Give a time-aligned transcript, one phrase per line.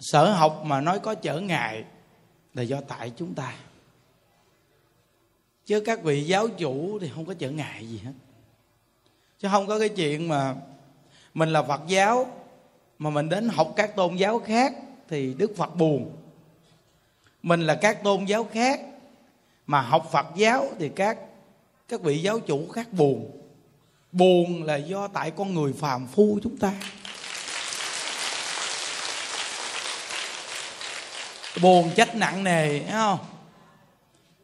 [0.00, 1.84] sở học mà nói có trở ngại
[2.54, 3.54] là do tại chúng ta.
[5.66, 8.12] Chứ các vị giáo chủ thì không có trở ngại gì hết.
[9.38, 10.54] Chứ không có cái chuyện mà
[11.34, 12.26] mình là phật giáo,
[12.98, 14.72] mà mình đến học các tôn giáo khác
[15.08, 16.16] thì đức phật buồn.
[17.42, 18.80] Mình là các tôn giáo khác
[19.66, 21.18] mà học phật giáo thì các
[21.88, 23.30] các vị giáo chủ khác buồn.
[24.12, 26.74] Buồn là do tại con người phàm phu chúng ta.
[31.60, 33.18] Buồn trách nặng nề, thấy không?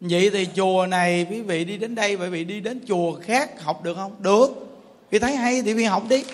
[0.01, 3.63] Vậy thì chùa này quý vị đi đến đây quý vị đi đến chùa khác
[3.63, 4.23] học được không?
[4.23, 4.49] Được.
[5.11, 6.25] Khi thấy hay thì quý học đi.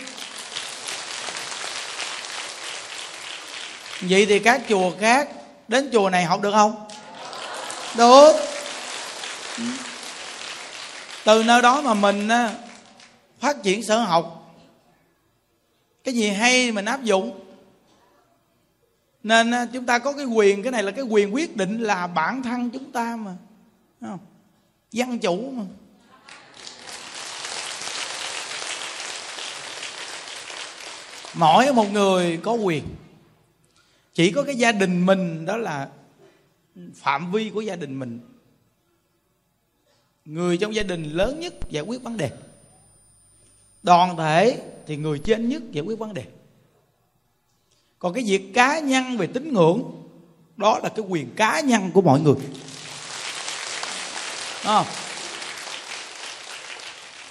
[4.00, 5.28] Vậy thì các chùa khác
[5.68, 6.88] đến chùa này học được không?
[7.96, 8.32] Được.
[11.24, 12.28] Từ nơi đó mà mình
[13.40, 14.54] phát triển sở học.
[16.04, 17.47] Cái gì hay mình áp dụng
[19.28, 22.06] nên à, chúng ta có cái quyền, cái này là cái quyền quyết định là
[22.06, 23.36] bản thân chúng ta mà.
[24.00, 24.18] Không?
[24.92, 25.64] dân chủ mà.
[31.34, 32.84] Mỗi một người có quyền.
[34.14, 35.88] Chỉ có cái gia đình mình đó là
[36.94, 38.20] phạm vi của gia đình mình.
[40.24, 42.30] Người trong gia đình lớn nhất giải quyết vấn đề.
[43.82, 46.24] Đoàn thể thì người trên nhất giải quyết vấn đề
[47.98, 49.82] còn cái việc cá nhân về tín ngưỡng,
[50.56, 52.36] đó là cái quyền cá nhân của mọi người.
[54.64, 54.84] À.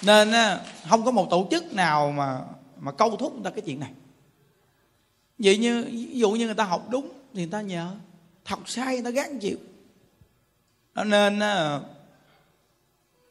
[0.02, 0.32] nên
[0.88, 2.40] không có một tổ chức nào mà
[2.80, 3.92] mà câu thúc người ta cái chuyện này.
[5.38, 7.90] Vậy như, ví dụ như người ta học đúng thì người ta nhờ.
[8.44, 9.56] Học sai người ta gán chịu.
[10.94, 11.40] Nên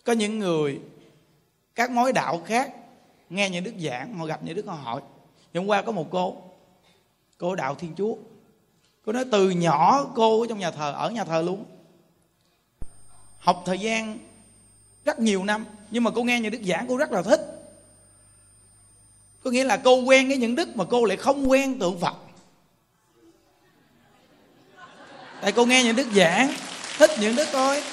[0.04, 0.80] có những người,
[1.76, 2.74] các mối đạo khác,
[3.30, 5.02] nghe những đức giảng, họ gặp những đức họ hỏi.
[5.54, 6.47] Hôm qua có một cô
[7.38, 8.16] cô đạo thiên chúa.
[9.06, 11.66] Cô nói, từ nhỏ cô ở trong nhà thờ, ở nhà thờ luôn.
[13.40, 14.18] Học thời gian
[15.06, 17.42] rất nhiều năm, nhưng mà cô nghe những đức giảng cô rất là thích.
[19.44, 22.16] Có nghĩa là cô quen với những đức mà cô lại không quen tượng phật.
[25.42, 26.54] Tại cô nghe những đức giảng,
[26.98, 27.84] thích những đức thôi.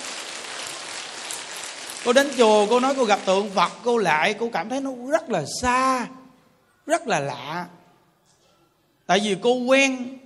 [2.04, 4.91] Cô đến chùa, cô nói cô gặp tượng phật, cô lại, cô cảm thấy nó
[5.10, 6.06] rất là xa,
[6.87, 7.66] rất là lạ
[9.06, 10.19] tại vì cô quen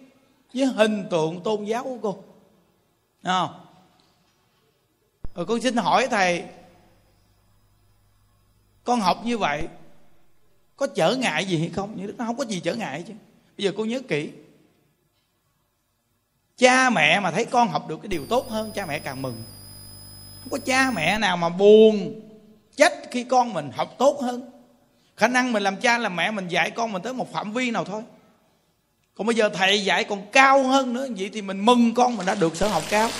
[0.54, 2.12] với hình tượng tôn giáo của cô.
[3.22, 3.64] Đúng không?
[5.34, 6.44] Rồi con xin hỏi thầy,
[8.84, 9.68] con học như vậy
[10.76, 11.96] có trở ngại gì hay không?
[11.96, 13.14] Như nó không có gì trở ngại chứ.
[13.58, 14.30] Bây giờ cô nhớ kỹ.
[16.56, 19.42] Cha mẹ mà thấy con học được cái điều tốt hơn, cha mẹ càng mừng.
[20.40, 22.20] Không có cha mẹ nào mà buồn,
[22.76, 24.50] trách khi con mình học tốt hơn.
[25.16, 27.70] Khả năng mình làm cha, làm mẹ mình dạy con mình tới một phạm vi
[27.70, 28.02] nào thôi
[29.18, 31.06] còn bây giờ thầy dạy còn cao hơn nữa.
[31.16, 33.10] Vậy thì mình mừng con mình đã được sở học cao.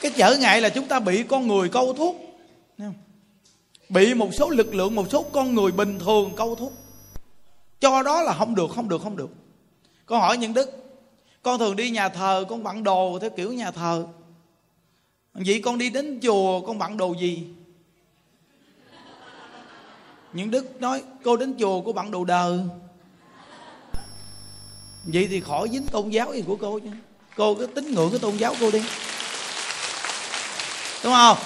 [0.00, 2.16] Cái trở ngại là chúng ta bị con người câu thúc
[3.88, 6.72] bị một số lực lượng, một số con người bình thường câu thúc
[7.80, 9.30] cho đó là không được không được không được.
[10.06, 10.70] Con hỏi những đức,
[11.42, 14.06] con thường đi nhà thờ, con bận đồ theo kiểu nhà thờ.
[15.34, 17.44] Vậy con đi đến chùa, con bận đồ gì?
[20.32, 22.58] Những đức nói, cô đến chùa của bạn đồ đờ
[25.04, 26.90] vậy thì khỏi dính tôn giáo gì của cô chứ.
[27.36, 28.82] Cô cứ tín ngưỡng cái tôn giáo cô đi.
[31.04, 31.36] Đúng không?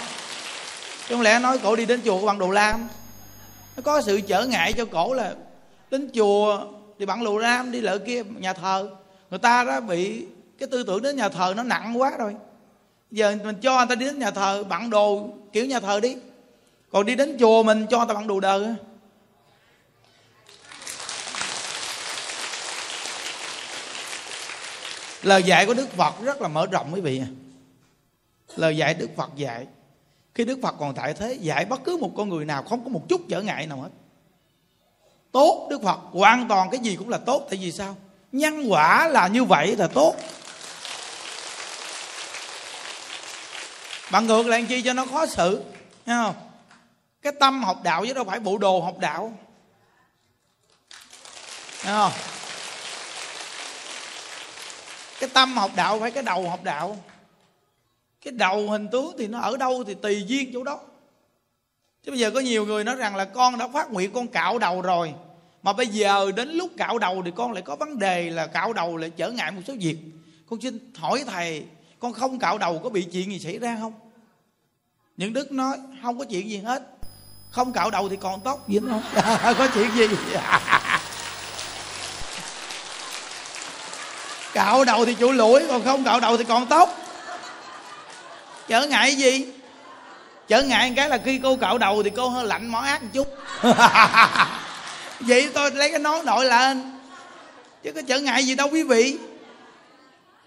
[1.09, 2.89] Không lẽ nói cổ đi đến chùa của bạn đồ lam?
[3.77, 5.35] Nó có sự trở ngại cho cổ là
[5.91, 6.67] đến chùa
[6.99, 8.89] thì bạn đồ lam đi lợi kia nhà thờ.
[9.31, 10.27] Người ta đã bị
[10.59, 12.35] cái tư tưởng đến nhà thờ nó nặng quá rồi.
[13.11, 16.17] Giờ mình cho anh ta đi đến nhà thờ, bạn đồ kiểu nhà thờ đi
[16.97, 18.75] còn đi đến chùa mình cho tao ta bận đồ đời.
[25.23, 27.23] Lời dạy của đức phật rất là mở rộng quý vị.
[28.57, 29.67] Lời dạy đức phật dạy.
[30.35, 32.91] Khi đức phật còn tại thế, dạy bất cứ một con người nào, không có
[32.91, 33.91] một chút trở ngại nào hết.
[35.33, 37.97] Tốt đức phật, hoàn toàn cái gì cũng là tốt, tại vì sao?
[38.33, 40.15] Nhân quả là như vậy là tốt.
[44.11, 45.63] Bạn ngược lại chi cho nó khó xử,
[46.07, 46.46] thấy không?
[47.27, 49.39] Cái tâm học đạo chứ đâu phải bộ đồ học đạo.
[51.83, 52.13] Không?
[55.21, 56.99] Cái tâm học đạo phải cái đầu học đạo.
[58.21, 60.81] Cái đầu hình tướng thì nó ở đâu thì tùy duyên chỗ đó.
[62.03, 64.59] Chứ bây giờ có nhiều người nói rằng là con đã phát nguyện con cạo
[64.59, 65.15] đầu rồi.
[65.63, 68.73] Mà bây giờ đến lúc cạo đầu thì con lại có vấn đề là cạo
[68.73, 69.99] đầu lại trở ngại một số việc.
[70.51, 71.67] Con xin hỏi thầy,
[71.99, 73.93] con không cạo đầu có bị chuyện gì xảy ra không?
[75.17, 76.96] Những đức nói, không có chuyện gì hết
[77.57, 79.01] không cạo đầu thì còn tóc gì nữa
[79.59, 80.09] có chuyện gì?
[84.53, 86.99] Cạo đầu thì chủ lũi còn không cạo đầu thì còn tóc
[88.69, 89.47] trở ngại gì?
[90.49, 93.09] Trở ngại cái là khi cô cạo đầu thì cô hơi lạnh máu ác một
[93.13, 93.29] chút.
[95.21, 96.99] Vậy tôi lấy cái nón nội lên.
[97.83, 99.19] Chứ có trở ngại gì đâu quý vị.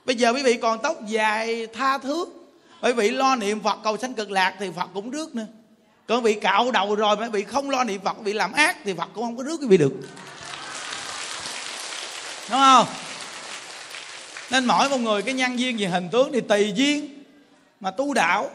[0.06, 2.26] Bây giờ quý vị còn tóc dài tha thước.
[2.82, 5.46] Quý vị lo niệm phật cầu sanh cực lạc thì phật cũng rước nữa
[6.10, 8.94] còn bị cạo đầu rồi mà bị không lo niệm phật, bị làm ác thì
[8.94, 9.94] phật cũng không có rước quý vị được.
[12.50, 12.88] Đúng không?
[14.52, 17.24] Nên mỗi một người cái nhân duyên về hình tướng thì tùy duyên
[17.80, 18.50] mà tu đạo.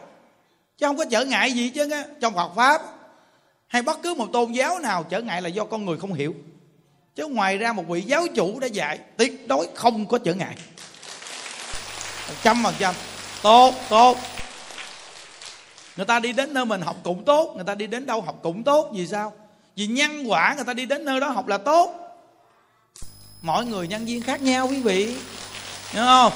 [0.77, 1.89] Chứ không có trở ngại gì chứ
[2.21, 2.81] trong Phật pháp.
[3.67, 6.35] Hay bất cứ một tôn giáo nào trở ngại là do con người không hiểu.
[7.15, 10.55] Chứ ngoài ra một vị giáo chủ đã dạy, tuyệt đối không có trở ngại.
[12.43, 12.95] Trăm phần trăm.
[13.41, 14.17] Tốt tốt
[15.97, 18.39] người ta đi đến nơi mình học cũng tốt, người ta đi đến đâu học
[18.43, 19.33] cũng tốt, vì sao?
[19.75, 22.01] Vì nhân quả người ta đi đến nơi đó học là tốt.
[23.41, 25.15] Mỗi người nhân viên khác nhau, quý vị.
[25.89, 26.33] Hiểu không?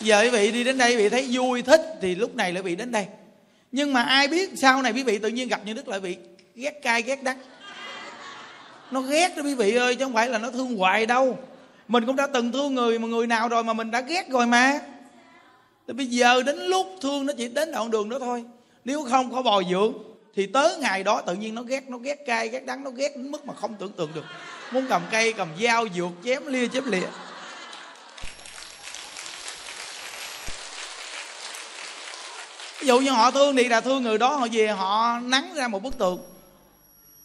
[0.00, 2.62] Giờ quý vị đi đến đây, quý vị thấy vui, thích, thì lúc này lại
[2.62, 3.06] bị đến đây.
[3.72, 6.16] Nhưng mà ai biết sau này quý vị tự nhiên gặp như đức lại bị
[6.54, 7.38] ghét cay, ghét đắng.
[8.90, 11.38] Nó ghét đó quý vị ơi, chứ không phải là nó thương hoài đâu.
[11.88, 14.46] Mình cũng đã từng thương người mà người nào rồi mà mình đã ghét rồi
[14.46, 14.80] mà
[15.88, 18.44] thì bây giờ đến lúc thương nó chỉ đến đoạn đường đó thôi.
[18.84, 19.92] Nếu không có bồi dưỡng,
[20.36, 23.16] thì tới ngày đó tự nhiên nó ghét nó ghét cay, ghét đắng, nó ghét
[23.16, 24.24] đến mức mà không tưởng tượng được.
[24.72, 27.06] Muốn cầm cây, cầm dao, dược, chém lia, chém lịa.
[32.80, 35.68] Ví dụ như họ thương thì là thương người đó, họ về họ nắng ra
[35.68, 36.18] một bức tượng.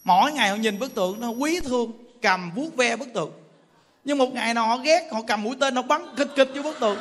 [0.04, 1.92] Mỗi ngày họ nhìn bức tượng, nó quý thương,
[2.22, 3.32] cầm vuốt ve bức tượng.
[4.04, 6.62] Nhưng một ngày nào họ ghét, họ cầm mũi tên nó bắn kịch kịch vô
[6.62, 6.98] bức tượng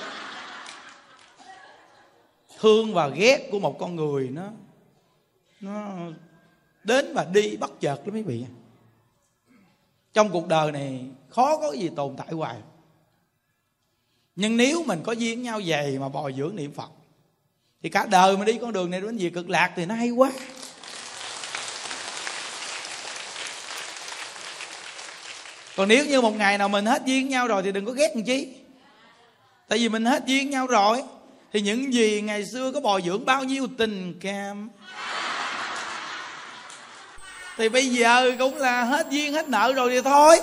[2.60, 4.44] thương và ghét của một con người nó
[5.62, 5.96] nó
[6.84, 8.46] đến và đi bất chợt lắm quý vị.
[10.14, 12.56] Trong cuộc đời này khó có gì tồn tại hoài.
[14.36, 16.90] Nhưng nếu mình có duyên nhau dày mà bồi dưỡng niệm phật,
[17.84, 20.10] thì cả đời mà đi con đường này đến việc cực lạc thì nó hay
[20.10, 20.32] quá.
[25.76, 28.12] Còn nếu như một ngày nào mình hết duyên nhau rồi thì đừng có ghét
[28.16, 28.56] làm chi.
[29.68, 31.04] Tại vì mình hết duyên nhau rồi
[31.54, 34.70] thì những gì ngày xưa có bồi dưỡng bao nhiêu tình cảm?
[37.58, 40.38] Thì bây giờ cũng là hết duyên hết nợ rồi thì thôi.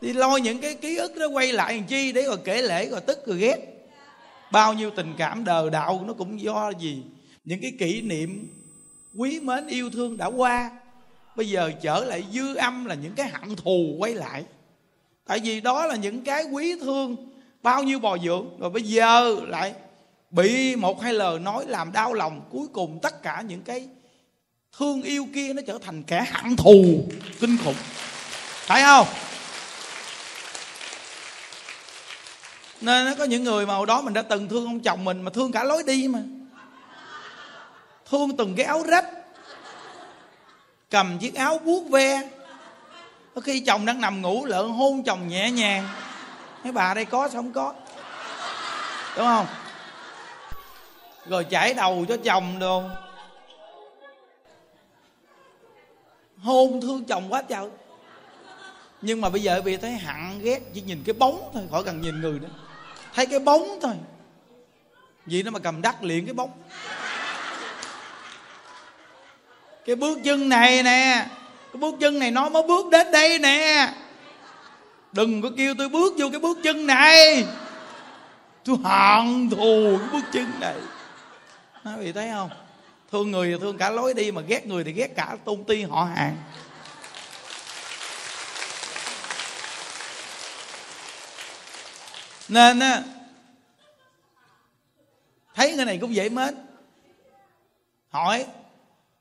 [0.00, 2.88] Thì lôi những cái ký ức đó quay lại làm chi để rồi kể lễ
[2.88, 3.56] rồi tức rồi ghét.
[4.52, 7.02] Bao nhiêu tình cảm đời đạo nó cũng do gì?
[7.44, 8.48] Những cái kỷ niệm
[9.16, 10.70] quý mến yêu thương đã qua.
[11.36, 14.44] Bây giờ trở lại dư âm là những cái hận thù quay lại.
[15.26, 17.16] Tại vì đó là những cái quý thương
[17.62, 19.74] bao nhiêu bò dưỡng, rồi bây giờ lại
[20.30, 22.40] bị một hai lời nói làm đau lòng.
[22.50, 23.88] Cuối cùng tất cả những cái
[24.78, 27.08] thương yêu kia nó trở thành kẻ hận thù.
[27.40, 27.74] Kinh khủng.
[28.66, 29.06] Phải không?
[32.80, 35.22] Nên nó có những người mà hồi đó mình đã từng thương ông chồng mình
[35.22, 36.22] mà thương cả lối đi mà.
[38.10, 39.06] Thương từng cái áo rách.
[40.90, 42.28] Cầm chiếc áo vuốt ve.
[43.34, 45.88] Có khi chồng đang nằm ngủ lợn hôn chồng nhẹ nhàng
[46.64, 47.74] mấy bà đây có sao không có?
[49.16, 49.46] Đúng không?
[51.26, 52.82] Rồi chảy đầu cho chồng đồ.
[56.42, 57.68] Hôn thương chồng quá trời.
[59.02, 62.00] Nhưng mà bây giờ vì thấy hận ghét, chỉ nhìn cái bóng thôi, khỏi cần
[62.00, 62.48] nhìn người nữa.
[63.14, 63.94] Thấy cái bóng thôi.
[65.26, 66.50] Vì nó mà cầm đắt liền cái bóng.
[69.86, 71.26] Cái bước chân này nè,
[71.72, 73.92] cái bước chân này nó mới bước đến đây nè
[75.12, 77.44] đừng có kêu tôi bước vô cái bước chân này.
[78.64, 80.76] Tôi hận thù cái bước chân này.
[81.84, 82.50] Nói vậy thấy không?
[83.12, 85.82] Thương người thì thương cả lối đi, mà ghét người thì ghét cả tôn ti
[85.82, 86.36] họ hàng.
[92.48, 93.02] Nên á,
[95.54, 96.54] thấy người này cũng dễ mến.
[98.10, 98.46] Hỏi,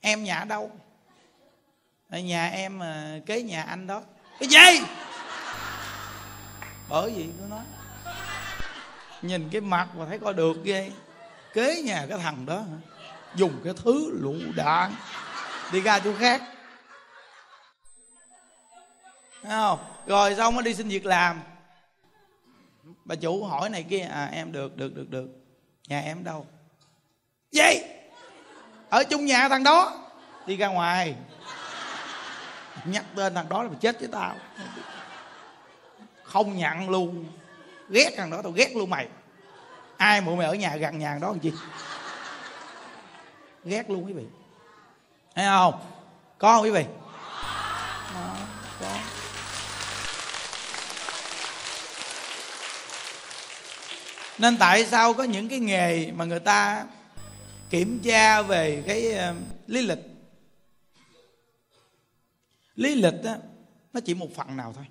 [0.02, 0.72] em nhà ở đâu?
[2.10, 4.02] Ở nhà em ờ, kế nhà anh đó.
[4.40, 4.82] Cái gì?
[6.90, 7.66] Bởi vì nó nói,
[9.22, 10.92] nhìn cái mặt mà thấy coi được ghê.
[11.54, 12.64] Kế nhà cái thằng đó
[13.36, 14.96] dùng cái thứ lũ đạn.
[15.72, 16.42] Đi ra chỗ khác.
[19.44, 19.80] Thấy không?
[20.06, 21.42] Rồi xong mới đi xin việc làm.
[23.06, 25.28] Bà chủ hỏi này kia à em được được được được.
[25.88, 26.46] Nhà em đâu?
[27.52, 27.82] Gì?
[28.90, 30.10] Ở chung nhà thằng đó.
[30.46, 31.16] Đi ra ngoài.
[32.86, 34.36] Nhắc tên thằng đó là mày chết với tao
[36.28, 37.26] không nhận luôn.
[37.90, 39.08] Ghét thằng đó tao ghét luôn mày.
[39.98, 41.52] Ai mà mày ở nhà gần nhà đó làm chi?
[43.64, 44.24] Ghét luôn quý vị.
[45.36, 45.74] Thấy không?
[46.38, 46.86] Có không quý vị?
[48.14, 48.36] Đó,
[48.80, 48.98] có.
[54.38, 56.86] Nên tại sao có những cái nghề mà người ta
[57.70, 60.00] kiểm tra về cái uh, lý lịch?
[62.76, 63.38] Lý lịch á
[63.94, 64.86] nó chỉ một phần nào thôi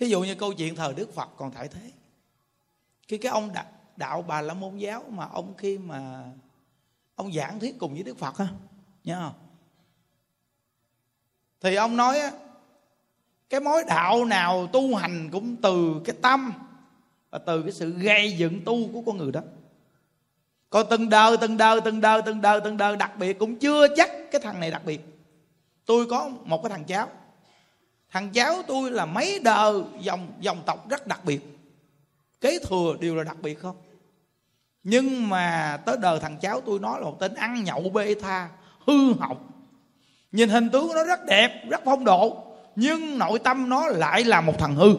[0.00, 1.90] thí dụ như câu chuyện thờ đức phật còn tại thế.
[3.08, 3.64] Khi cái ông đạo,
[3.96, 6.24] đạo bà la môn giáo mà ông khi mà
[7.14, 8.46] ông giảng thuyết cùng với đức phật á
[9.04, 9.46] nhớ không?
[11.60, 12.32] Thì ông nói á
[13.50, 16.52] cái mối đạo nào tu hành cũng từ cái tâm
[17.30, 19.40] và từ cái sự gây dựng tu của con người đó.
[20.70, 23.86] Còn từng đời từng đời từng đời từng đời từng đời đặc biệt cũng chưa
[23.96, 25.00] chắc cái thằng này đặc biệt.
[25.86, 27.08] Tôi có một cái thằng cháu
[28.12, 31.40] thằng cháu tôi là mấy đời dòng dòng tộc rất đặc biệt.
[32.40, 33.76] Kế thừa đều là đặc biệt không?
[34.82, 38.48] Nhưng mà tới đời thằng cháu tôi nói là một tên ăn nhậu bê tha,
[38.86, 39.50] hư hỏng.
[40.32, 42.44] Nhìn hình tướng nó rất đẹp, rất phong độ,
[42.76, 44.94] nhưng nội tâm nó lại là một thằng hư.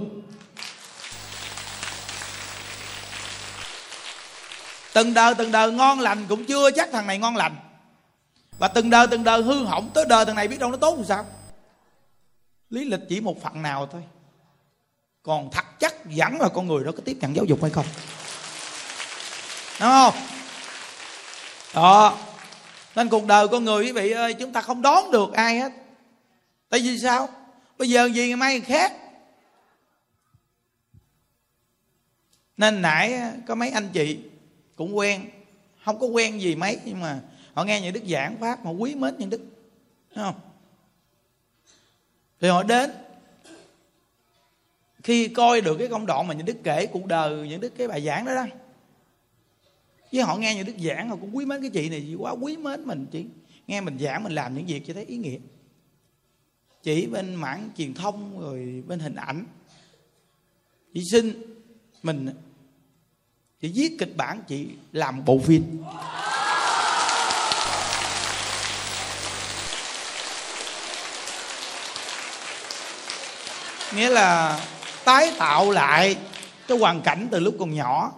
[4.94, 7.56] Từng đời từng đời ngon lành cũng chưa chắc thằng này ngon lành.
[8.60, 9.90] Và từng đời từng đời hư hỏng.
[9.94, 11.26] Tới đời thằng này biết đâu nó tốt làm sao?
[12.72, 14.04] Lý lịch chỉ một phần nào thôi.
[15.24, 17.86] Còn thật chắc vẫn là con người đó có tiếp nhận giáo dục hay không?
[19.80, 20.14] Đúng không?
[21.74, 22.18] Đó.
[22.96, 25.72] Nên cuộc đời con người quý vị ơi, chúng ta không đón được ai hết.
[26.70, 27.30] Tại vì sao?
[27.78, 28.94] Bây giờ gì ngày mai khác?
[32.58, 34.20] Nên nãy có mấy anh chị
[34.76, 35.30] cũng quen.
[35.86, 37.20] Không có quen gì mấy, nhưng mà
[37.54, 39.42] họ nghe những đức giảng pháp họ quý mến những đức.
[40.16, 40.36] Đúng không?
[42.42, 42.92] Thì họ đến.
[45.04, 47.88] Khi coi được cái công đoạn mà những đức kể cuộc đời, những đức cái
[47.88, 48.46] bài giảng đó đó
[50.12, 52.32] với họ nghe những đức giảng, họ cũng quý mến cái chị này, chị quá
[52.32, 53.06] quý mến mình.
[53.12, 53.26] Chị
[53.68, 55.38] nghe mình giảng, mình làm những việc chị thấy ý nghĩa.
[56.84, 59.46] Chỉ bên mảng truyền thông, rồi bên hình ảnh.
[60.94, 61.42] Chị xin
[62.04, 62.30] mình,
[63.62, 65.84] chị viết kịch bản, chị làm bộ phim.
[73.96, 74.60] Nghĩa là
[75.06, 76.18] tái tạo lại
[76.68, 78.12] cái hoàn cảnh từ lúc còn nhỏ.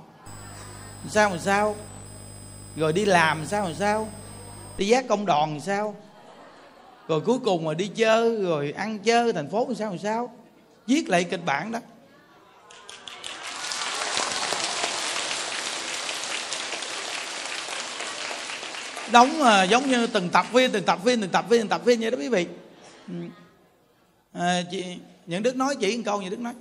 [1.10, 1.75] Sao làm sao?
[2.75, 4.10] Rồi đi làm sao làm sao?
[4.77, 5.96] Đi giác công đoàn làm sao?
[7.08, 10.34] Rồi cuối cùng mà đi chơi rồi ăn chơi thành phố làm sao làm sao?
[10.88, 11.80] Viết lại kịch bản đó.
[19.12, 21.82] Đóng mà giống như từng tập viên từng tập viên từng tập viên từng tập
[21.86, 22.48] viên vậy đó quý vị.
[23.08, 23.13] Ừ.
[24.34, 26.53] À, chị những đức nói, chỉ một câu những đức nói.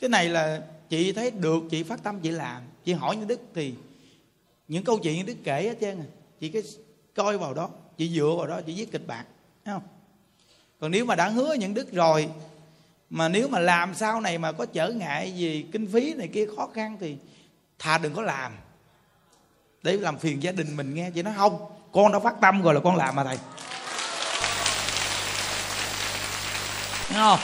[0.00, 2.62] Cái này là chị thấy được, chị phát tâm, chị làm.
[2.84, 3.74] Chị hỏi những đức thì
[4.68, 6.06] những câu chuyện những đức kể hết trơn à.
[6.40, 6.62] Chị cái
[7.14, 9.24] coi vào đó, chị dựa vào đó, chị viết kịch bản,
[9.64, 9.82] thấy không?
[10.80, 12.28] Còn nếu mà đã hứa những đức rồi,
[13.10, 16.46] mà nếu mà làm sau này mà có trở ngại gì, kinh phí này kia
[16.56, 17.16] khó khăn thì
[17.78, 18.52] thà đừng có làm.
[19.82, 22.74] Để làm phiền gia đình mình nghe chị nói không, con đã phát tâm rồi
[22.74, 23.38] là con làm mà thầy.
[27.14, 27.38] Thấy không?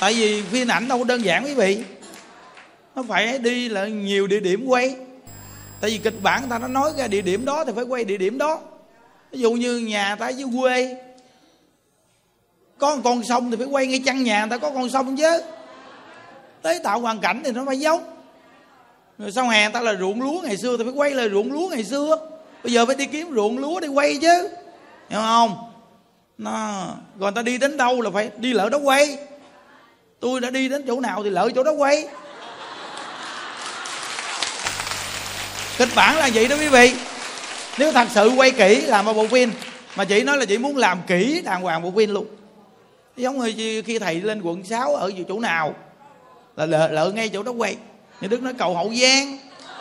[0.00, 1.78] Tại vì phim ảnh đâu có đơn giản, quý vị.
[2.94, 4.96] Nó phải đi là nhiều địa điểm quay.
[5.80, 8.04] Tại vì kịch bản người ta nó nói ra địa điểm đó thì phải quay
[8.04, 8.60] địa điểm đó.
[9.32, 10.96] Ví dụ như nhà ta dưới quê.
[12.78, 15.16] Có một con sông thì phải quay ngay chăn nhà người ta có con sông
[15.16, 15.42] chứ.
[16.62, 18.04] Tế tạo hoàn cảnh thì nó phải giống.
[19.18, 21.68] Rồi sau hè ta là ruộng lúa ngày xưa thì phải quay là ruộng lúa
[21.68, 22.28] ngày xưa.
[22.64, 24.48] Bây giờ phải đi kiếm ruộng lúa để quay chứ.
[25.08, 25.71] Hiểu không?
[26.38, 26.86] Nó
[27.18, 29.18] rồi người ta đi đến đâu là phải đi lỡ đó quay.
[30.20, 32.08] Tôi đã đi đến chỗ nào thì lỡ chỗ đó quay.
[35.78, 36.94] Kịch bản là vậy đó quý vị.
[37.78, 39.52] Nếu thật sự quay kỹ làm một bộ phim.
[39.96, 42.26] Mà chị nói là chị muốn làm kỹ đàng hoàng bộ phim luôn.
[43.16, 45.74] Giống như khi thầy lên quận 6 ở chỗ nào
[46.56, 47.76] là lỡ, lỡ ngay chỗ đó quay.
[48.20, 49.38] Như đức nói cầu hậu giang.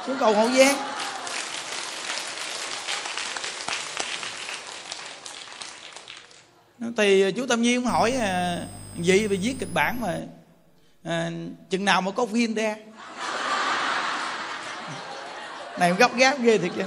[0.08, 0.75] Xuống cầu hậu giang.
[6.97, 8.57] Thì ờ, chú tâm nhiên hỏi à,
[9.00, 10.17] gì về viết kịch bản mà
[11.03, 11.31] à,
[11.69, 12.75] chừng nào mà có phim ra
[15.79, 16.83] này gấp gáp ghê thiệt chứ.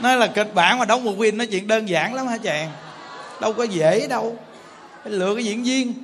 [0.00, 2.72] Nói là kịch bản mà đóng một phim nó chuyện đơn giản lắm hả chàng?
[3.40, 4.38] Đâu có dễ đâu.
[5.02, 5.94] Phải lựa cái diễn viên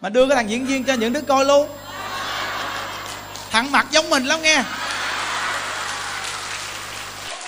[0.00, 1.68] mà đưa cái thằng diễn viên cho những đứa coi luôn.
[3.50, 4.62] Thằng mặt giống mình lắm nghe.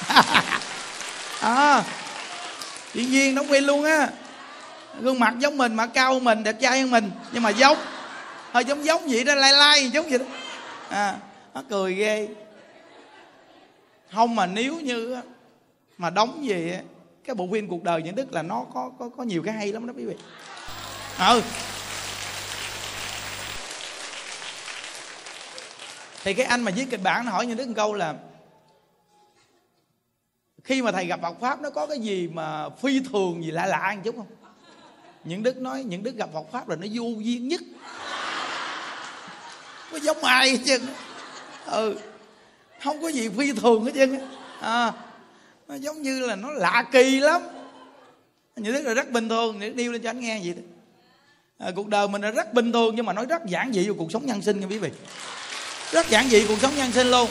[1.40, 1.82] À
[2.94, 4.08] diễn viên đóng phim luôn á
[5.00, 7.10] gương mặt giống mình mà cao hơn mình, đẹp trai hơn mình.
[7.32, 7.78] Nhưng mà giống
[8.52, 10.24] hơi giống giống vậy đó, lai lai, giống vậy đó.
[10.88, 11.16] À
[11.54, 12.28] nó cười ghê.
[14.12, 15.20] Không mà nếu như
[15.98, 16.72] mà đóng gì
[17.24, 19.72] cái bộ phim cuộc đời những đức là nó có có có nhiều cái hay
[19.72, 20.14] lắm đó quý vị.
[21.18, 21.42] Ừ.
[26.24, 28.14] Thì cái anh mà viết kịch bản nó hỏi như đức một câu là,
[30.64, 33.66] khi mà thầy gặp Phật pháp, nó có cái gì mà phi thường gì lạ
[33.66, 34.26] lạ một chút không?
[35.24, 37.60] Những đức nói những đức gặp Phật pháp là nó vô duyên nhất.
[39.92, 40.80] Có giống ai hết trơn
[41.66, 41.98] ừ.
[42.84, 44.20] Không có gì phi thường hết trơn
[44.60, 44.92] à,
[45.68, 47.42] nó giống như là nó lạ kỳ lắm.
[48.56, 50.62] Những đức là rất bình thường những điêu lên cho anh nghe vậy đó.
[51.58, 53.96] À, cuộc đời mình là rất bình thường nhưng mà nói rất giản dị vào
[53.98, 54.90] cuộc sống nhân sinh nha quý vị.
[55.90, 57.30] Rất giản dị cuộc sống nhân sinh luôn.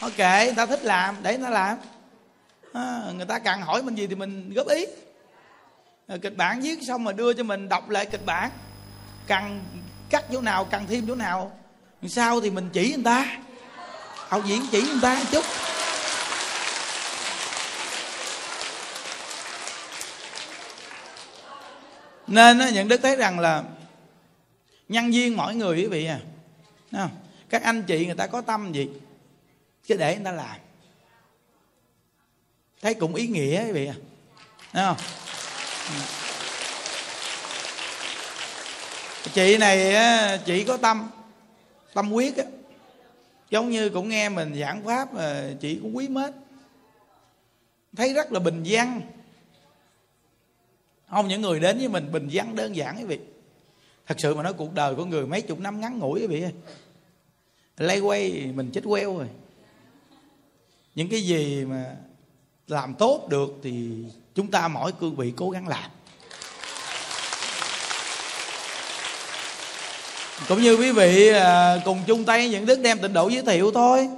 [0.00, 1.78] Ok người ta thích làm để người ta làm.
[2.72, 4.86] À, người ta cần hỏi mình gì thì mình góp ý.
[6.06, 8.50] Ờ, kịch bản viết xong mà đưa cho mình đọc lại kịch bản.
[9.26, 9.60] Cần
[10.10, 11.58] cắt chỗ nào, cần thêm chỗ nào.
[12.08, 13.38] Sau thì mình chỉ người ta.
[14.14, 15.44] Hậu diễn chỉ người ta một chút.
[22.26, 23.62] Nên những đức thấy rằng là
[24.88, 26.08] nhân viên mỗi người quý vị
[26.92, 27.08] à.
[27.48, 28.88] Các anh chị người ta có tâm gì
[29.86, 30.56] chứ để người ta làm.
[32.82, 33.94] Thấy cũng ý nghĩa quý vị à.
[34.72, 34.96] Không?
[35.88, 35.94] Ừ.
[39.34, 39.94] chị này
[40.46, 41.10] chị có tâm
[41.94, 42.44] tâm quyết á.
[43.50, 46.32] Giống như cũng nghe mình giảng pháp mà chị cũng quý mến.
[47.96, 49.00] Thấy rất là bình dân.
[51.10, 53.18] Không những người đến với mình bình dân đơn giản quý vị
[54.06, 56.42] thật sự mà nói cuộc đời của người mấy chục năm ngắn ngủi quý vị
[56.42, 56.52] ơi
[57.76, 59.28] lay quay, mình chết queo rồi.
[60.94, 61.96] Những cái gì mà
[62.68, 63.88] làm tốt được thì
[64.34, 65.90] chúng ta mỗi cương vị cố gắng làm.
[70.48, 73.72] Cũng như quý vị à, cùng chung tay những đức đem tịnh độ giới thiệu
[73.74, 74.08] thôi.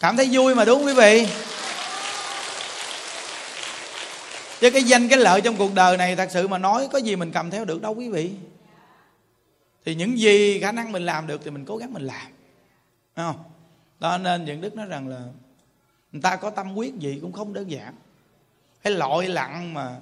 [0.00, 1.28] Cảm thấy vui mà đúng không quý vị?
[4.60, 7.16] Chứ cái danh, cái lợi trong cuộc đời này thật sự mà nói có gì
[7.16, 8.30] mình cầm theo được đâu quý vị.
[9.84, 12.26] Thì những gì khả năng mình làm được thì mình cố gắng mình làm.
[13.16, 13.44] Đúng không?
[14.00, 15.20] Đó, nên những đức nói rằng là
[16.12, 17.94] người ta có tâm quyết gì cũng không đơn giản.
[18.82, 19.96] Cái lội lặng mà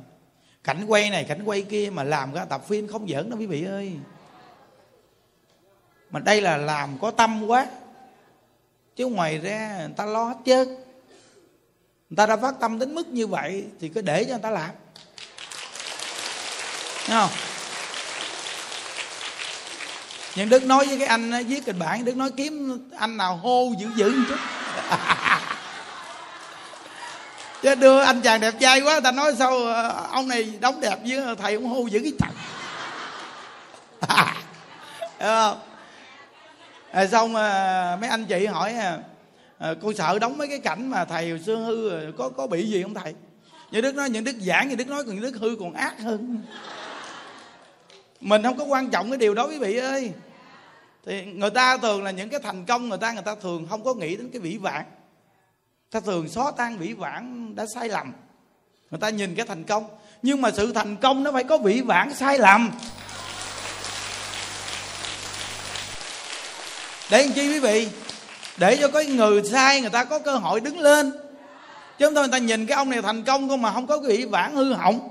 [0.65, 3.47] cảnh quay này, cảnh quay kia mà làm ra tập phim không giỡn đâu quý
[3.47, 3.93] vị ơi.
[6.11, 7.67] Mà đây là làm có tâm quá.
[8.97, 10.69] Chứ ngoài ra người ta lo hết trơn.
[10.69, 14.51] Người ta đã phát tâm đến mức như vậy thì cứ để cho người ta
[14.51, 14.71] làm.
[17.07, 17.31] Thấy không?
[20.37, 23.73] Nhưng đức nói với cái anh viết kịch bản, đức nói kiếm anh nào hô
[23.79, 24.39] dữ dữ một chút.
[27.63, 30.99] chứ đưa anh chàng đẹp trai quá ta nói sao ờ, ông này đóng đẹp
[31.07, 32.31] với ờ, thầy ông hô dữ cái trời
[35.21, 35.59] hiểu không?
[36.91, 38.99] À, xong à, mấy anh chị hỏi à,
[39.59, 42.67] à, cô sợ đóng mấy cái cảnh mà thầy hồi xưa hư có có bị
[42.67, 43.15] gì không thầy?
[43.71, 46.01] Như đức nói những đức giảng như đức nói còn những đức hư còn ác
[46.01, 46.43] hơn.
[48.21, 50.13] Mình không có quan trọng cái điều đó quý vị ơi.
[51.07, 53.85] Thì người ta thường là những cái thành công người ta người ta thường không
[53.85, 54.85] có nghĩ đến cái vĩ vạn
[55.91, 58.13] ta thường xóa tan vĩ vãng đã sai lầm.
[58.91, 59.89] Người ta nhìn cái thành công,
[60.23, 62.71] nhưng mà sự thành công nó phải có vĩ vãng sai lầm.
[67.11, 67.89] Để làm chi quý vị,
[68.57, 71.13] để cho có người sai người ta có cơ hội đứng lên.
[71.99, 73.99] Chứ không thôi người ta nhìn cái ông này thành công không mà không có
[73.99, 75.09] cái vĩ vãng hư hỏng.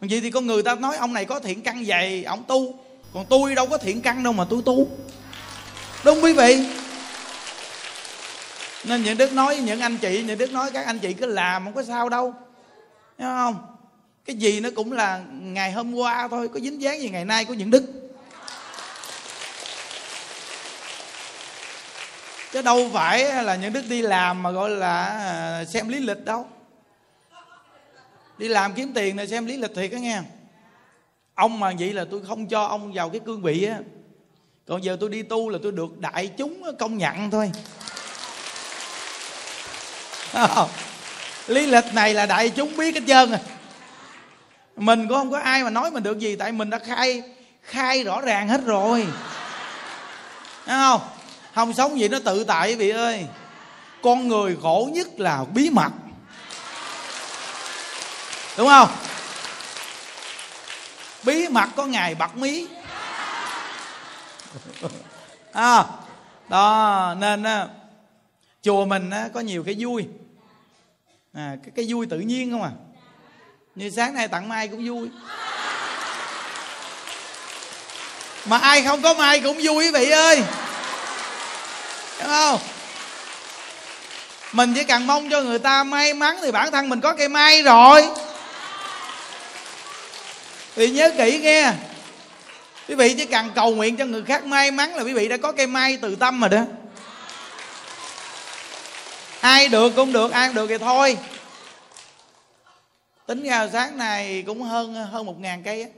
[0.00, 2.74] Vậy thì con người ta nói ông này có thiện căn dày, ông tu.
[3.14, 4.88] Còn tôi đâu có thiện căn đâu mà tôi tu.
[6.04, 6.66] Đúng quý vị?
[8.84, 11.26] Nên những đức nói với những anh chị, những đức nói các anh chị cứ
[11.26, 12.34] làm, không có sao đâu.
[13.18, 13.66] Thấy không?
[14.24, 17.44] Cái gì nó cũng là ngày hôm qua thôi, có dính dáng gì ngày nay
[17.44, 17.84] của những đức.
[22.52, 26.24] Chứ đâu phải là những đức đi làm mà gọi là à, xem lý lịch
[26.24, 26.46] đâu.
[28.38, 30.20] Đi làm kiếm tiền này xem lý lịch thiệt á nghe.
[31.34, 33.78] Ông mà vậy là tôi không cho ông vào cái cương vị á.
[34.66, 37.52] Còn giờ tôi đi tu là tôi được đại chúng công nhận thôi
[41.46, 43.40] lý lịch này là đại chúng biết hết trơn rồi
[44.76, 47.22] mình cũng không có ai mà nói mình được gì tại mình đã khai
[47.62, 49.06] khai rõ ràng hết rồi.
[50.66, 51.00] Thấy không?
[51.54, 53.26] Không sống gì nó tự tại quý vị ơi.
[54.02, 55.90] Con người khổ nhất là bí mật.
[58.56, 58.88] Đúng không?
[61.22, 62.66] Bí mật có ngày bật mí.
[65.52, 65.84] À,
[66.48, 67.66] đó nên á,
[68.62, 70.06] chùa mình á, có nhiều cái vui
[71.32, 72.70] à, cái, cái vui tự nhiên không à?
[73.74, 75.08] Như sáng nay tặng mai cũng vui.
[78.46, 80.42] Mà ai không có mai cũng vui quý vị ơi.
[82.18, 82.60] Đúng không?
[84.52, 87.28] Mình chỉ cần mong cho người ta may mắn thì bản thân mình có cây
[87.28, 88.08] may rồi.
[90.76, 91.72] Thì nhớ kỹ nghe.
[92.88, 95.36] Quý vị chỉ cần cầu nguyện cho người khác may mắn là quý vị đã
[95.36, 96.62] có cây may từ tâm rồi đó
[99.42, 101.18] ai được cũng được ai được thì thôi.
[103.26, 105.88] Tính ra sáng này cũng hơn hơn một ngàn cây á.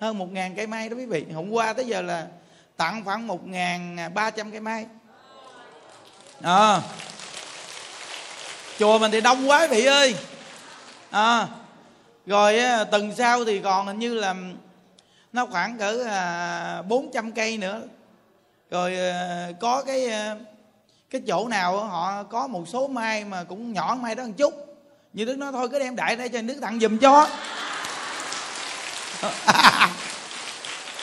[0.00, 1.24] Hơn một ngàn cây mai đó quý vị.
[1.34, 2.26] Hôm qua tới giờ là
[2.76, 4.86] tặng khoảng một ngàn ba trăm cây mai.
[6.42, 6.80] À,
[8.78, 10.14] chùa mình thì đông quá quý vị ơi.
[11.10, 11.48] À,
[12.26, 14.34] rồi tuần sau thì còn hình như là
[15.32, 17.82] nó khoảng cỡ à, bốn trăm cây nữa.
[18.70, 20.36] Rồi à, có cái à,
[21.10, 24.54] cái chỗ nào họ có một số mai mà cũng nhỏ mai đó một chút.
[25.12, 27.28] Như đức nói, thôi cứ đem đại đây cho đức tặng giùm cho.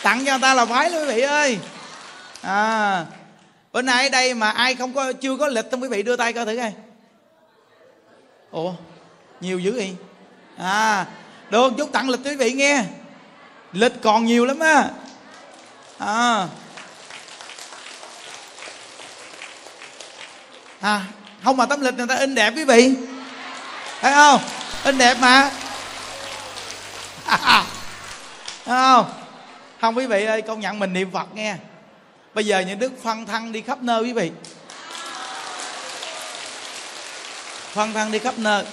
[0.04, 1.60] Tặng cho người ta là phái luôn, quý vị ơi.
[2.42, 3.06] À
[3.74, 6.16] bữa nay ở đây mà ai không có, chưa có lịch không quý vị đưa
[6.16, 6.74] tay coi thử coi.
[8.52, 8.74] Ủa,
[9.42, 9.96] nhiều dữ vậy?
[10.58, 11.06] À
[11.50, 12.84] được, chút tặng lịch quý vị nghe.
[13.74, 14.90] Lịch còn nhiều lắm á.
[15.98, 16.48] À
[20.82, 21.06] à
[21.44, 22.94] không mà tấm lịch người ta in đẹp quý vị.
[24.02, 24.42] Thấy không?
[24.84, 25.52] In đẹp mà.
[27.26, 27.66] À,
[28.66, 29.06] không?
[29.82, 31.56] Không quý vị ơi công nhận mình niệm phật nghe.
[32.34, 34.32] Bây giờ những đức phân thân đi khắp nơi quý vị.
[37.74, 38.66] Phân thân đi khắp nơi.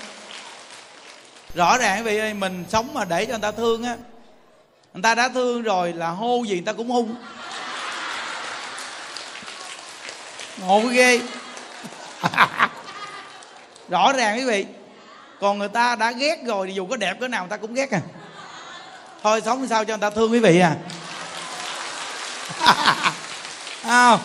[1.54, 3.96] Rõ ràng quý vị ơi mình sống mà để cho người ta thương á.
[4.94, 7.14] Người ta đã thương rồi là hô gì người ta cũng hung.
[10.60, 11.20] Ngộ ghê.
[13.88, 14.66] rõ ràng quý vị,
[15.40, 17.74] còn người ta đã ghét rồi thì dù có đẹp cỡ nào người ta cũng
[17.74, 18.00] ghét à.
[19.22, 20.76] Thôi sống sao cho người ta thương quý vị à.
[23.82, 24.20] Không?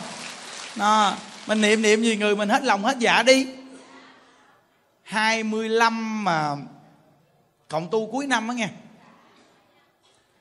[0.75, 1.13] Nó
[1.47, 3.47] mình niệm niệm gì người mình hết lòng hết dạ đi.
[5.03, 6.55] 25 mà
[7.67, 8.69] cộng tu cuối năm á nghe.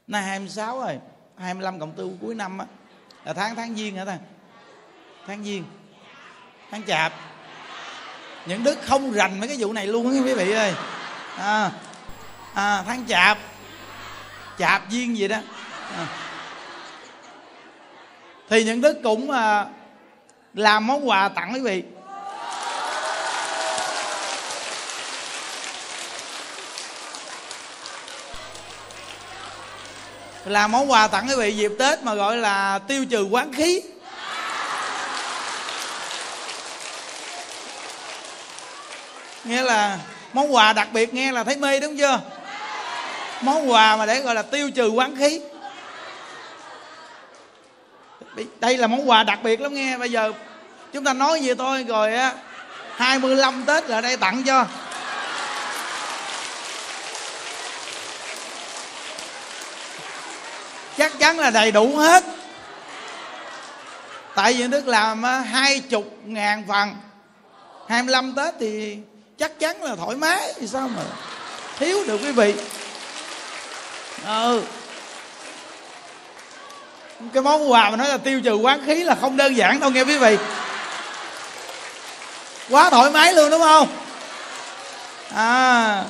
[0.07, 0.99] Nay 26 rồi
[1.38, 2.67] 25 cộng tu cuối năm á.
[3.25, 4.19] Là tháng tháng giêng hả ta?
[5.27, 5.65] Tháng giêng.
[6.71, 7.12] Tháng chạp
[8.47, 10.75] những đức không rành mấy cái vụ này luôn á quý vị ơi.
[11.37, 11.71] À,
[12.55, 13.39] à, tháng chạp.
[14.59, 15.37] Chạp duyên gì đó.
[15.97, 16.07] À.
[18.49, 19.67] thì những đức cũng à,
[20.55, 21.83] làm món quà tặng quý vị.
[30.45, 33.83] Làm món quà tặng quý vị dịp tết mà gọi là tiêu trừ quán khí.
[39.45, 39.99] Nghĩa là
[40.33, 42.21] món quà đặc biệt, nghe là thấy mê, đúng chưa?
[43.41, 45.41] Món quà mà để gọi là tiêu trừ quán khí.
[48.61, 49.99] Đây là món quà đặc biệt lắm nghe.
[49.99, 50.33] Bây giờ
[50.93, 52.33] chúng ta nói gì thôi rồi á
[52.97, 54.67] 25 Tết là đây tặng cho.
[60.99, 62.25] Chắc chắn là đầy đủ hết.
[64.35, 66.97] Tại vì Đức làm hai chục ngàn phần.
[67.89, 68.99] 25 Tết thì
[69.38, 71.03] chắc chắn là thoải mái thì sao mà
[71.79, 72.55] thiếu được quý vị.
[74.27, 74.62] Ừ.
[77.33, 79.90] Cái món quà mà nói là tiêu trừ quán khí là không đơn giản đâu
[79.90, 80.37] nghe quý vị.
[82.71, 83.88] Quá thoải mái luôn đúng không?
[85.35, 86.05] À.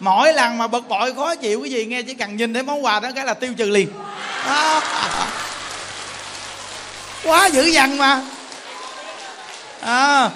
[0.00, 2.84] Mỗi lần mà bực bội khó chịu cái gì nghe chỉ cần nhìn thấy món
[2.84, 3.88] quà đó cái là tiêu trừ liền.
[4.46, 4.80] À,
[7.24, 8.22] quá dữ dằn mà.
[9.80, 10.30] À,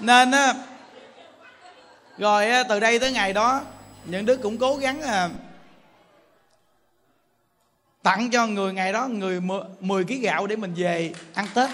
[0.00, 0.54] nên á
[2.20, 3.60] rồi từ đây tới ngày đó
[4.04, 5.28] những đứa cũng cố gắng à,
[8.02, 9.40] tặng cho người ngày đó người
[9.80, 11.70] 10 kg gạo để mình về ăn tết.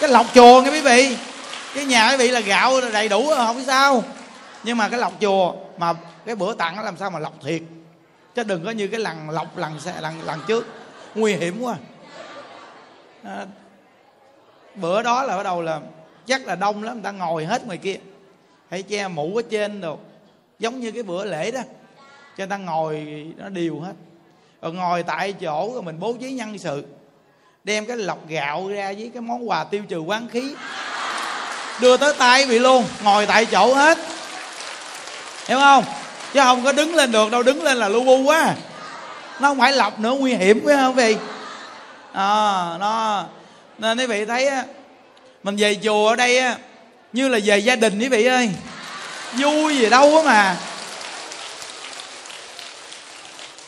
[0.00, 1.16] Cái lọc chùa nghe quý vị.
[1.74, 4.04] Cái nhà quý vị là gạo đầy đủ à, không biết sao.
[4.64, 5.94] Nhưng mà cái lọc chùa mà
[6.26, 7.62] cái bữa tặng nó làm sao mà lọc thiệt?
[8.34, 10.66] Chứ đừng có như cái lần lọc lần lần lần trước.
[11.14, 11.76] Nguy hiểm quá.
[13.24, 13.46] À,
[14.74, 15.80] bữa đó là bắt đầu là
[16.26, 17.96] chắc là đông lắm người ta ngồi hết ngoài kia
[18.70, 19.98] hay che mũ ở trên đồ
[20.58, 21.60] giống như cái bữa lễ đó.
[22.36, 23.06] Cho người ta ngồi
[23.36, 23.92] nó đều hết.
[24.62, 26.84] Rồi ngồi tại chỗ rồi mình bố trí nhân sự
[27.64, 30.54] đem cái lọc gạo ra với cái món quà tiêu trừ quán khí.
[31.80, 33.98] Đưa tới tay vị luôn ngồi tại chỗ hết.
[35.46, 35.84] Hiểu không?
[36.32, 38.54] Chứ không có đứng lên được đâu đứng lên là lu bu quá.
[39.40, 41.16] Nó không phải lọc nữa nguy hiểm phải không vị
[42.12, 43.24] à, nó
[43.78, 44.64] nên quý vị thấy á
[45.42, 46.56] mình về chùa ở đây á
[47.12, 48.50] như là về gia đình quý vị ơi.
[49.32, 50.56] Vui gì đâu á mà.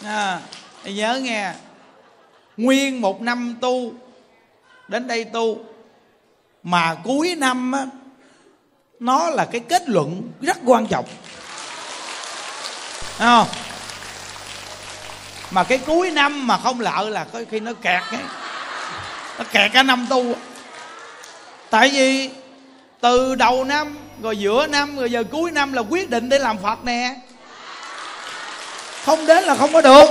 [0.05, 0.41] À,
[0.85, 1.53] nhớ nghe.
[2.57, 3.93] Nguyên một năm tu
[4.89, 5.59] đến đây tu.
[6.63, 7.87] Mà cuối năm á
[9.01, 11.07] nó là cái kết luận rất quan trọng.
[13.19, 13.45] Thấy
[15.51, 18.23] mà cái cuối năm mà không lợ là có khi nó kẹt ấy.
[19.39, 20.35] nó kẹt cả năm tu.
[21.71, 22.31] Tại vì
[23.03, 26.59] từ đầu năm, rồi giữa năm, rồi giờ cuối năm là quyết định để làm
[26.59, 27.15] phật nè.
[29.05, 30.05] Không đến là không có được.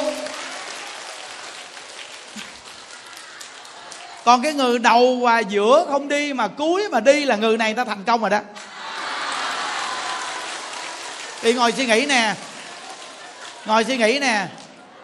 [4.25, 7.73] Còn cái người đầu và giữa không đi mà cuối mà đi là người này
[7.73, 8.39] ta thành công rồi đó.
[11.43, 12.35] Đi ngồi suy nghĩ nè.
[13.65, 14.47] Ngồi suy nghĩ nè.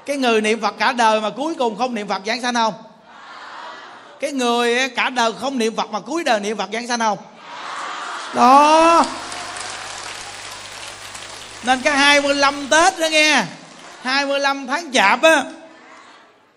[0.05, 2.73] Cái người niệm phật cả đời mà cuối cùng không niệm phật giảng sanh không?
[4.19, 6.99] Cái người eh, cả đời không niệm phật mà cuối đời niệm phật giảng sanh
[6.99, 7.17] không?
[8.33, 9.05] Đó.
[11.63, 13.43] Nên cái 25 Tết đó nghe
[14.03, 15.43] 25 tháng chạp á,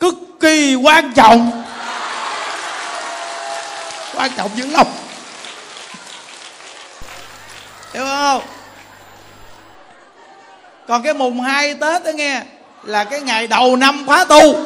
[0.01, 1.63] cực kỳ quan trọng.
[4.15, 4.87] Quan trọng dữ lắm.
[7.95, 8.43] Hiểu không?
[10.89, 12.43] Còn cái mùng 2 tết đó nghe,
[12.83, 14.65] là cái ngày đầu năm khóa tu.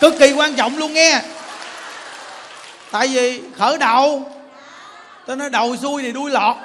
[0.00, 1.20] Cực kỳ quan trọng luôn nghe.
[2.90, 4.32] Tại vì khởi đầu
[5.26, 6.56] tôi nói đầu xuôi thì đuôi lọt.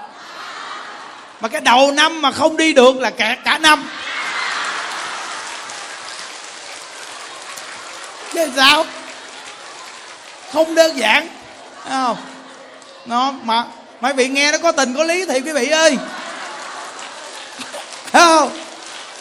[1.41, 3.89] Mà cái đầu năm mà không đi được là kẹt cả năm.
[8.33, 8.85] Chứ sao?
[10.53, 11.27] Không đơn giản.
[11.89, 12.17] Không?
[13.05, 13.63] Nó mà
[14.01, 15.97] mấy vị nghe nó có tình có lý thì quý vị ơi.
[18.13, 18.51] Không?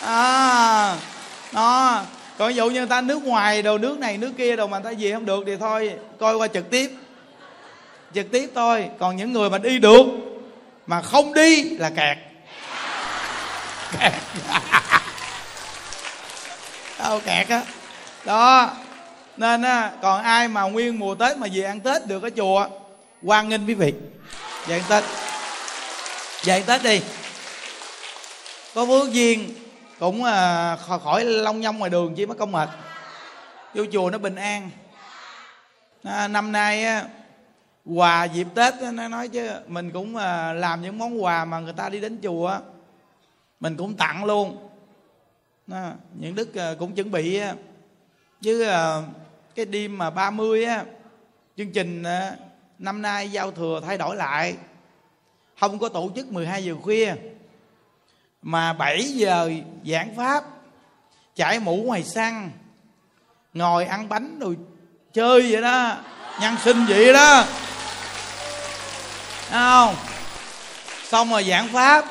[0.07, 0.94] À
[1.53, 2.01] đó.
[2.38, 4.79] Còn ví dụ như người ta nước ngoài đồ, nước này, nước kia đồ mà
[4.79, 6.90] người ta gì không được thì thôi, coi qua trực tiếp
[8.14, 10.07] trực tiếp thôi còn những người mà đi được
[10.87, 12.18] mà không đi là kẹt.
[14.00, 14.12] Kẹt
[16.98, 17.62] đâu kẹt á.
[18.24, 18.70] Đó
[19.37, 22.68] nên á còn ai mà nguyên mùa tết mà về ăn tết được ở chùa
[23.22, 23.94] hoan nghênh quý vị.
[24.66, 25.05] Về ăn tết.
[26.44, 27.00] Về ăn tết đi.
[28.74, 29.55] Có phước duyên
[29.98, 32.68] cũng à, khỏi long nhông ngoài đường chứ mất công mệt.
[33.74, 34.70] Vô chùa nó bình an.
[36.05, 37.05] À, năm nay á
[37.85, 41.73] quà dịp tết nó nói chứ mình cũng à, làm những món quà mà người
[41.73, 42.59] ta đi đến chùa
[43.61, 44.68] mình cũng tặng luôn.
[45.66, 47.40] Đó, những đức à, cũng chuẩn bị
[48.40, 49.03] chứ à,
[49.55, 50.85] cái đêm mà 30 á
[51.57, 52.05] chương trình
[52.79, 54.57] năm nay giao thừa thay đổi lại.
[55.61, 57.14] Không có tổ chức 12 giờ khuya.
[58.42, 59.51] Mà 7 giờ
[59.87, 60.44] giảng pháp
[61.35, 62.51] chạy mũ ngoài xăng
[63.55, 64.57] ngồi ăn bánh rồi
[65.12, 65.97] chơi vậy đó.
[66.40, 67.44] Nhân sinh vậy đó
[69.61, 69.97] không.
[71.09, 72.05] Xong rồi giảng pháp.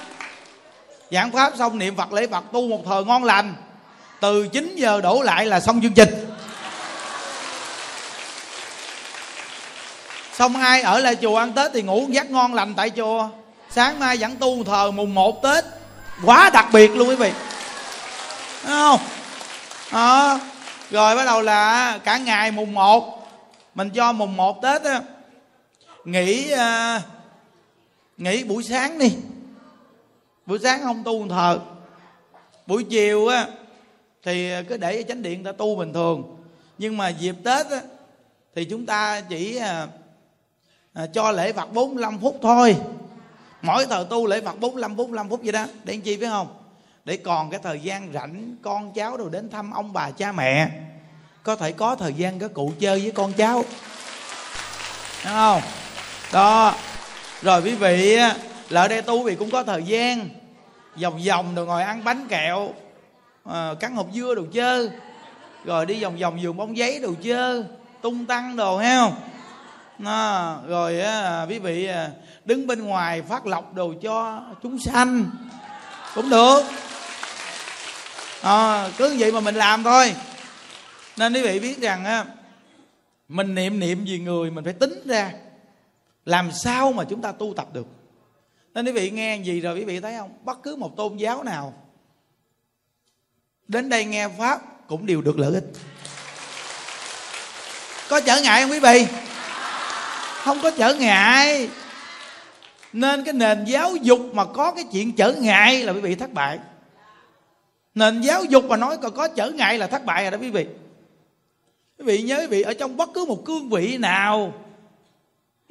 [1.11, 3.55] Giảng pháp xong niệm phật lễ phật tu một thời ngon lành.
[4.19, 6.09] Từ 9 giờ đổ lại là xong chương trình.
[10.33, 13.29] Xong ai ở lại chùa ăn tết thì ngủ giấc ngon lành tại chùa.
[13.69, 15.65] Sáng mai vẫn tu thờ mùng 1 tết.
[16.25, 17.31] Quá đặc biệt luôn quý vị.
[18.63, 18.99] Đúng không?
[19.91, 20.39] À,
[20.91, 23.29] rồi bắt đầu là cả ngày mùng 1
[23.75, 25.01] mình cho mùng 1 tết á.
[26.05, 27.01] Nghỉ uh,
[28.17, 29.15] nghỉ buổi sáng đi.
[30.45, 31.59] Buổi sáng không tu thờ
[32.65, 33.47] buổi chiều á
[34.23, 36.37] thì cứ để chánh điện ta tu bình thường.
[36.77, 37.81] Nhưng mà dịp tết á
[38.55, 39.87] thì chúng ta chỉ à,
[40.93, 42.77] à, cho lễ phật 45 phút thôi.
[43.61, 45.65] Mỗi thờ tu lễ phật 45 45 phút vậy đó.
[45.83, 46.47] Để chi phải không?
[47.05, 50.69] Để còn cái thời gian rảnh con cháu rồi đến thăm ông bà cha mẹ.
[51.43, 53.63] Có thể có thời gian các cụ chơi với con cháu.
[55.23, 55.61] Đúng không?
[56.33, 56.75] Đó
[57.43, 58.17] rồi quý vị
[58.69, 60.29] là ở đây tu vì cũng có thời gian.
[61.01, 62.73] Vòng vòng rồi ngồi ăn bánh kẹo
[63.45, 64.89] à, cắn hộp dưa đồ chơi.
[65.65, 67.63] Rồi đi vòng vòng giường bóng giấy đồ chơi
[68.01, 69.15] tung tăng đồ heo, không?
[70.05, 72.09] À, rồi à, quý vị à,
[72.45, 75.25] đứng bên ngoài phát lộc đồ cho chúng sanh.
[76.15, 76.61] Cũng được.
[78.41, 80.15] À, cứ vậy mà mình làm thôi.
[81.17, 82.25] Nên quý vị biết rằng á
[83.27, 85.31] mình niệm niệm gì người mình phải tính ra
[86.25, 87.87] làm sao mà chúng ta tu tập được?
[88.73, 90.31] Nên quý vị nghe gì rồi quý vị thấy không?
[90.43, 91.73] Bất cứ một tôn giáo nào,
[93.67, 95.63] đến đây nghe pháp cũng đều được lợi ích.
[98.09, 99.07] Có trở ngại không quý vị?
[100.43, 101.69] Không có trở ngại.
[102.93, 106.33] Nên cái nền giáo dục mà có cái chuyện trở ngại là quý vị thất
[106.33, 106.59] bại.
[107.95, 110.49] Nền giáo dục mà nói còn có trở ngại là thất bại rồi đó quý
[110.49, 110.65] vị.
[111.97, 114.53] Quý vị nhớ quý vị, ở trong bất cứ một cương vị nào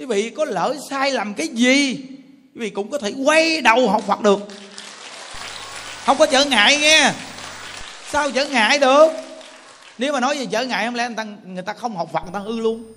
[0.02, 1.94] quý vị có lỡ sai lầm cái gì
[2.54, 4.40] quý vị cũng có thể quay đầu học phật được.
[6.04, 7.12] Không có trở ngại nghe.
[8.08, 9.08] Sao trở ngại được?
[9.98, 12.22] Nếu mà nói về trở ngại không lẽ người ta, người ta không học phật
[12.22, 12.92] người ta hư luôn?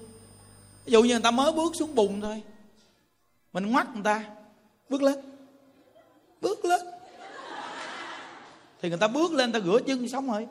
[0.86, 2.42] Ví dụ như người ta mới bước xuống bùn thôi.
[3.54, 4.24] Mình ngoắt người ta
[4.90, 5.16] bước lên.
[6.42, 6.82] Bước lên.
[8.82, 10.48] Thì người ta bước lên người ta rửa chân sống rồi.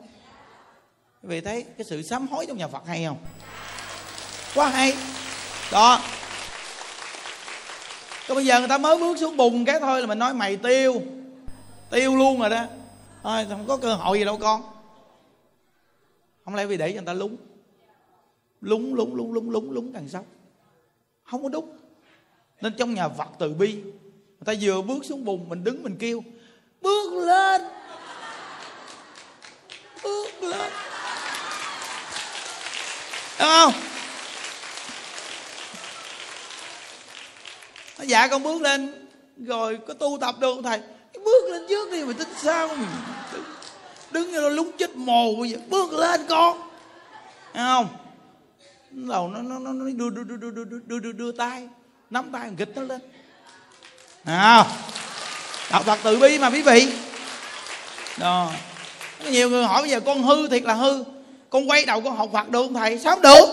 [1.23, 3.17] Vì thấy cái sự sám hối trong nhà phật hay không?
[4.55, 4.93] Quá hay.
[5.71, 6.01] Đó
[8.27, 10.57] còn bây giờ người ta mới bước xuống bùn cái thôi là mình nói, mày
[10.57, 11.01] tiêu
[11.91, 12.65] tiêu luôn rồi đó.
[13.23, 14.61] Thôi, không có cơ hội gì đâu con.
[16.45, 17.35] Không lẽ vì để cho người ta lúng?
[18.61, 20.25] Lúng lúng lúng lúng lúng lúng càng sóc
[21.25, 21.77] không có đúng
[22.61, 25.95] nên trong nhà vật từ bi, người ta vừa bước xuống bùn mình đứng, mình
[25.99, 26.23] kêu,
[26.81, 27.61] bước lên.
[30.03, 30.71] Bước lên.
[33.39, 33.73] Đúng không?
[37.97, 40.79] Nó dạ con bước lên rồi có tu tập được không thầy?
[41.13, 42.67] Bước lên trước đi mà tính sao?
[42.67, 42.87] Mình
[44.11, 46.57] đứng, như nó lúng chết mồ bây giờ bước lên con.
[47.53, 47.87] Thấy không?
[48.91, 51.67] Đầu nó nó nó đưa đưa đưa đưa đưa đưa đưa, đưa, đưa tay
[52.09, 53.01] nắm tay gịch nó lên.
[54.25, 54.67] Nào
[55.71, 56.93] đạo phật từ bi mà quý vị.
[58.17, 58.51] Đó.
[59.29, 61.03] Nhiều người hỏi bây giờ con hư thiệt là hư
[61.49, 62.99] con quay đầu con học phật được không thầy?
[62.99, 63.45] Sao không được?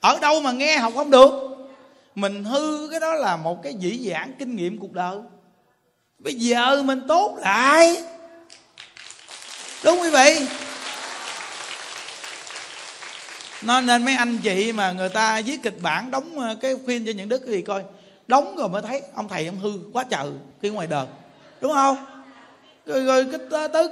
[0.00, 1.30] Ở đâu mà nghe học không được?
[2.20, 5.16] Mình hư cái đó là một cái dĩ dãn kinh nghiệm cuộc đời.
[6.18, 7.96] Bây giờ mình tốt lại.
[9.84, 10.46] Đúng quý vị?
[13.62, 17.06] Nó nên mấy anh chị mà người ta viết kịch bản đóng ờ, cái phim
[17.06, 17.84] cho những đức gì coi.
[18.26, 20.30] Đóng rồi mới thấy ông thầy ông hư quá trời
[20.62, 21.06] khi ngoài đời.
[21.60, 21.96] Đúng không?
[22.86, 23.88] Rồi, rồi cái tới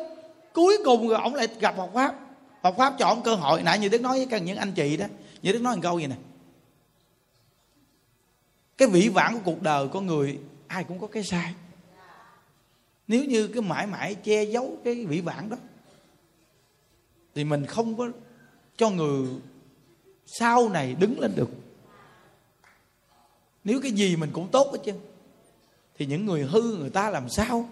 [0.53, 2.15] cuối cùng rồi ông lại gặp học pháp.
[2.63, 3.63] Học pháp cho ông cơ hội.
[3.63, 5.07] Nãy như đức nói với các những anh chị đó.
[5.43, 6.17] Như đức nói một câu gì nè
[8.79, 11.55] cái vĩ vãng của cuộc đời con người, ai cũng có cái sai.
[13.09, 15.57] Nếu như cái mãi mãi che giấu cái vĩ vãng đó,
[17.35, 18.09] thì mình không có
[18.77, 19.29] cho người
[20.27, 21.51] sau này đứng lên được.
[23.65, 24.93] Nếu cái gì mình cũng tốt hết chứ
[25.99, 27.69] thì những người hư người ta làm sao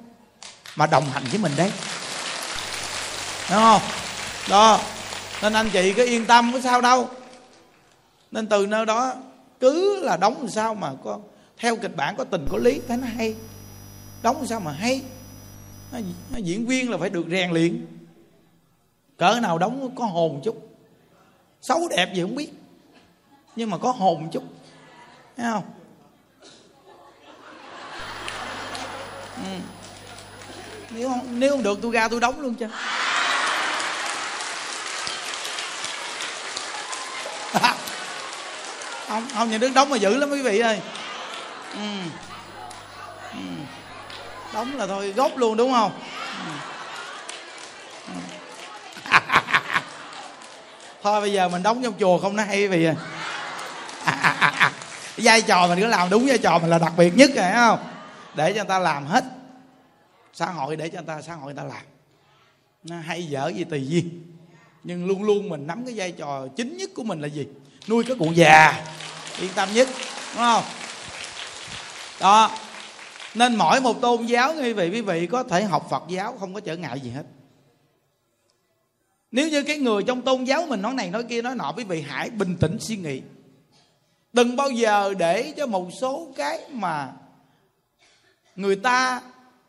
[0.77, 1.73] mà đồng hành với mình đấy
[3.51, 3.83] đúng không?
[4.51, 4.81] Đó.
[5.43, 7.11] Nên anh chị cứ yên tâm có sao đâu.
[8.31, 9.15] Nên từ nơi đó
[9.65, 11.19] cứ là đóng sao mà có
[11.59, 13.35] theo kịch bản có tình có lý thấy nó hay.
[14.23, 15.03] Đóng sao mà hay?
[15.93, 15.99] Nó,
[16.31, 17.87] nó diễn viên là phải được rèn luyện.
[19.17, 20.69] Cỡ nào đóng có hồn chút.
[21.61, 22.51] Xấu đẹp gì không biết.
[23.57, 24.43] Nhưng mà có hồn chút.
[25.37, 25.65] Thấy không?
[29.37, 29.59] Ừ.
[30.91, 32.69] nếu không nếu không được tôi ra tôi đóng luôn cho.
[39.15, 40.81] Không không nhà nước đóng mà dữ lắm quý vị ơi
[41.73, 41.81] ừ.
[43.33, 43.39] Ừ.
[44.55, 45.93] đóng là thôi gốc luôn đúng không
[46.47, 46.53] ừ.
[48.09, 48.21] Ừ.
[51.03, 52.95] thôi bây giờ mình đóng trong chùa không nó hay quý vị à,
[54.05, 54.73] à, à, à.
[55.17, 57.55] vai trò mình cứ làm đúng vai trò mình là đặc biệt nhất rồi phải
[57.55, 57.79] không
[58.35, 59.25] để cho người ta làm hết
[60.33, 61.83] xã hội để cho người ta xã hội người ta làm
[62.85, 64.23] nó hay dở gì tùy duyên
[64.85, 67.47] nhưng luôn luôn mình nắm cái vai trò chính nhất của mình là gì
[67.89, 68.85] nuôi các cụ già
[69.41, 69.89] yên tâm nhất,
[70.35, 70.65] đúng không?
[72.21, 72.51] Đó.
[73.35, 76.55] Nên mỗi một tôn giáo quý vị quý vị có thể học phật giáo, không
[76.55, 77.25] có trở ngại gì hết.
[79.31, 81.85] Nếu như cái người trong tôn giáo mình nói này nói kia nói nọ, quý
[81.85, 83.23] vị hãy bình tĩnh suy nghĩ.
[84.33, 87.13] Đừng bao giờ để cho một số cái mà
[88.57, 89.23] người ta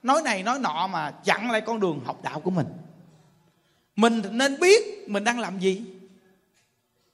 [0.03, 2.67] nói này nói nọ mà chặn lại con đường học đạo của mình.
[3.95, 5.81] Mình nên biết mình đang làm gì.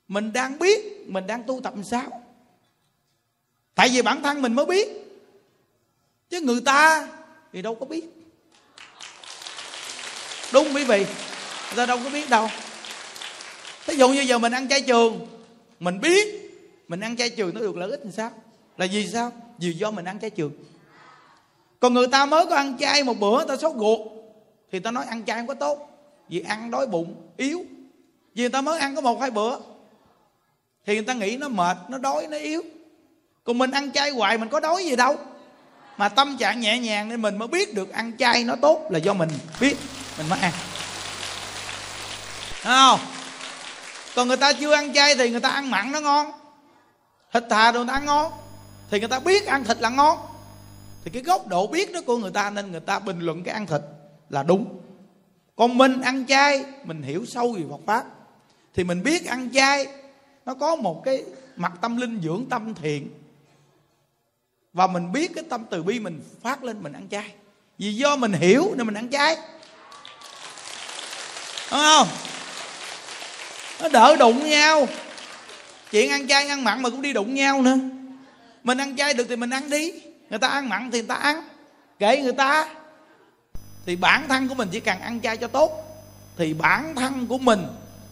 [0.07, 2.21] Mình đang biết mình đang tu tập sao
[3.75, 4.87] tại vì bản thân mình mới biết.
[6.29, 7.07] Chứ người ta
[7.53, 8.05] thì đâu có biết.
[10.53, 10.97] Đúng quý vị.
[11.67, 12.49] Người ta đâu có biết đâu.
[13.85, 15.27] Thí dụ như giờ mình ăn chay trường,
[15.79, 16.51] mình biết
[16.87, 18.31] mình ăn chay trường nó được lợi ích làm sao?
[18.77, 19.31] Là vì sao?
[19.57, 20.51] Vì do mình ăn chay trường.
[21.79, 23.99] Còn người ta mới có ăn chay một bữa ta sốt ruột,
[24.71, 25.89] thì ta nói ăn chay không có tốt.
[26.29, 27.65] Vì ăn đói bụng, yếu.
[28.35, 29.57] Vì người ta mới ăn có một hai bữa,
[30.85, 32.61] thì người ta nghĩ nó mệt, nó đói, nó yếu
[33.43, 35.17] còn mình ăn chay hoài mình có đói gì đâu.
[35.97, 38.99] Mà tâm trạng nhẹ nhàng nên mình mới biết được ăn chay nó tốt là
[38.99, 39.29] do mình
[39.59, 39.77] biết,
[40.17, 40.51] mình mới ăn.
[42.61, 42.99] Thấy không?
[44.15, 46.31] Còn người ta chưa ăn chay thì người ta ăn mặn nó ngon.
[47.33, 48.31] Thịt thà đồ người ta ăn ngon.
[48.89, 50.17] Thì người ta biết ăn thịt là ngon.
[51.03, 53.53] Thì cái góc độ biết đó của người ta nên người ta bình luận cái
[53.53, 53.81] ăn thịt
[54.29, 54.79] là đúng.
[55.55, 58.03] Còn mình ăn chay, mình hiểu sâu về Phật pháp.
[58.75, 59.87] Thì mình biết ăn chay,
[60.45, 61.23] nó có một cái
[61.55, 63.09] mặt tâm linh dưỡng tâm thiện
[64.73, 67.31] và mình biết cái tâm từ bi mình phát lên mình ăn chay.
[67.77, 69.35] Vì do mình hiểu nên mình ăn chay.
[71.71, 72.07] Đúng không?
[73.81, 74.87] Nó đỡ đụng nhau.
[75.91, 77.77] Chuyện ăn chay ăn mặn mà cũng đi đụng nhau nữa.
[78.63, 79.91] Mình ăn chay được thì mình ăn đi.
[80.29, 81.43] Người ta ăn mặn thì người ta ăn.
[81.99, 82.67] Kể người ta.
[83.85, 85.71] Thì bản thân của mình chỉ cần ăn chay cho tốt,
[86.37, 87.67] thì bản thân của mình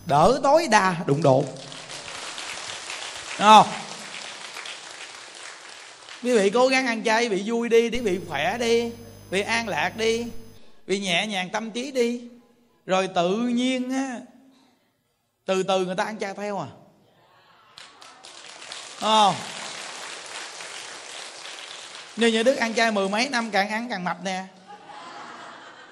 [0.05, 1.43] đỡ tối đa đụng độ.
[3.39, 3.67] Đúng không?
[6.23, 8.91] Quý vị cố gắng ăn chay, bị vui đi, để bị khỏe đi,
[9.31, 10.25] bị an lạc đi,
[10.87, 12.21] bị nhẹ nhàng tâm trí đi.
[12.85, 14.19] Rồi tự nhiên á,
[15.45, 16.67] từ từ người ta ăn chay theo à.
[18.99, 19.35] Không?
[22.15, 24.43] Như như đức ăn chay mười mấy năm, càng ăn càng mập nè.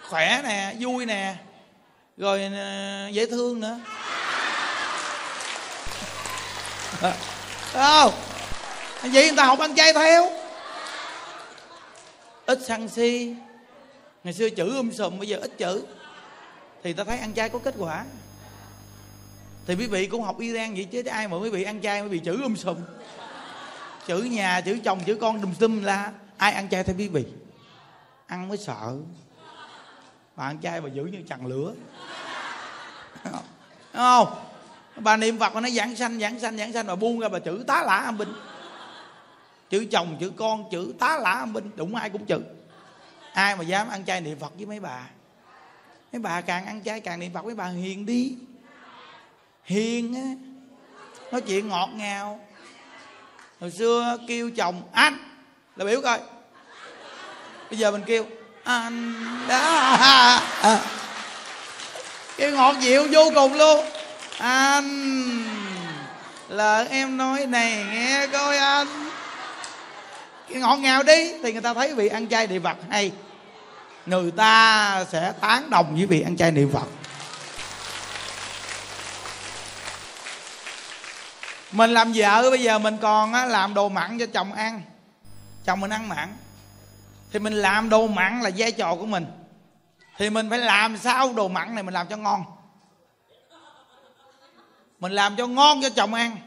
[0.09, 1.36] Khỏe nè, vui nè.
[2.17, 3.80] Rồi ờ, dễ thương nữa.
[7.01, 7.13] Không?
[8.07, 8.13] oh
[9.02, 10.32] vậy người ta học ăn chay theo.
[12.45, 13.36] Ít sân si.
[14.24, 15.86] Ngày xưa chữ um sùm, bây giờ ít chữ.
[16.84, 18.06] Thì ta thấy ăn chay có kết quả.
[19.68, 22.10] Thì quý vị cũng học Iran vậy chứ ai mà quý vị ăn chay mới
[22.10, 22.78] bị chữ um sùm.
[24.08, 27.26] Chữ nhà, chữ chồng, chữ con đùm xum la ai ăn chay theo quý vị?
[28.28, 28.95] Ăn mới sợ.
[30.36, 31.74] Bà ăn chay bà giữ như chằn lửa.
[33.24, 33.34] Đúng
[33.93, 34.28] không?
[34.95, 37.39] Bà niệm phật mà nó giảng sanh giảng sanh giảng sanh, bà buông ra bà
[37.39, 38.34] chữ tá lả âm binh
[39.70, 42.39] chữ chồng, chữ con, chữ tá lả âm binh đụng ai cũng chữ
[43.38, 44.99] ai mà dám ăn chay niệm phật với mấy bà?
[46.13, 48.36] Mấy bà càng ăn chay càng niệm phật, mấy bà hiền đi.
[49.63, 50.47] Hiền á,
[51.32, 52.39] nói chuyện ngọt ngào.
[53.59, 55.18] Hồi xưa kêu chồng anh,
[55.76, 56.20] là biểu coi.
[57.70, 58.26] Bây giờ mình kêu,
[58.63, 59.13] anh
[59.47, 59.59] đã
[60.61, 60.80] à.
[62.38, 63.86] ngọt dịu vô cùng luôn.
[64.38, 65.43] Anh,
[66.49, 68.88] lời em nói này nghe coi anh
[70.50, 71.34] ngọt ngào đi.
[71.43, 73.12] Thì người ta thấy vị ăn chay niệm phật hay.
[74.06, 76.88] Người ta sẽ tán đồng với vị ăn chay niệm phật.
[81.72, 84.82] Mình làm vợ, bây giờ mình còn làm đồ mặn cho chồng ăn.
[85.66, 86.38] Chồng mình ăn mặn.
[87.32, 89.26] Thì mình làm đồ mặn là vai trò của mình.
[90.18, 92.43] Thì mình phải làm sao đồ mặn này mình làm cho ngon.
[95.00, 96.38] Mình làm cho ngon cho chồng ăn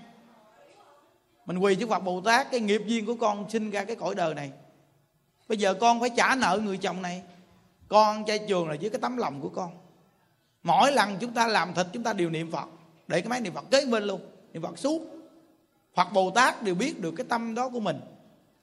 [1.51, 4.15] mình quỳ trước Phật Bồ Tát, cái nghiệp duyên của con sinh ra cái cõi
[4.15, 4.51] đời này.
[5.49, 7.23] Bây giờ con phải trả nợ người chồng này.
[7.89, 9.71] Con chay trường là dưới cái tấm lòng của con.
[10.63, 12.69] Mỗi lần chúng ta làm thịt, chúng ta đều niệm Phật.
[13.09, 14.21] Để cái máy niệm Phật kế bên luôn,
[14.53, 15.03] niệm Phật suốt.
[15.95, 18.01] Phật Bồ Tát đều biết được cái tâm đó của mình.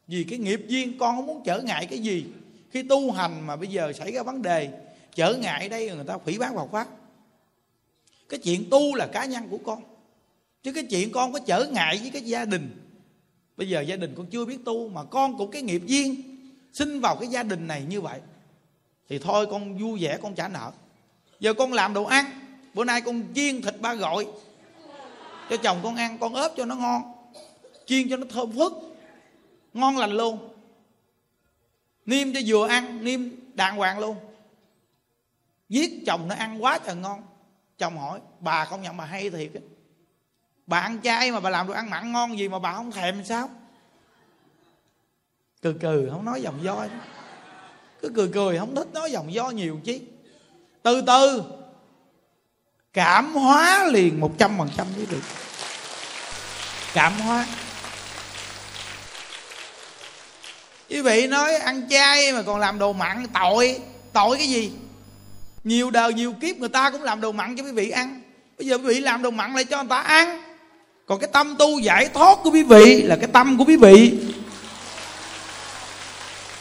[0.07, 2.25] Vì cái nghiệp duyên, con không muốn trở ngại cái gì.
[2.71, 4.69] Khi tu hành mà bây giờ xảy ra vấn đề,
[5.15, 6.87] trở ngại đây người ta phỉ bán Phật pháp.
[8.29, 9.96] Cái chuyện tu là cá nhân của con
[10.67, 12.69] chứ cái chuyện con có trở ngại với cái gia đình.
[13.57, 16.21] Bây giờ gia đình con chưa biết tu mà con cũng cái nghiệp duyên.
[16.73, 18.19] Sinh vào cái gia đình này như vậy,
[19.09, 20.71] thì thôi con vui vẻ, con trả nợ.
[21.39, 22.25] Giờ con làm đồ ăn,
[22.73, 24.27] bữa nay con chiên thịt ba gọi.
[25.49, 27.01] Cho chồng con ăn, con ốp cho nó ngon,
[27.85, 28.73] chiên cho nó thơm phức,
[29.73, 30.49] ngon lành luôn.
[32.05, 33.21] Niêm cho vừa ăn, niêm
[33.53, 34.17] đàng hoàng luôn.
[35.69, 37.23] Giết chồng nó ăn quá trời ngon.
[37.77, 39.63] Chồng hỏi, bà không nhận bà hay thiệt ấy
[40.67, 43.25] bà ăn chay mà bà làm đồ ăn mặn ngon gì mà bà không thèm
[43.25, 43.49] sao?
[45.61, 46.85] Cười cười, không nói dòng do.
[48.01, 49.99] Cứ cười cười, không thích nói dòng do nhiều chứ
[50.83, 51.43] từ từ,
[52.93, 55.21] cảm hóa liền một trăm phần trăm mới được.
[56.93, 57.45] Cảm hóa.
[60.89, 63.79] Quý vị nói ăn chay mà còn làm đồ mặn, tội.
[64.13, 64.71] Tội cái gì?
[65.63, 68.21] Nhiều đời nhiều kiếp người ta cũng làm đồ mặn cho quý vị ăn.
[68.57, 70.46] Bây giờ quý vị làm đồ mặn lại cho người ta ăn
[71.07, 74.13] còn cái tâm tu giải thoát của quý vị là cái tâm của quý vị.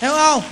[0.00, 0.42] Hiểu không?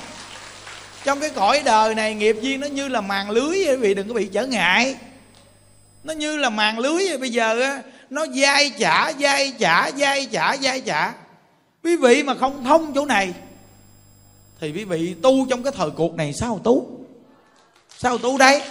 [1.05, 4.09] Trong cái cõi đời này nghiệp duyên nó như là màn lưới quý vị đừng
[4.09, 4.97] có bị trở ngại.
[6.05, 10.57] Nó như là màn lưới bây giờ á nó dai trả dai trả dai trả
[10.57, 11.13] dai trả
[11.85, 13.35] quý vị mà không thông chỗ này
[14.61, 17.01] thì quý vị tu trong cái thời cuộc này sao tu?
[17.99, 18.63] Sao tu đấy,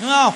[0.00, 0.34] đúng không?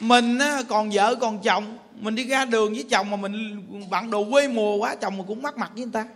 [0.00, 0.38] Mình
[0.68, 1.78] còn vợ, còn chồng.
[2.00, 5.26] Mình đi ra đường với chồng mà mình bạn đồ quê mùa quá, chồng mình
[5.26, 6.08] cũng mắc mặt với người ta.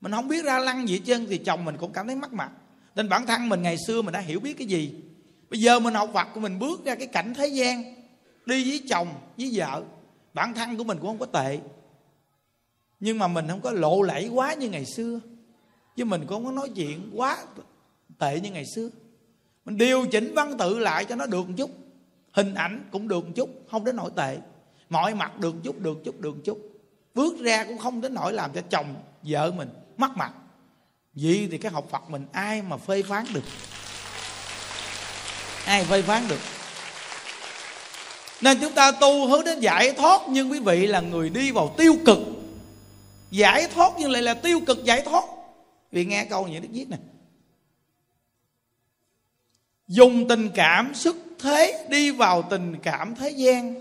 [0.00, 2.32] Mình không biết ra lăng gì hết trơn, thì chồng mình cũng cảm thấy mắc
[2.32, 2.50] mặt.
[2.94, 4.94] Nên bản thân mình ngày xưa mình đã hiểu biết cái gì.
[5.50, 7.94] Bây giờ mình học Phật của mình bước ra cái cảnh thế gian,
[8.46, 9.82] đi với chồng, với vợ.
[10.34, 11.58] Bản thân của mình cũng không có tệ.
[13.00, 15.20] Nhưng mà mình không có lộ lẫy quá như ngày xưa.
[15.96, 17.38] Chứ mình cũng không có nói chuyện quá
[18.18, 18.88] tệ như ngày xưa.
[19.64, 21.70] Mình điều chỉnh văn tự lại cho nó được một chút
[22.36, 24.38] hình ảnh cũng được một chút, không đến nỗi tệ.
[24.88, 26.58] Mọi mặt được một chút, được một chút, được một chút.
[27.14, 30.32] Bước ra cũng không đến nỗi làm cho chồng vợ mình mất mặt.
[31.14, 33.44] Vì thì cái học phật mình ai mà phê phán được?
[35.64, 36.38] Ai phê phán được?
[38.40, 41.74] Nên chúng ta tu hướng đến giải thoát, nhưng quý vị là người đi vào
[41.78, 42.18] tiêu cực.
[43.30, 45.24] Giải thoát nhưng lại là tiêu cực giải thoát.
[45.92, 46.98] Vì nghe câu như đức viết này
[49.88, 53.74] dùng tình cảm sức thế đi vào tình cảm thế gian.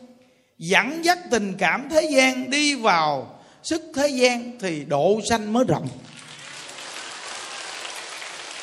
[0.58, 5.64] Dẫn dắt tình cảm thế gian đi vào sức thế gian thì độ sanh mới
[5.64, 5.88] rộng.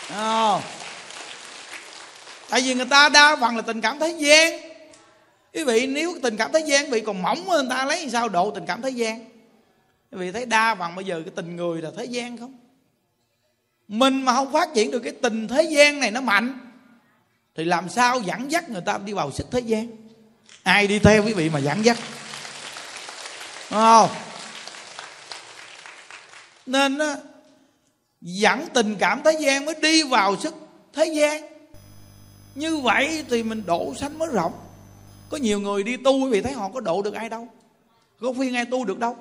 [0.09, 0.61] À,
[2.51, 4.61] tại vì người ta đa phần là tình cảm thế gian.
[5.55, 8.29] Quý vị nếu tình cảm thế gian vị còn mỏng hơn người ta lấy sao
[8.29, 9.25] độ tình cảm thế gian?
[10.13, 12.55] Quý vị thấy đa phần bây giờ cái tình người là thế gian không?
[13.89, 16.72] Mình mà không phát triển được cái tình thế gian này nó mạnh
[17.55, 19.91] thì làm sao dẫn dắt người ta đi vào sức thế gian?
[20.63, 21.97] Ai đi theo quý vị mà dẫn dắt?
[23.71, 24.11] Đúng không?
[26.67, 27.17] Nên á,
[28.21, 30.55] dẫn tình cảm thế gian mới đi vào sức
[30.93, 31.43] thế gian.
[32.55, 34.53] Như vậy thì mình độ sanh mới rộng.
[35.31, 37.49] Có nhiều người đi tu quý vị thấy họ có độ được ai đâu.
[38.21, 39.17] Có khuyên ai tu được đâu.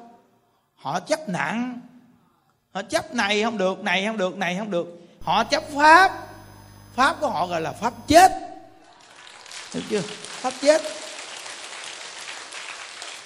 [0.76, 1.82] Họ chấp nặng.
[2.72, 4.88] Họ chấp này không được này không được này không được.
[5.22, 6.28] Họ chấp pháp
[6.96, 8.32] pháp của họ gọi là pháp chết.
[9.72, 10.02] Hiểu chưa?
[10.42, 10.82] Pháp chết.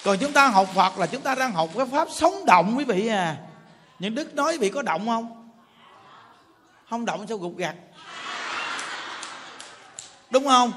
[0.04, 2.84] Còn chúng ta học phật là chúng ta đang học cái pháp sống động quý
[2.84, 3.36] vị à.
[3.98, 5.50] Những đức nói quý vị có động không?
[6.90, 7.74] Không động sao gục gặt
[10.30, 10.72] đúng không?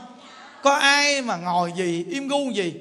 [0.64, 2.74] Có ai mà ngồi gì, im gu gì?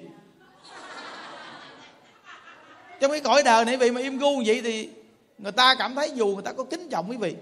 [3.01, 4.91] Trong cái cõi đời này vị mà im gu vậy thì
[5.39, 7.35] người ta cảm thấy dù người ta có kính trọng quý vị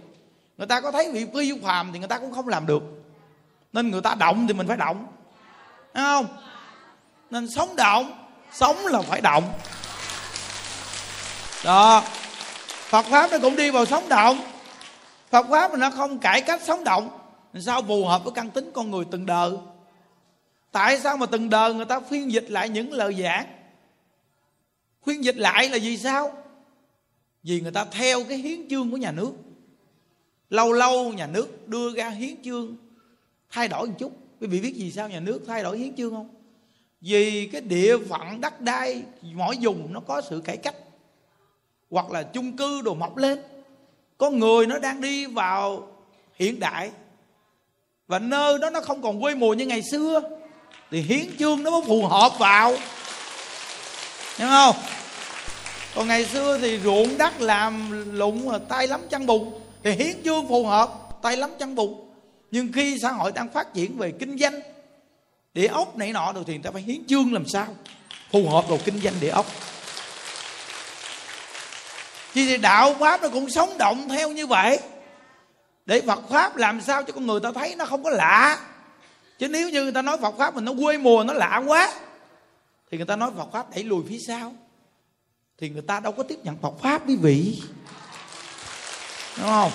[0.59, 2.82] người ta có thấy vị phi phàm thì người ta cũng không làm được.
[3.72, 5.07] Nên người ta động thì mình phải động.
[5.94, 6.26] Thấy không?
[7.30, 9.52] Nên sống động, sống là phải động.
[11.64, 12.02] Đó.
[12.88, 14.40] Phật pháp nó cũng đi vào sống động.
[15.30, 17.18] Phật pháp mà nó không cải cách sống động.
[17.61, 19.52] Sao phù hợp với căn tính con người từng đời?
[20.72, 23.46] Tại sao mà từng đời người ta phiên dịch lại những lời giảng?
[25.07, 26.32] Phiên dịch lại là vì sao?
[27.42, 29.32] Vì người ta theo cái hiến chương của nhà nước
[30.51, 32.76] lâu lâu nhà nước đưa ra hiến chương,
[33.51, 34.12] thay đổi một chút.
[34.40, 36.28] Quý vị biết vì sao nhà nước thay đổi hiến chương không?
[37.01, 40.74] Vì cái địa phận đất đai, mỗi vùng nó có sự cải cách,
[41.90, 43.38] hoặc là chung cư đồ mọc lên.
[44.18, 45.88] Có người nó đang đi vào
[46.34, 46.90] hiện đại,
[48.07, 50.22] và nơi đó nó không còn quê mùa như ngày xưa,
[50.90, 52.70] thì hiến chương nó mới phù hợp vào.
[54.36, 54.76] Hiểu không?
[55.94, 59.53] Còn ngày xưa thì ruộng đất làm lụng tay lắm chăn bùn
[59.83, 60.91] thì hiến chương phù hợp,
[61.22, 62.11] tay lắm chân bụng.
[62.51, 64.61] Nhưng khi xã hội đang phát triển về kinh doanh,
[65.55, 67.66] địa ốc này nọ rồi thì người ta phải hiến chương làm sao?
[68.33, 69.47] Phù hợp vào kinh doanh địa ốc.
[72.35, 74.79] Thì đạo pháp nó cũng sống động theo như vậy.
[75.87, 78.59] Để Phật pháp làm sao cho con người ta thấy nó không có lạ?
[79.39, 81.93] Chứ nếu như người ta nói Phật pháp mình nó quê mùa, nó lạ quá,
[82.91, 84.55] thì người ta nói Phật pháp đẩy lùi phía sau.
[85.59, 87.62] Thì người ta đâu có tiếp nhận Phật pháp quý vị
[89.39, 89.72] đúng không?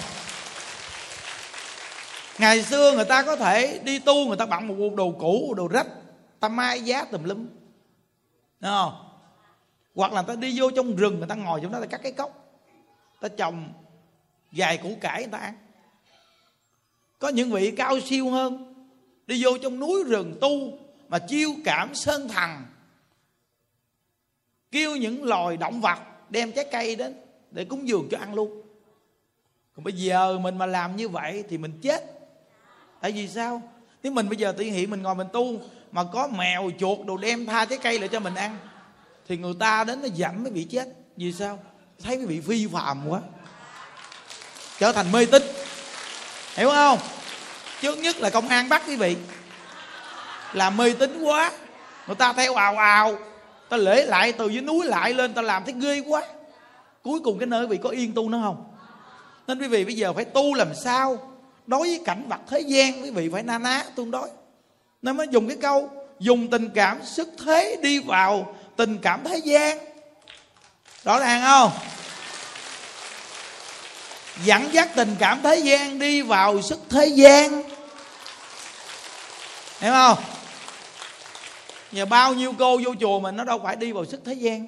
[2.37, 5.53] Ngày xưa người ta có thể đi tu, người ta bằng một bộ đồ cũ,
[5.57, 5.87] đồ rách,
[6.39, 7.47] ta mai giá tùm lum.
[8.59, 9.07] Đúng không?
[9.95, 12.11] Hoặc là ta đi vô trong rừng, người ta ngồi trong đó, ta cắt cái
[12.11, 12.59] cốc,
[13.21, 13.73] ta trồng
[14.51, 15.53] vài củ cải người ta ăn.
[17.19, 18.75] Có những vị cao siêu hơn
[19.27, 22.65] đi vô trong núi rừng tu mà chiêu cảm sơn thần,
[24.71, 25.99] kêu những loài động vật
[26.29, 27.15] đem trái cây đến
[27.51, 28.60] để cúng dường cho ăn luôn
[29.75, 32.03] còn bây giờ mình mà làm như vậy thì mình chết.
[33.01, 33.61] Tại vì sao?
[34.03, 35.61] Nếu mình bây giờ tự hiện mình ngồi mình tu,
[35.91, 38.57] mà có mèo chuột đồ đem tha trái cây lại cho mình ăn,
[39.27, 40.87] thì người ta đến nó giảm mới bị chết.
[41.17, 41.59] Vì sao?
[42.03, 43.19] Thấy cái bị phi phạm quá.
[44.79, 45.43] Trở thành mê tín.
[46.55, 46.99] Hiểu không?
[47.81, 49.15] Trước nhất là công an bắt quý vị.
[50.53, 51.51] Làm mê tín quá.
[52.07, 53.17] Người ta theo ào ào.
[53.69, 56.21] Ta lễ lại từ dưới núi lại lên, ta làm thấy ghê quá.
[57.03, 58.70] Cuối cùng cái nơi quý vị có yên tu nữa không?
[59.51, 61.19] Nên quý vị bây giờ phải tu làm sao
[61.67, 64.29] đối với cảnh vật thế gian, quý vị phải na ná tương đối.
[65.01, 65.89] Nên mới dùng cái câu,
[66.19, 69.77] dùng tình cảm sức thế đi vào tình cảm thế gian.
[71.03, 71.71] Rõ ràng không?
[74.45, 77.63] Dẫn dắt tình cảm thế gian đi vào sức thế gian.
[79.79, 80.17] Hiểu không?
[81.91, 84.67] Giờ bao nhiêu cô vô chùa mình nó đâu phải đi vào sức thế gian,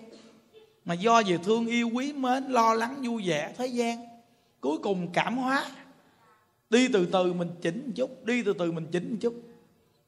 [0.86, 4.13] mà do về thương yêu quý mến, lo lắng, vui vẻ thế gian
[4.64, 5.66] cuối cùng cảm hóa.
[6.70, 9.34] Đi từ từ mình chỉnh một chút đi từ từ mình chỉnh một chút.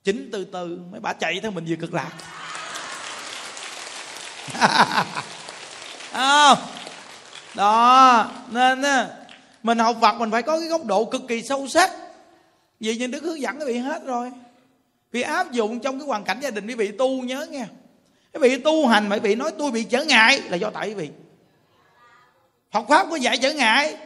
[0.04, 2.12] Chỉnh từ từ mấy bà chạy theo mình về cực lạc.
[6.12, 6.56] À,
[7.56, 9.08] đó nên á
[9.64, 11.92] mình học Phật mình phải có cái góc độ cực kỳ sâu sắc.
[12.80, 14.32] Vì như Đức hướng dẫn quý vị hết rồi.
[15.12, 17.66] Vì áp dụng trong cái hoàn cảnh gia đình quý vị tu nhớ nghe.
[18.34, 20.88] Quý vị tu hành mà quý vị nói tôi bị trở ngại là do tại
[20.88, 21.10] quý vị.
[22.72, 23.98] Phật Pháp có dạy trở ngại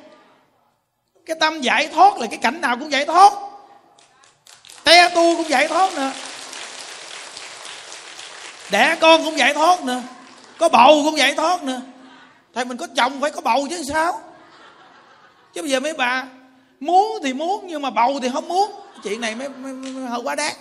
[1.29, 3.33] cái tâm giải thoát là cái cảnh nào cũng giải thoát.
[4.83, 6.11] Te tu cũng giải thoát nữa.
[8.71, 10.01] Đẻ con cũng giải thoát nữa.
[10.57, 11.81] Có bầu cũng giải thoát nữa.
[12.53, 14.21] Thầy mình có chồng phải có bầu chứ sao?
[15.53, 16.25] Chứ bây giờ mấy bà
[16.79, 18.71] muốn thì muốn nhưng mà bầu thì không muốn.
[19.03, 20.55] Chuyện này mới, mới, mới hơi quá đáng.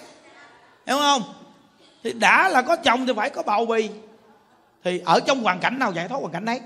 [0.87, 1.23] Hiểu không?
[2.05, 3.91] Thì đã là có chồng thì phải có bầu bì.
[4.85, 6.61] Thì ở trong hoàn cảnh nào giải thoát hoàn cảnh đấy?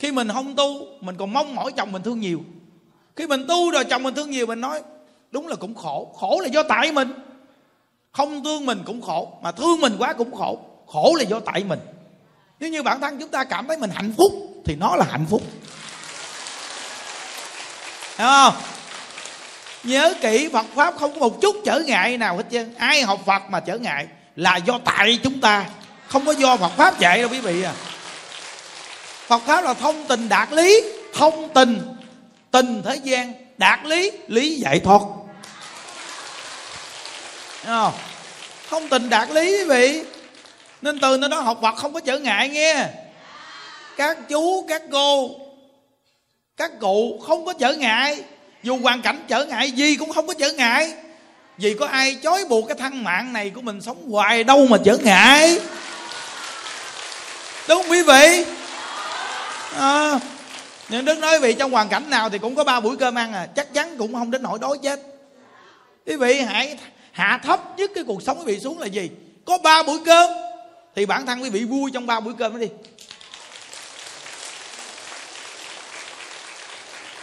[0.00, 2.40] Khi mình không tu, mình còn mong mỏi chồng mình thương nhiều.
[3.16, 4.82] Khi mình tu rồi chồng mình thương nhiều, mình nói,
[5.30, 7.08] đúng là cũng khổ khổ là do tại mình.
[8.12, 11.64] Không thương mình cũng khổ, mà thương mình quá cũng khổ khổ là do tại
[11.64, 11.78] mình.
[12.60, 14.32] Nếu như bản thân chúng ta cảm thấy mình hạnh phúc,
[14.64, 15.42] thì nó là hạnh phúc.
[18.18, 18.54] Hiểu không?
[19.84, 22.74] Nhớ kỹ, Phật pháp không có một chút trở ngại nào hết trơn.
[22.74, 25.66] Ai học Phật mà trở ngại là do tại chúng ta,
[26.06, 27.74] không có do Phật pháp dạy đâu quý vị à.
[29.30, 30.82] Phật pháp là thông tình đạt lý.
[31.14, 31.80] Thông tình
[32.50, 35.00] tình thế gian, đạt lý lý giải thoát.
[38.68, 38.88] Không?
[38.88, 40.02] tình đạt lý quý vị.
[40.82, 42.86] Nên từ nơi đó học Phật không có trở ngại nghe.
[43.96, 45.30] Các chú, các cô,
[46.56, 48.22] các cụ không có trở ngại.
[48.62, 50.92] Dù hoàn cảnh trở ngại gì cũng không có trở ngại.
[51.58, 54.78] Vì có ai chối buộc cái thân mạng này của mình sống hoài đâu mà
[54.84, 55.60] trở ngại.
[57.68, 58.44] Đúng không quý vị?
[59.76, 60.20] À,
[60.88, 63.32] nhưng đức nói vị trong hoàn cảnh nào thì cũng có ba buổi cơm ăn
[63.32, 63.46] à.
[63.56, 65.00] Chắc chắn cũng không đến nỗi đói chết.
[66.06, 66.78] Quý vị hãy
[67.12, 69.10] hạ thấp nhất cái cuộc sống quý vị xuống là gì?
[69.44, 70.30] Có ba buổi cơm
[70.96, 72.68] thì bản thân quý vị vui trong ba buổi cơm đó đi.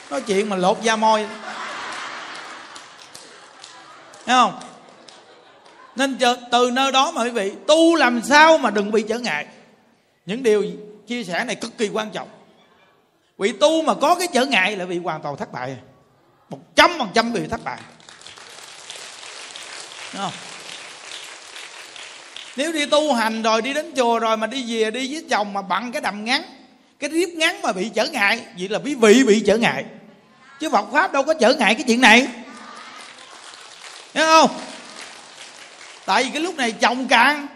[0.09, 1.27] Nói chuyện mà lột da môi
[4.25, 4.59] thấy không?
[5.95, 6.17] Nên
[6.51, 9.47] từ nơi đó mà quý vị tu làm sao mà đừng bị trở ngại.
[10.25, 10.65] Những điều
[11.07, 12.27] chia sẻ này cực kỳ quan trọng
[13.37, 15.77] vị tu mà có cái trở ngại là bị hoàn toàn thất bại.
[16.49, 17.79] Một trăm phần trăm bị thất bại.
[20.13, 20.33] Đúng không?
[22.55, 25.53] nếu đi tu hành rồi, đi đến chùa rồi mà đi về, đi với chồng
[25.53, 26.43] mà bằng cái đầm ngắn
[26.99, 29.85] cái riếp ngắn mà bị trở ngại, vậy là quý vị bị trở ngại.
[30.59, 32.27] Chứ Phật pháp đâu có trở ngại cái chuyện này.
[34.13, 34.49] Hiểu không?
[36.05, 37.47] Tại vì cái lúc này chồng càng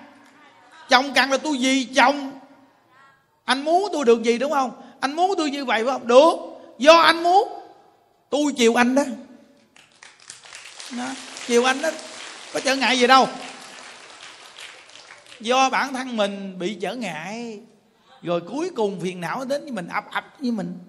[0.90, 2.40] chồng càng là tôi gì chồng.
[3.46, 4.72] Anh muốn tôi được gì, đúng không?
[5.02, 6.08] Anh muốn tôi như vậy phải không?
[6.08, 6.36] Được.
[6.78, 7.50] Do anh muốn.
[8.30, 9.04] Tôi chiều anh đó,
[10.98, 11.08] đó.
[11.48, 11.90] chiều anh đó.
[12.54, 13.28] Có trở ngại gì đâu.
[15.40, 17.60] Do bản thân mình bị trở ngại
[18.22, 20.80] rồi cuối cùng phiền não đến với mình ập ập với mình.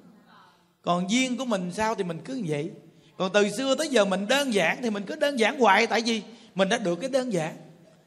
[0.83, 2.71] Còn duyên của mình sao thì mình cứ như vậy.
[3.19, 6.01] Còn từ xưa tới giờ mình đơn giản thì mình cứ đơn giản hoài tại
[6.01, 6.23] vì
[6.55, 7.57] mình đã được cái đơn giản.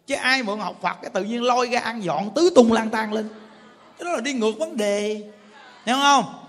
[0.08, 2.90] Chứ ai mượn học phật cái tự nhiên lôi ra ăn dọn tứ tung lang
[2.90, 3.30] tan lên.
[3.98, 5.22] Cái đó là đi ngược vấn đề
[5.86, 6.46] hiểu không?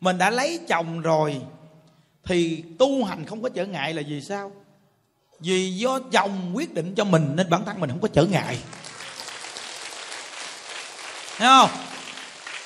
[0.00, 1.40] Mình đã lấy chồng rồi,
[2.24, 4.52] thì tu hành không có trở ngại là vì sao?
[5.40, 8.58] Vì do chồng quyết định cho mình nên bản thân mình không có trở ngại.
[11.38, 11.70] Hiểu không?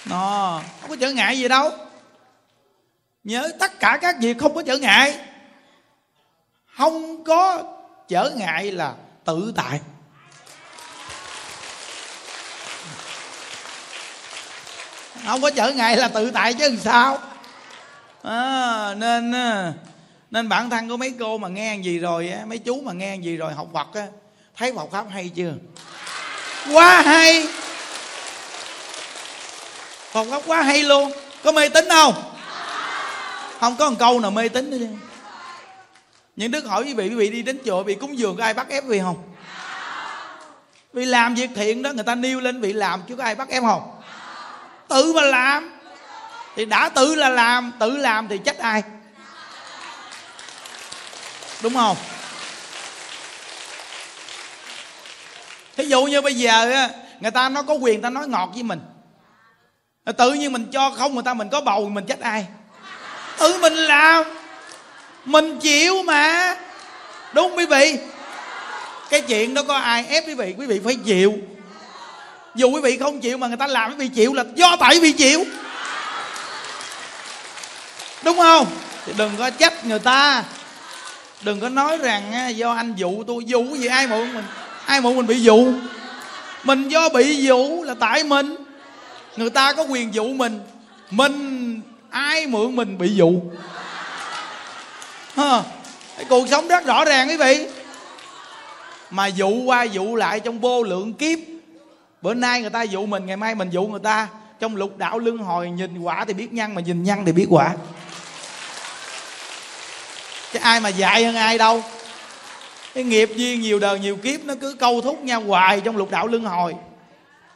[0.07, 1.71] Nó không có trở ngại gì đâu.
[3.25, 5.19] Nhớ tất cả các việc không có trở ngại.
[6.77, 7.63] Không có
[8.09, 8.95] trở ngại là
[9.25, 9.81] tự tại.
[15.27, 17.19] Không có trở ngại là tự tại chứ làm sao?
[18.23, 19.73] À, nên à,
[20.31, 23.37] nên bản thân của mấy cô mà nghe gì rồi mấy chú mà nghe gì
[23.37, 24.07] rồi học Phật á
[24.57, 25.55] thấy Phật pháp hay chưa?
[26.73, 27.47] Quá hay!
[30.13, 31.13] Phật pháp quá hay luôn.
[31.45, 32.15] Có mê tín không?
[33.61, 34.87] Không có một câu nào mê tín nữa
[36.37, 38.55] những đức hỏi quý vị quý vị đi đến chùa bị cúng dường có ai
[38.55, 39.17] bắt ép vì không?
[40.93, 43.49] Vì làm việc thiện đó người ta nêu lên vị làm chứ có ai bắt
[43.49, 44.02] ép không?
[44.93, 45.79] Tự mà làm.
[46.57, 48.83] Thì đã tự là làm, tự làm thì trách ai?
[51.63, 51.97] Đúng không?
[55.77, 56.89] Thí dụ như bây giờ
[57.21, 58.81] người ta nó có quyền ta nói ngọt với mình.
[60.19, 62.47] Tự nhiên mình cho không, người ta mình có bầu mình trách ai?
[63.39, 64.25] Tự mình làm.
[65.25, 66.57] Mình chịu mà.
[67.33, 67.99] Đúng quý vị.
[69.11, 70.55] Cái chuyện đó có ai ép quý vị?
[70.59, 71.33] Quý vị phải chịu
[72.55, 74.95] dù quý vị không chịu mà người ta làm quý vị chịu là do tại
[74.95, 75.45] quý vị chịu.
[78.25, 78.67] Đúng không?
[79.07, 80.45] Thì đừng có trách người ta.
[81.43, 84.45] Đừng có nói rằng do anh dụ tôi, dụ gì, ai mượn mình,
[84.87, 85.73] ai mượn mình bị dụ.
[86.65, 88.57] Mình do bị dụ là tại mình.
[89.37, 90.61] Người ta có quyền dụ mình.
[91.11, 91.81] Mình,
[92.11, 93.33] ai mượn mình bị dụ.
[95.37, 95.63] Ha
[96.29, 97.67] cuộc sống rất rõ ràng, quý vị.
[99.11, 101.39] Mà dụ qua dụ lại trong vô lượng kiếp
[102.23, 104.29] bữa nay người ta dụ mình, ngày mai mình dụ người ta.
[104.61, 107.47] Trong lục đạo luân hồi nhìn quả thì biết nhân mà nhìn nhân thì biết
[107.51, 107.75] quả.
[110.53, 111.83] Chứ ai mà dạy hơn ai đâu.
[112.95, 116.11] Cái nghiệp duyên nhiều đời, nhiều kiếp nó cứ câu thúc nhau hoài trong lục
[116.11, 116.75] đạo luân hồi.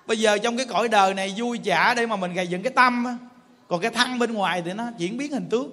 [0.07, 2.73] Bây giờ trong cái cõi đời này vui chả để mà mình gầy dựng cái
[2.77, 3.17] tâm á.
[3.69, 5.71] Còn cái thân bên ngoài thì nó chuyển biến hình tướng.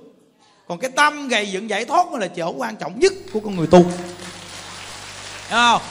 [0.67, 3.55] Còn cái tâm gầy dựng giải thoát mới là chỗ quan trọng nhất của con
[3.55, 3.83] người tu.
[5.49, 5.81] Thấy không?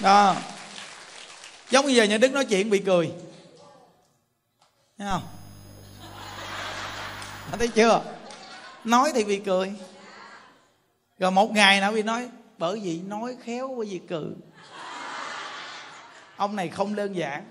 [0.00, 0.36] Đó
[1.72, 3.12] giống như giờ nhà đức nói chuyện bị cười.
[4.98, 5.22] Thấy không?
[7.58, 8.02] Thấy chưa?
[8.84, 9.72] Nói thì bị cười.
[11.18, 14.30] Rồi một ngày nào bị nói, bởi vì nói khéo bởi vì cười.
[16.36, 17.44] Ông này không đơn giản.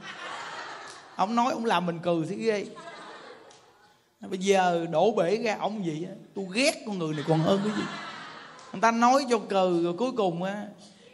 [1.16, 2.66] Ông nói ông làm mình cười thì ghê.
[4.20, 7.74] Bây giờ đổ bể ra ông gì tôi ghét con người này còn hơn cái
[7.78, 7.84] gì.
[8.74, 10.66] Người ta nói cho cừ rồi cuối cùng á,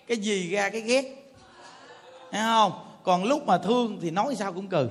[0.07, 1.33] cái gì ra cái ghét.
[2.31, 2.86] Thấy không?
[3.07, 4.87] Còn lúc mà thương thì nói sao cũng cừ.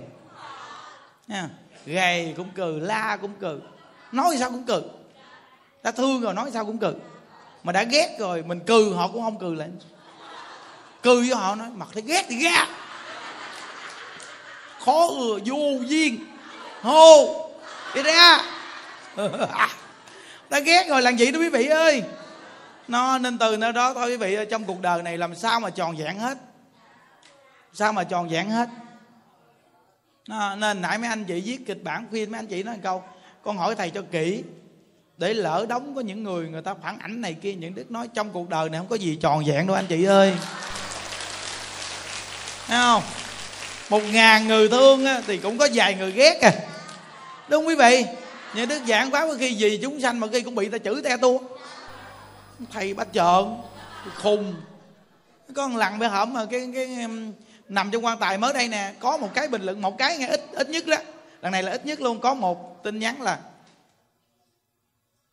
[1.27, 1.49] Nha
[1.87, 3.61] gầy cũng cừ, la cũng cừ.
[4.13, 4.83] Nói sao cũng cừ.
[5.83, 6.95] Đã thương rồi, nói sao cũng cừ.
[7.63, 9.69] Mà đã ghét rồi, mình cừ họ cũng không cừ lại.
[11.03, 12.67] Cừ với họ nói, mặt thấy ghét thì ra
[14.85, 15.57] khó ừa vô
[15.87, 16.27] duyên.
[16.83, 17.51] Hô.
[17.95, 18.43] Đi ra.
[20.51, 22.03] Đã ghét rồi, làm gì đó quý vị ơi.
[22.89, 25.71] Nó nên từ nơi đó thôi quý vị trong cuộc đời này làm sao mà
[25.71, 26.39] tròn vẹn hết
[27.79, 28.69] sao mà tròn vẹn hết?
[30.29, 32.81] À, nên nãy mấy anh chị viết kịch bản phim mấy anh chị nói một
[32.83, 33.03] câu
[33.43, 34.43] con hỏi thầy cho kỹ
[35.17, 38.09] để lỡ đóng có những người người ta phản ảnh này kia những đức nói
[38.15, 40.35] trong cuộc đời này không có gì tròn vẹn đâu anh chị ơi.
[42.67, 43.03] Thấy không?
[43.91, 46.53] Một ngàn người thương á, thì cũng có vài người ghét à.
[47.49, 48.05] Đúng không quý vị?
[48.55, 51.03] Những đức giảng pháp có khi gì chúng sanh mà khi cũng bị ta chửi
[51.03, 51.39] te tua.
[52.73, 53.45] Thầy bắt trợn
[54.15, 54.55] khùng.
[55.55, 57.07] Có một lần bị hổm mà cái cái
[57.69, 60.27] nằm trong quan tài mới đây nè có một cái bình luận một cái nghe
[60.27, 60.97] ít ít nhất đó.
[61.43, 63.39] Lần này là ít nhất luôn có một tin nhắn là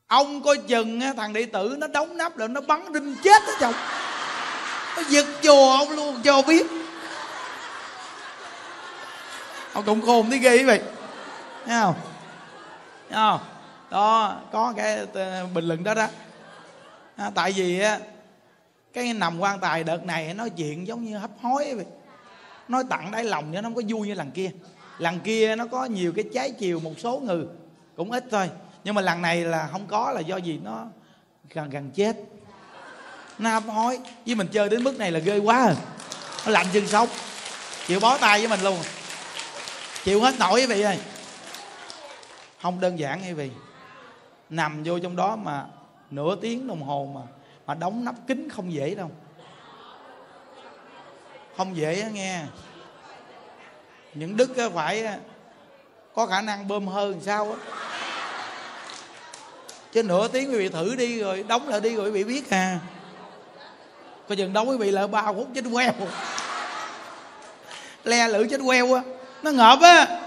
[0.07, 3.53] ông coi chừng thằng đệ tử nó đóng nắp rồi nó bắn đinh chết đó
[3.59, 3.73] chồng.
[4.95, 6.65] Nó giật chùa ông luôn cho biết.
[9.73, 10.81] Ông cũng khôn tí ghê vậy
[11.65, 11.95] thấy không?
[13.09, 13.39] Thấy không?
[13.89, 16.07] Đó có cái ờ, bình luận đó đó.
[17.15, 17.99] À, tại vì á
[18.93, 21.85] cái nằm quan tài đợt này nói chuyện giống như hấp hối vậy
[22.67, 24.51] nói tặng đáy lòng nữa nó không có vui như lần kia.
[24.97, 27.45] Lần kia nó có nhiều cái trái chiều, một số người
[27.95, 28.49] cũng ít thôi.
[28.83, 30.87] Nhưng mà lần này là không có, là do gì nó
[31.53, 32.17] gần gần chết.
[33.39, 33.99] Nó hấp hối.
[34.25, 35.75] Với mình chơi đến mức này là ghê quá rồi
[36.45, 37.07] nó lạnh chân sống.
[37.87, 38.77] Chịu bó tay với mình luôn.
[40.03, 40.99] Chịu hết nổi quý vị ơi.
[42.61, 43.51] Không đơn giản quý vị.
[44.49, 45.65] Nằm vô trong đó mà
[46.11, 47.21] nửa tiếng đồng hồ mà
[47.65, 49.11] mà đóng nắp kính không dễ đâu
[51.57, 52.41] không dễ á nghe.
[54.13, 55.07] Những đức phải
[56.15, 57.73] có khả năng bơm hơn sao á.
[59.91, 62.49] Chứ nửa tiếng quý vị thử đi rồi, đóng lại đi rồi quý vị biết
[62.49, 62.79] à.
[64.29, 65.91] Coi chừng đóng quý vị lại ba phút chết queo.
[68.03, 69.01] Le lử chết queo á.
[69.43, 70.19] Nó ngợp á.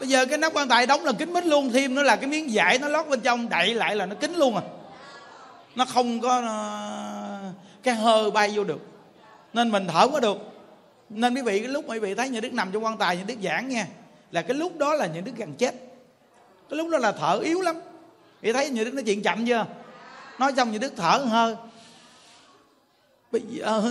[0.00, 2.26] Bây giờ cái nắp quan tài đóng là kính mít luôn, thêm nữa là cái
[2.26, 4.62] miếng vải nó lót bên trong, đậy lại là nó kính luôn à.
[5.74, 7.38] Nó không có ờ,
[7.82, 8.91] cái hơi bay vô được
[9.52, 10.38] nên mình thở có được
[11.08, 13.16] nên quý vị cái lúc mà quý vị thấy nhà đức nằm trong quan tài
[13.16, 13.86] nhà đức giảng nha
[14.30, 15.74] là cái lúc đó là nhà đức gần chết
[16.70, 17.76] cái lúc đó là thở yếu lắm
[18.40, 19.66] vị thấy nhà đức nói chuyện chậm chưa
[20.38, 21.56] nói xong nhà đức thở hơi
[23.32, 23.82] bây giờ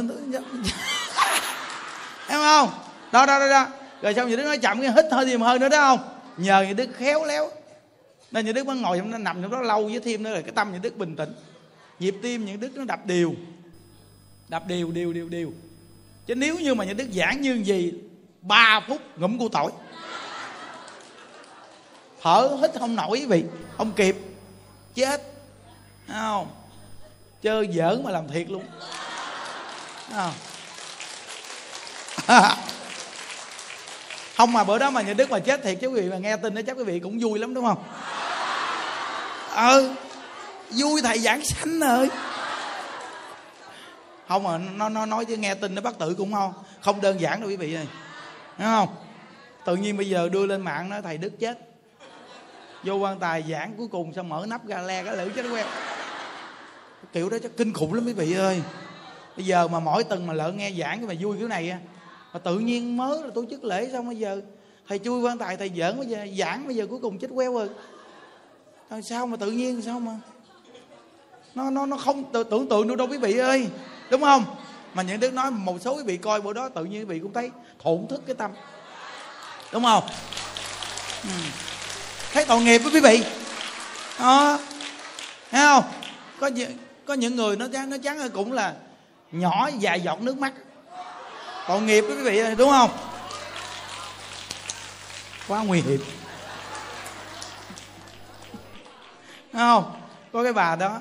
[2.27, 2.69] em không
[3.11, 3.67] đó đó đó đó
[4.01, 5.99] rồi xong nhà đức nói chậm cái hít hơi thêm hơi nữa đó không
[6.37, 7.49] nhờ nhà đức khéo léo
[8.31, 10.41] nên nhà đức mới ngồi trong nó nằm trong đó lâu với thêm nữa là
[10.41, 11.33] cái tâm nhà đức bình tĩnh
[11.99, 13.33] nhịp tim những đức nó đập đều
[14.51, 15.51] đạp đều đều đều đều.
[16.25, 17.93] Chứ nếu như mà những đức giảng như gì,
[18.41, 19.71] ba phút ngụm của tỏi.
[22.21, 23.43] Thở hít không nổi quý vị,
[23.77, 24.17] không kịp.
[24.95, 25.21] Chết.
[26.07, 26.47] Không?
[27.41, 28.63] Chơi giỡn mà làm thiệt luôn.
[30.15, 30.33] Không?
[34.35, 36.37] Không mà bữa đó mà nhà đức mà chết thiệt chứ quý vị mà nghe
[36.37, 37.83] tin đó chắc quý vị cũng vui lắm, đúng không?
[39.55, 39.93] Ừ.
[40.69, 42.09] Vui thầy giảng sanh rồi
[44.31, 47.21] không mà nó nó nói chứ nghe tin nó bắt tử cũng không không đơn
[47.21, 47.87] giản đâu quý vị ơi.
[48.57, 48.89] Đúng không?
[49.65, 51.59] Tự nhiên bây giờ đưa lên mạng nói thầy đức chết.
[52.83, 55.65] Vô quan tài giảng cuối cùng sao mở nắp ra le cái lưỡi chết quen.
[57.13, 58.61] Kiểu đó chắc kinh khủng lắm quý vị ơi.
[59.37, 61.77] Bây giờ mà mỗi tuần mà lỡ nghe giảng cái mà vui kiểu này
[62.33, 64.41] mà tự nhiên mới là tổ chức lễ xong bây giờ
[64.87, 67.53] thầy chui quan tài, thầy giỡn bây giờ, giảng bây giờ cuối cùng chết queo
[67.53, 67.69] rồi.
[69.03, 70.19] Sao mà tự nhiên, sao mà?
[71.55, 73.67] Nó nó nó không tưởng tượng được đâu quý vị ơi
[74.11, 74.45] đúng không?
[74.93, 77.19] Mà những đức nói một số quý vị coi bữa đó, tự nhiên quý vị
[77.19, 77.51] cũng thấy
[77.83, 78.51] thổn thức cái tâm.
[79.71, 80.03] Đúng không?
[81.23, 81.29] Ừ.
[82.33, 83.23] thấy tội nghiệp với quý vị.
[84.19, 84.59] Đó.
[85.51, 85.83] Thấy không?
[86.39, 86.49] Có
[87.05, 88.73] có những người nó chán nó chán cũng là
[89.31, 90.53] nhỏ vài giọt nước mắt.
[91.67, 92.89] Tội nghiệp với quý vị đúng không?
[95.47, 96.01] Quá nguy hiểm.
[99.53, 99.91] Thấy không?
[100.33, 100.99] Có cái bà đó,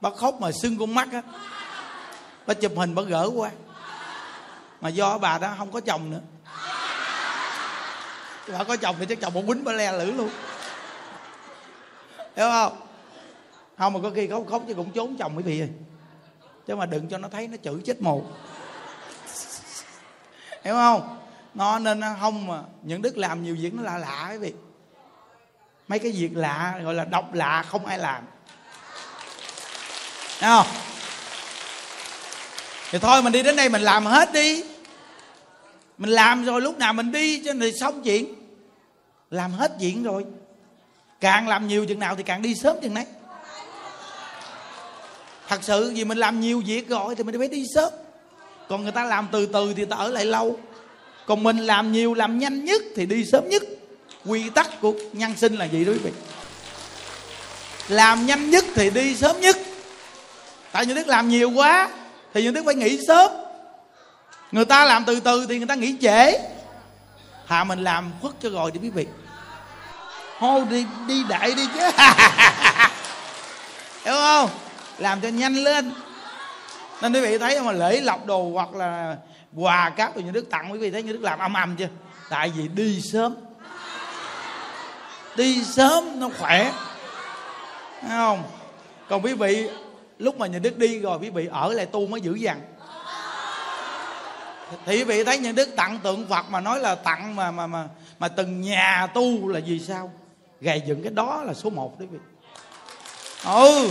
[0.00, 1.22] bà khóc mà sưng con mắt á
[2.46, 3.50] bà chụp hình bà gỡ qua
[4.80, 6.20] mà do bà đó không có chồng nữa.
[8.52, 10.30] Bà có chồng thì chắc chồng bà quýnh bà le lử luôn.
[12.36, 12.76] Hiểu không?
[13.78, 15.70] Không, mà có khi khóc khóc chứ cũng trốn chồng quý vị ơi
[16.66, 18.24] chứ mà đừng cho nó thấy nó chửi chết mù
[20.64, 21.18] hiểu không?
[21.54, 24.54] Nó nên không mà những đức làm nhiều việc nó lạ lạ quý vị.
[25.88, 28.24] Mấy cái việc lạ gọi là độc lạ không ai làm.
[30.40, 30.66] Thấy không?
[32.90, 34.62] Thì thôi, mình đi đến đây mình làm hết đi.
[35.98, 38.34] Mình làm rồi, lúc nào mình đi, cho thì xong chuyện
[39.30, 40.24] làm hết chuyện rồi.
[41.20, 43.04] Càng làm nhiều chừng nào thì càng đi sớm chừng đấy
[45.48, 47.92] thật sự vì mình làm nhiều việc rồi thì mình phải đi sớm.
[48.68, 50.58] Còn người ta làm từ từ thì ta ở lại lâu.
[51.26, 53.62] Còn mình làm nhiều, làm nhanh nhất thì đi sớm nhất.
[54.24, 56.10] Quy tắc của nhân sinh là gì đó quý vị.
[57.88, 59.56] Làm nhanh nhất thì đi sớm nhất.
[60.72, 61.88] Tại vì đức làm nhiều quá
[62.36, 63.30] thì những đức phải nghỉ sớm.
[64.52, 66.32] Người ta làm từ từ thì người ta nghỉ trễ.
[67.48, 69.06] Thà mình làm khuất cho rồi đi quý vị.
[70.38, 71.80] Hô đi đi đại đi chứ.
[74.04, 74.50] Hiểu không?
[74.98, 75.92] Làm cho nhanh lên.
[77.02, 79.16] Nên quý vị thấy mà lễ lọc đồ hoặc là
[79.54, 81.88] quà cáp của những đức tặng, quý vị thấy những đức làm âm âm chưa?
[82.30, 83.34] Tại vì đi sớm.
[85.36, 86.72] Đi sớm nó khỏe.
[88.00, 88.42] Thấy không?
[89.08, 89.68] Còn quý vị
[90.18, 92.60] lúc mà nhà đức đi rồi, quý vị ở lại tu mới dữ dằn.
[94.86, 97.66] Thì quý vị thấy nhà đức tặng tượng phật mà nói là tặng mà mà
[97.66, 97.88] mà
[98.18, 100.12] mà từng nhà tu là vì sao?
[100.60, 102.24] Gầy dựng cái đó là số một đấy quý vị.
[103.44, 103.90] Ừ.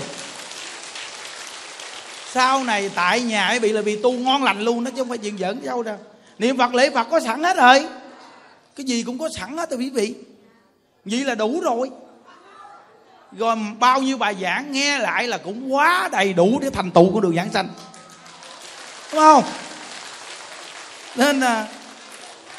[2.31, 5.09] Sau này tại nhà ấy bị là vì tu ngon lành luôn đó, chứ không
[5.09, 5.97] phải chuyện giỡn đâu đâu.
[6.39, 7.87] Niệm phật, lễ phật có sẵn hết rồi.
[8.75, 10.15] Cái gì cũng có sẵn hết rồi quý vị.
[11.05, 11.91] Vậy là đủ rồi
[13.37, 17.11] gồm bao nhiêu bài giảng, nghe lại là cũng quá đầy đủ để thành tựu
[17.11, 17.67] của đường giảng sanh.
[19.11, 19.43] Đúng không?
[21.15, 21.67] Nên là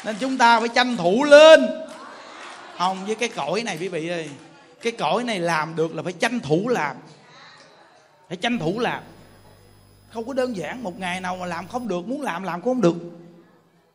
[0.05, 1.67] nên chúng ta phải tranh thủ lên.
[2.77, 4.29] Không, với cái cõi này, quý vị ơi,
[4.81, 6.95] cái cõi này làm được là phải tranh thủ làm.
[8.27, 9.03] Phải tranh thủ làm.
[10.13, 12.73] Không có đơn giản một ngày nào mà làm không được, muốn làm làm cũng
[12.73, 12.95] không được.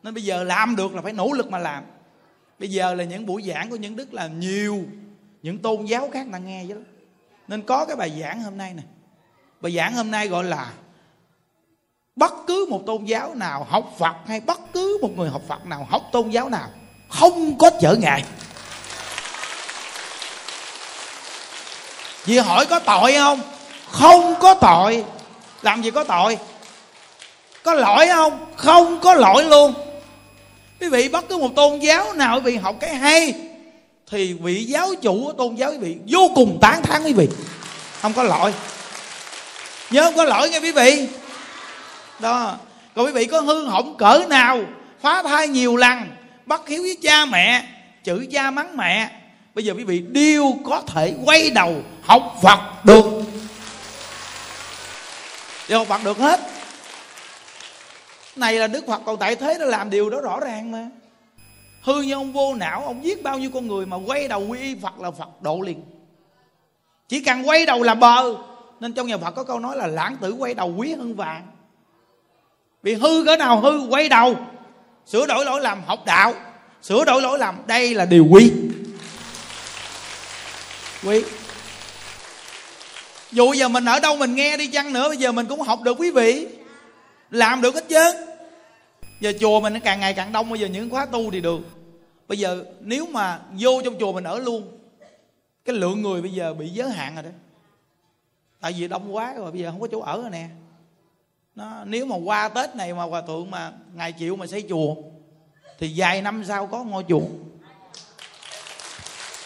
[0.03, 1.85] Nên bây giờ làm được là phải nỗ lực mà làm.
[2.59, 4.85] Bây giờ là những buổi giảng của những đức là nhiều
[5.43, 6.83] những tôn giáo khác ta nghe chứ.
[7.49, 8.83] Nên có cái bài giảng hôm nay nè.
[9.61, 10.73] Bài giảng hôm nay gọi là
[12.17, 15.67] bất cứ một tôn giáo nào học phật hay bất cứ một người học phật
[15.67, 16.69] nào học tôn giáo nào
[17.09, 18.25] không có trở ngại.
[22.25, 23.41] Vì hỏi có tội không?
[23.91, 25.05] Không có tội.
[25.63, 26.39] Làm gì có tội?
[27.63, 28.47] Có lỗi không?
[28.57, 29.75] Không có lỗi luôn.
[30.81, 33.52] Quý vị, bất cứ một tôn giáo nào quý vị học cái hay
[34.13, 37.29] thì vị giáo chủ tôn giáo quý vị vô cùng tán thán quý vị.
[38.01, 38.55] Không có lỗi.
[39.91, 41.09] Nhớ không có lỗi nghe quý vị.
[42.19, 42.57] Đó.
[42.95, 44.61] Còn quý vị có hư hỏng cỡ nào,
[45.01, 45.99] phá thai nhiều lần,
[46.47, 47.65] bắt hiếu với cha mẹ
[48.05, 49.11] chửi cha mắng mẹ,
[49.55, 53.05] bây giờ quý vị đều có thể quay đầu học phật được.
[55.69, 56.41] Đều học phật được hết.
[58.37, 60.87] Này là đức phật còn tại thế nó làm điều đó rõ ràng mà
[61.83, 64.59] hư như ông vô não, ông giết bao nhiêu con người mà quay đầu quy
[64.59, 65.83] y phật là phật độ liền.
[67.09, 68.35] Chỉ cần quay đầu là bờ.
[68.81, 71.47] Nên trong nhà phật có câu nói là lãng tử quay đầu quý hơn vàng.
[72.83, 74.37] Vì hư cỡ nào hư, quay đầu.
[75.07, 76.35] Sửa đổi lỗi lầm, học đạo.
[76.83, 78.53] Sửa đổi lỗi lầm, đây là điều quý
[81.07, 81.25] quý
[83.33, 85.83] dù giờ mình ở đâu mình nghe đi chăng nữa, bây giờ mình cũng học
[85.83, 86.47] được quý vị.
[87.31, 88.13] Làm được hết chứ
[89.23, 91.61] giờ chùa mình nó càng ngày càng đông, bây giờ những khóa tu thì được.
[92.29, 94.79] Bây giờ nếu mà vô trong chùa mình ở luôn,
[95.65, 97.31] cái lượng người bây giờ bị giới hạn rồi đó.
[98.61, 100.49] Tại vì đông quá rồi, bây giờ không có chỗ ở rồi nè.
[101.55, 104.95] Nó, nếu mà qua tết này mà hòa thượng mà ngày chịu mà xây chùa,
[105.79, 107.23] thì vài năm sau có ngôi chùa.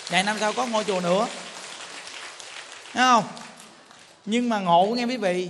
[0.09, 1.27] Vài năm sau có ngôi chùa nữa.
[2.93, 3.25] Thấy không?
[4.25, 5.49] Nhưng mà ngộ nghe quý vị,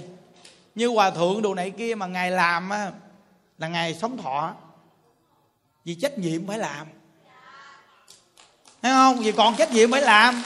[0.75, 2.91] như hòa thượng đồ này kia mà ngài làm á
[3.59, 4.55] là ngày sống thọ.
[5.85, 6.87] Vì trách nhiệm phải làm.
[8.83, 9.19] Thấy không?
[9.19, 10.43] Vì còn trách nhiệm phải làm.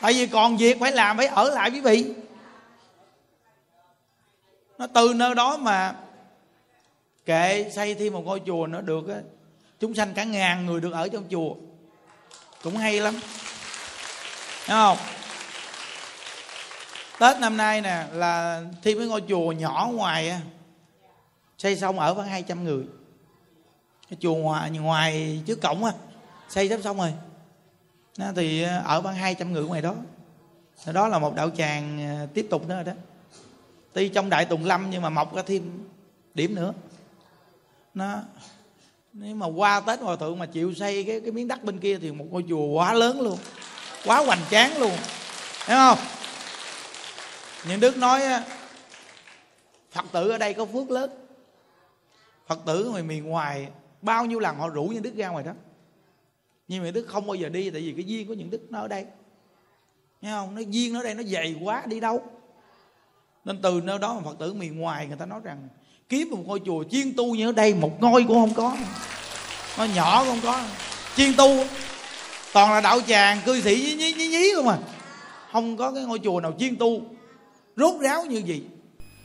[0.00, 2.14] Tại vì còn việc phải làm phải ở lại quý vị.
[4.78, 5.94] Nó từ nơi đó mà
[7.26, 9.20] kệ xây thêm một ngôi chùa nữa được á.
[9.80, 11.54] Chúng sanh cả ngàn người được ở trong chùa.
[12.62, 13.20] Cũng hay lắm.
[14.66, 14.98] Thấy không?
[17.18, 20.40] Tết năm nay nè, là thêm cái ngôi chùa nhỏ ngoài
[21.58, 22.84] xây xong ở khoảng 200 người.
[24.10, 25.92] Cái chùa ngoài ngoài trước cổng á,
[26.48, 27.12] xây sắp xong rồi.
[28.18, 29.94] Nó thì ở khoảng 200 người ngoài đó.
[30.86, 32.92] Đó là một đạo tràng à, tiếp tục nữa rồi đó.
[33.92, 35.88] Tuy trong đại tùng lâm nhưng mà mọc ra thêm
[36.34, 36.72] điểm nữa.
[37.94, 38.22] Nó,
[39.12, 41.98] nếu mà qua tết hòa thượng mà chịu xây cái cái miếng đất bên kia
[41.98, 43.38] thì một ngôi chùa quá lớn luôn,
[44.04, 44.92] quá hoành tráng luôn.
[45.66, 45.98] Thấy không?
[47.64, 48.22] Những đức nói
[49.92, 51.10] phật tử ở đây có phước lớn.
[52.46, 53.68] Phật tử ngoài miền ngoài
[54.02, 55.52] bao nhiêu lần họ rủ những đức ra ngoài đó.
[56.68, 58.80] Nhưng mà đức không bao giờ đi tại vì cái duyên của những đức nó
[58.80, 59.04] ở đây.
[60.20, 60.54] Nghe không?
[60.54, 62.22] Nó duyên nó ở đây nó dày quá đi đâu?
[63.44, 65.68] Nên từ nơi đó mà phật tử miền ngoài người ta nói rằng
[66.08, 68.76] kiếm một ngôi chùa chuyên tu như ở đây một ngôi cũng không có.
[69.78, 70.64] Nó nhỏ cũng không có.
[71.16, 71.64] Chuyên tu
[72.52, 74.78] toàn là đạo tràng cư sĩ nhí nhí, nhí, nhí không à.
[75.52, 77.02] Không có cái ngôi chùa nào chuyên tu
[77.78, 78.62] rốt ráo như gì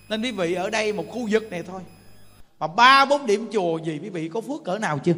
[0.09, 1.81] nên quý vị ở đây một khu vực này thôi.
[2.59, 5.13] Mà ba, bốn điểm chùa gì, quý vị có phước cỡ nào chưa?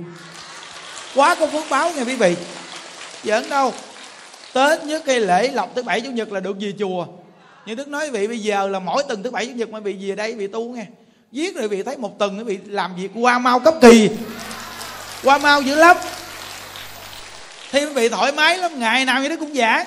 [1.16, 2.36] Quá có phước báo nha quý vị.
[3.24, 3.74] Giỡn đâu.
[4.54, 7.08] Tết nhất cái lễ lọc thứ bảy chủ nhật là được về chùa?
[7.66, 9.80] Như đức nói quý vị bây giờ là mỗi tuần thứ bảy chủ nhật mà
[9.80, 10.86] bị về đây, bị tu nghe.
[11.32, 14.10] Viết rồi bị thấy một tuần nó bị làm việc qua mau cấp kỳ.
[15.24, 15.98] Qua mau dữ lắm.
[17.72, 19.86] Thì quý vị thoải mái lắm, ngày nào như đức cũng giảng.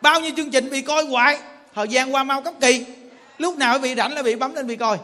[0.00, 1.38] Bao nhiêu chương trình bị coi hoài
[1.78, 2.84] thời gian qua mau cấp kỳ.
[3.38, 4.98] Lúc nào quý vị rảnh là bị bấm lên bị coi.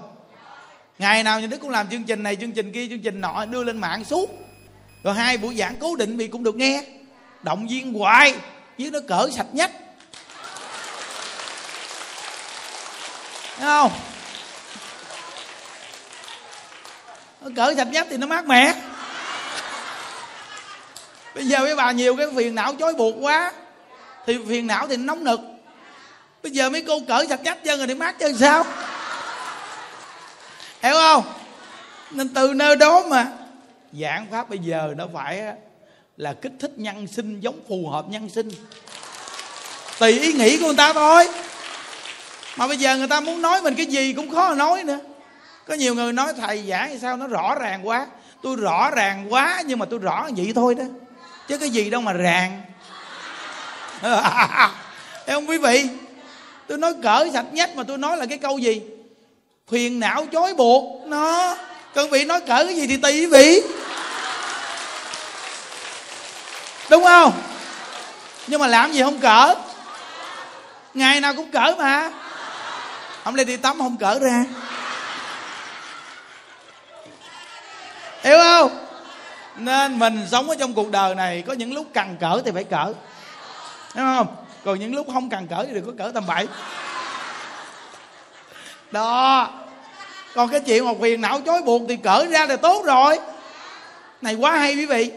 [0.98, 3.44] Ngày nào nhà đức cũng làm chương trình này, chương trình kia, chương trình nọ,
[3.44, 4.30] đưa lên mạng suốt.
[5.04, 6.84] Rồi hai buổi giảng cố định bị cũng được nghe.
[7.42, 8.34] Động viên hoài,
[8.78, 9.70] chứ nó cỡ sạch nhất.
[13.58, 13.92] Thấy không?
[17.40, 18.74] Nó cỡ sạch nhất thì nó mát mẻ.
[21.34, 23.52] Bây giờ với bà nhiều cái phiền não chối buộc quá.
[24.26, 25.40] Thì phiền não thì nó nóng nực
[26.44, 28.64] bây giờ mấy cô cởi sạch nhất dân rồi thì mát chân sao?
[30.82, 31.24] Hiểu không?
[32.10, 33.26] Nên từ nơi đó mà
[33.92, 35.42] giảng pháp bây giờ nó phải
[36.16, 38.48] là kích thích nhân sinh giống phù hợp nhân sinh.
[39.98, 41.28] Tùy ý nghĩ của người ta thôi.
[42.56, 44.98] Mà bây giờ người ta muốn nói mình cái gì cũng khó nói nữa.
[45.66, 47.16] Có nhiều người nói, thầy giảng thì sao?
[47.16, 48.06] Nó rõ ràng quá.
[48.42, 50.84] Tôi rõ ràng quá, nhưng mà tôi rõ vậy thôi đó.
[51.48, 52.62] Chứ cái gì đâu mà ràng.
[55.26, 55.88] Thấy không quý vị
[56.68, 58.82] tôi nói cỡ sạch nhất mà tôi nói là cái câu gì?
[59.68, 61.06] Phiền não chối buộc.
[61.06, 61.56] Nó.
[61.94, 63.62] Cần vị nói cỡ cái gì thì tùy quý vị
[66.90, 67.32] đúng không?
[68.46, 69.54] Nhưng mà làm gì không cỡ
[70.94, 72.10] ngày nào cũng cỡ mà.
[73.24, 74.44] Không lẽ đi tắm không cỡ ra.
[78.22, 78.86] Hiểu không?
[79.56, 82.64] Nên mình sống ở trong cuộc đời này có những lúc cần cỡ thì phải
[82.64, 82.92] cỡ
[83.94, 84.26] đúng không
[84.64, 86.48] còn những lúc không cần cỡ thì đừng có cỡ tầm bậy.
[88.90, 89.50] Đó.
[90.34, 93.18] Còn cái chuyện mà phiền não chối buộc thì cỡ ra là tốt rồi.
[94.22, 95.12] Này quá hay quý vị.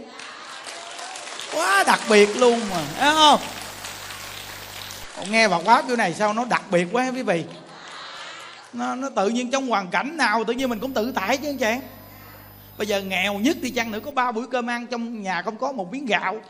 [1.54, 3.40] Quá đặc biệt luôn mà thấy không?
[5.18, 7.46] Còn nghe bà pháp kiểu này sao nó đặc biệt quá quý vị.
[8.74, 11.50] Nó, nó tự nhiên trong hoàn cảnh nào tự nhiên mình cũng tự tải chứ
[11.50, 11.82] anh chàng.
[12.78, 15.58] Bây giờ nghèo nhất đi chăng nữa có ba buổi cơm ăn trong nhà không
[15.58, 16.42] có một miếng gạo.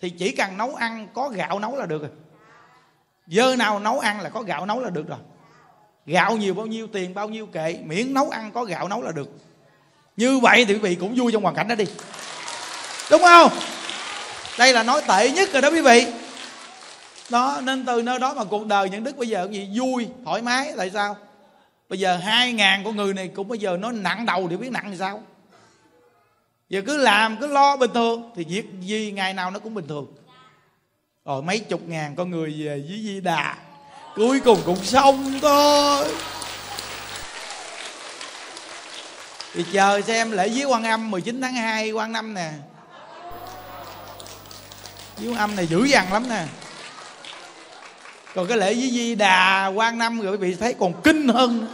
[0.00, 2.10] Thì chỉ cần nấu ăn có gạo nấu là được rồi
[3.28, 5.18] giờ nào nấu ăn là có gạo nấu là được rồi.
[6.06, 9.12] Gạo nhiều bao nhiêu, tiền bao nhiêu kệ miễn nấu ăn có gạo nấu là
[9.12, 9.28] được.
[10.16, 11.84] Như vậy thì quý vị cũng vui trong hoàn cảnh đó đi.
[13.10, 13.52] Đúng không?
[14.58, 16.06] Đây là nói tệ nhất rồi đó quý vị.
[17.30, 20.42] Đó, nên từ nơi đó mà cuộc đời những đức bây giờ gì vui, thoải
[20.42, 21.16] mái, tại sao?
[21.88, 24.70] Bây giờ hai ngàn con người này cũng bây giờ nó nặng đầu để biết
[24.70, 25.22] nặng thì sao?
[26.68, 29.88] Giờ cứ làm, cứ lo bình thường thì việc gì ngày nào nó cũng bình
[29.88, 30.06] thường
[31.28, 33.56] rồi mấy chục ngàn con người về với di đà.
[34.16, 36.08] Cuối cùng cũng xong thôi.
[39.54, 42.50] Thì chờ xem lễ dưới quan âm 19 tháng 2 quan năm nè.
[45.18, 46.46] Dưới âm này dữ dằn lắm nè.
[48.34, 51.60] Còn cái lễ với di đà quan năm rồi quý vị thấy còn kinh hơn
[51.60, 51.66] nữa.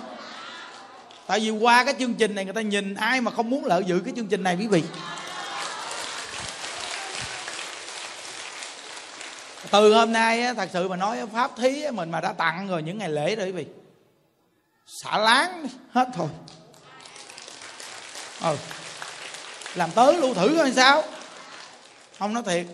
[1.26, 3.84] Tại vì qua cái chương trình này người ta nhìn ai mà không muốn lợi
[3.86, 4.82] dự cái chương trình này quý vị.
[9.75, 12.99] Từ hôm nay thật sự mà nói pháp thí mình mà đã tặng rồi, những
[12.99, 13.66] ngày lễ rồi quý vị.
[14.87, 16.29] Xả láng hết thôi.
[18.43, 18.57] Ừ.
[19.75, 21.03] Làm tới lưu thử coi sao.
[22.18, 22.66] Không nói thiệt,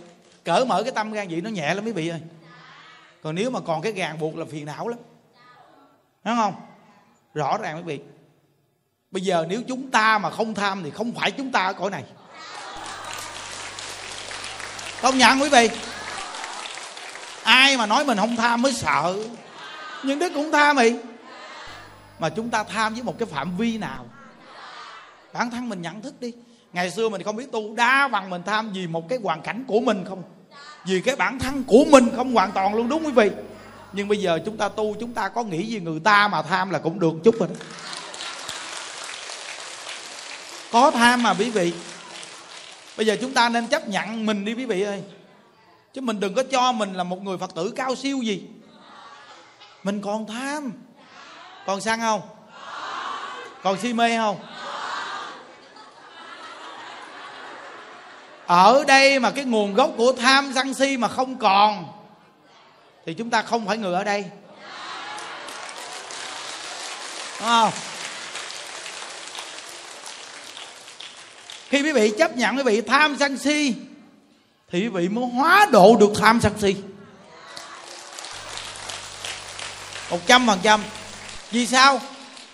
[0.44, 2.20] cỡ mở cái tâm gan vậy nó nhẹ lắm quý vị ơi.
[3.22, 4.98] Còn nếu mà còn cái gàn buộc là phiền não lắm.
[6.24, 6.54] Đúng không?
[7.34, 8.00] Rõ ràng quý vị.
[9.10, 11.90] Bây giờ nếu chúng ta mà không tham thì không phải chúng ta ở cõi
[11.90, 12.04] này.
[15.02, 15.70] Công nhận quý vị
[17.50, 19.16] ai mà nói mình không tham mới sợ?
[20.02, 20.98] Nhưng đức cũng tham vậy
[22.18, 24.06] mà chúng ta tham với một cái phạm vi nào?
[25.32, 26.32] Bản thân mình nhận thức đi.
[26.72, 29.64] Ngày xưa mình không biết tu đa bằng mình tham vì một cái hoàn cảnh
[29.68, 30.22] của mình không?
[30.86, 33.30] Vì cái bản thân của mình không hoàn toàn luôn, đúng quý vị?
[33.92, 36.70] Nhưng bây giờ chúng ta tu, chúng ta có nghĩ gì người ta mà tham
[36.70, 37.54] là cũng được chút rồi đó.
[40.72, 41.72] Có tham mà, quý vị.
[42.96, 45.02] Bây giờ chúng ta nên chấp nhận mình đi, quý vị ơi
[45.94, 48.42] chứ mình đừng có cho mình là một người phật tử cao siêu gì.
[49.82, 50.72] Mình còn tham.
[51.66, 52.20] Còn sang không?
[53.62, 54.40] Còn si mê không?
[58.46, 61.86] Ở đây mà cái nguồn gốc của tham sân si mà không còn,
[63.06, 64.24] thì chúng ta không phải người ở đây.
[67.40, 67.70] Đúng không?
[71.68, 73.74] Khi quý vị chấp nhận quý vị tham sân si
[74.72, 76.76] thì quý vị mới hóa độ được tham sân si.
[80.10, 80.82] Một trăm phần trăm.
[81.50, 82.00] Vì sao?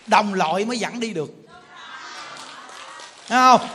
[0.06, 1.34] Đồng loại mới dẫn đi được.
[3.28, 3.68] Thấy không?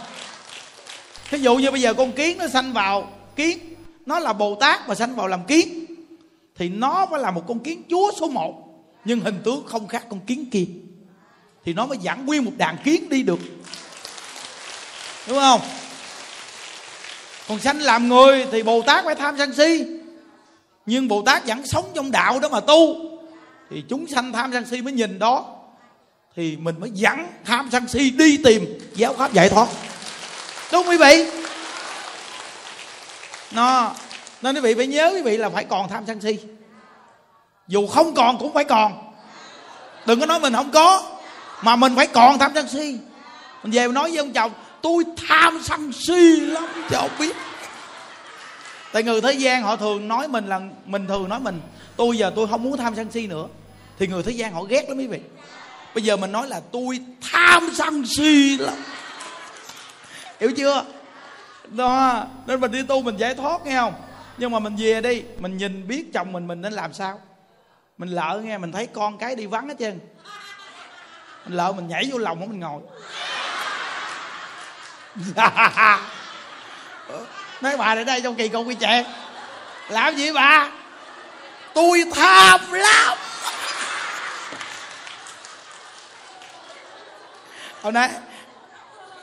[1.29, 3.75] Ví dụ như bây giờ con kiến nó sanh vào kiến,
[4.05, 5.85] nó là bồ tát mà sanh vào làm kiến,
[6.55, 10.05] thì nó phải là một con kiến chúa số một, nhưng hình tướng không khác
[10.09, 10.65] con kiến kia.
[11.65, 13.39] Thì nó mới dẫn nguyên một đàn kiến đi được.
[15.27, 15.61] Đúng không?
[17.51, 19.85] Còn sanh làm người thì bồ tát phải tham sân si.
[20.85, 22.95] Nhưng bồ tát vẫn sống trong đạo đó mà tu.
[23.69, 25.45] Thì chúng sanh tham sân si mới nhìn đó.
[26.35, 29.67] Thì mình mới dẫn tham sân si đi tìm giáo pháp giải thoát.
[30.71, 31.25] Đúng quý vị?
[33.51, 33.91] Nó
[34.41, 36.37] nên quý vị phải nhớ quý vị là phải còn tham sân si.
[37.67, 39.13] Dù không còn cũng phải còn.
[40.05, 41.03] Đừng có nói mình không có,
[41.61, 42.97] mà mình phải còn tham sân si.
[43.63, 44.51] Mình về mình nói với ông chồng
[44.81, 47.35] tôi tham sân si lắm cho ông biết.
[48.91, 51.61] Tại người thế gian họ thường nói mình là, mình thường nói mình,
[51.95, 53.47] tôi giờ tôi không muốn tham sân si nữa.
[53.99, 55.19] Thì người thế gian họ ghét lắm quý vị.
[55.95, 56.99] Bây giờ mình nói là, tôi
[57.31, 58.73] tham sân si lắm.
[60.39, 60.83] Hiểu chưa?
[61.67, 63.93] Đó, nên mình đi tu mình giải thoát, nghe không?
[64.37, 67.21] Nhưng mà mình về đi, mình nhìn biết chồng mình mình nên làm sao?
[67.97, 69.99] Mình lỡ nghe, mình thấy con cái đi vắng hết trơn.
[71.45, 72.81] Mình lỡ mình nhảy vô lòng của mình ngồi.
[77.61, 79.05] mấy bà này đây trong kỳ cục quy trẻ
[79.89, 80.69] làm gì bà?
[81.73, 83.17] Tôi tham lắm.
[87.81, 88.09] Hôm nay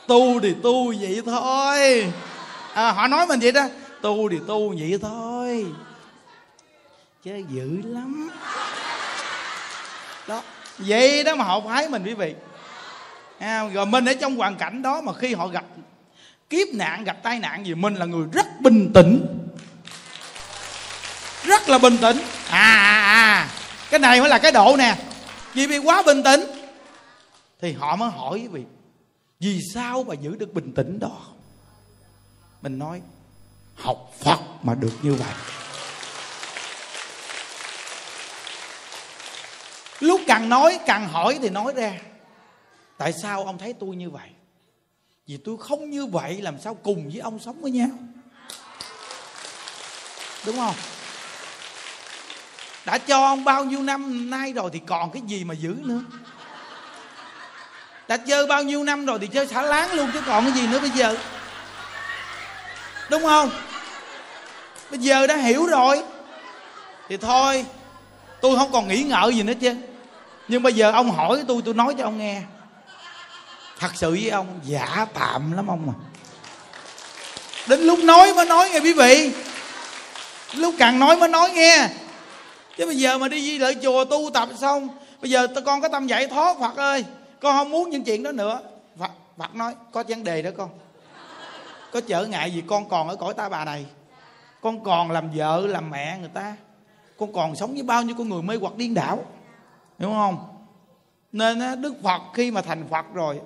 [0.07, 2.11] tu thì tu vậy thôi.
[2.73, 3.63] À, họ nói mình vậy đó.
[4.01, 5.65] Tu thì tu vậy thôi.
[7.23, 8.29] Chứ dữ lắm.
[10.27, 10.41] Đó
[10.77, 12.35] vậy đó mà họ phái mình quý vị
[13.39, 15.65] à, rồi mình ở trong hoàn cảnh đó mà khi họ gặp
[16.49, 19.25] kiếp nạn gặp tai nạn gì mình là người rất bình tĩnh.
[21.43, 22.17] Rất là bình tĩnh.
[22.49, 23.49] À à à
[23.89, 24.95] cái này mới là cái độ nè.
[25.53, 26.41] Vì bị quá bình tĩnh
[27.61, 28.63] thì họ mới hỏi quý vị
[29.39, 31.17] vì sao mà giữ được bình tĩnh đó?
[32.61, 33.01] Mình nói
[33.75, 35.33] học phật mà được như vậy.
[39.99, 41.93] Lúc càng nói càng hỏi thì nói ra
[42.99, 44.29] tại sao ông thấy tôi như vậy?
[45.27, 47.89] Vì tôi không như vậy làm sao cùng với ông sống với nhau?
[50.45, 50.75] Đúng không?
[52.85, 56.01] Đã cho ông bao nhiêu năm nay rồi thì còn cái gì mà giữ nữa?
[58.07, 60.67] Đã chơi bao nhiêu năm rồi thì chơi xả láng luôn chứ còn cái gì
[60.67, 61.17] nữa bây giờ?
[63.09, 63.49] Đúng không?
[64.89, 66.03] Bây giờ đã hiểu rồi.
[67.09, 67.65] Thì thôi,
[68.41, 69.75] tôi không còn nghĩ ngợi gì nữa chứ.
[70.47, 72.43] Nhưng bây giờ ông hỏi tôi tôi nói cho ông nghe
[73.79, 75.95] thật sự với ông giả tạm lắm ông à.
[77.67, 79.31] Đến lúc nói mới nói nghe quý vị.
[80.53, 81.89] Lúc càng nói mới nói nghe.
[82.77, 84.87] Chứ bây giờ mà đi di lợi chùa tu tập xong
[85.21, 87.05] bây giờ con có tâm giải thoát phật ơi.
[87.39, 88.59] Con không muốn những chuyện đó nữa.
[88.99, 90.69] Phật, phật nói có vấn đề đó con.
[91.91, 93.85] Có trở ngại gì con còn ở cõi ta bà này.
[94.61, 96.55] Con còn làm vợ làm mẹ người ta.
[97.19, 99.25] Con còn sống với bao nhiêu con người mê hoặc điên đảo.
[99.99, 100.55] Hiểu không?
[101.31, 103.39] Nên đức phật khi mà thành phật rồi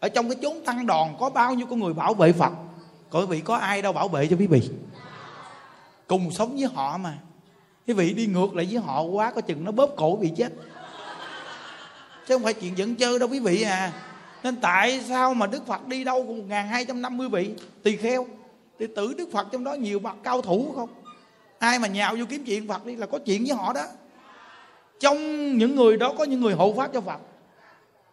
[0.00, 2.52] ở trong cái chốn tăng đòn có bao nhiêu con người bảo vệ phật?
[3.10, 4.62] Quý vị có ai đâu bảo vệ cho quý vị.
[6.06, 7.18] Cùng sống với họ mà.
[7.86, 10.52] Quý vị đi ngược lại với họ quá, có chừng nó bóp cổ bị chết.
[12.26, 13.92] Chứ không phải chuyện dẫn chơi đâu quý vị à.
[14.42, 17.54] Nên tại sao mà đức phật đi đâu cũng một hai trăm năm mươi vị?
[17.82, 18.26] Tỳ kheo.
[18.78, 20.88] Thì tử đức phật trong đó nhiều bậc cao thủ không?
[21.58, 23.84] Ai mà nhào vô kiếm chuyện phật đi là có chuyện với họ đó.
[25.00, 25.16] Trong
[25.58, 27.20] những người đó có những người hộ pháp cho phật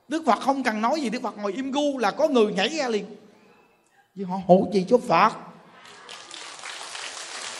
[0.07, 2.69] đức phật không cần nói gì đức phật ngồi im gu là có người nhảy
[2.69, 3.05] ra liền.
[4.15, 5.33] Vì họ hộ gì cho phật.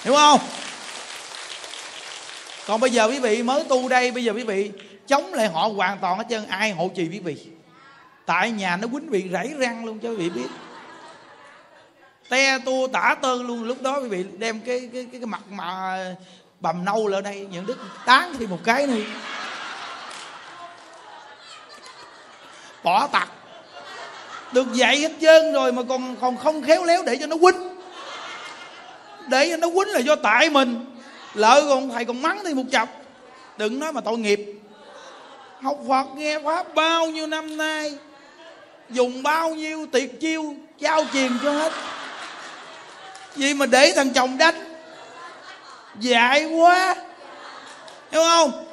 [0.03, 0.40] Hiểu không?
[2.68, 4.72] Còn bây giờ quý vị mới tu đây bây giờ quý vị
[5.07, 7.38] chống lại họ hoàn toàn hết trơn ai hộ trì quý vị?
[8.26, 10.48] Tại nhà nó quýnh vị rảy răng luôn cho quý vị biết.
[12.30, 15.41] Te tua tả tơ luôn lúc đó quý vị đem cái cái cái, cái mặt
[15.49, 15.98] mà
[16.60, 19.03] bầm nâu lại đây những đức tán thì một cái nữa.
[22.88, 23.27] Bỏ tặc.
[24.51, 27.76] Được dạy hết trơn rồi mà còn còn không khéo léo để cho nó quýnh.
[29.27, 30.85] Để cho nó quýnh là do tại mình.
[31.34, 32.89] Lỡ còn, thầy còn mắng thì một chập.
[33.57, 34.53] Đừng nói mà tội nghiệp.
[35.61, 37.93] Học phật nghe pháp bao nhiêu năm nay,
[38.89, 41.73] dùng bao nhiêu tiệt chiêu, trao truyền cho hết.
[43.35, 44.55] Vì mà để thằng chồng đánh,
[45.99, 46.95] dại quá.
[48.11, 48.65] Hiểu không?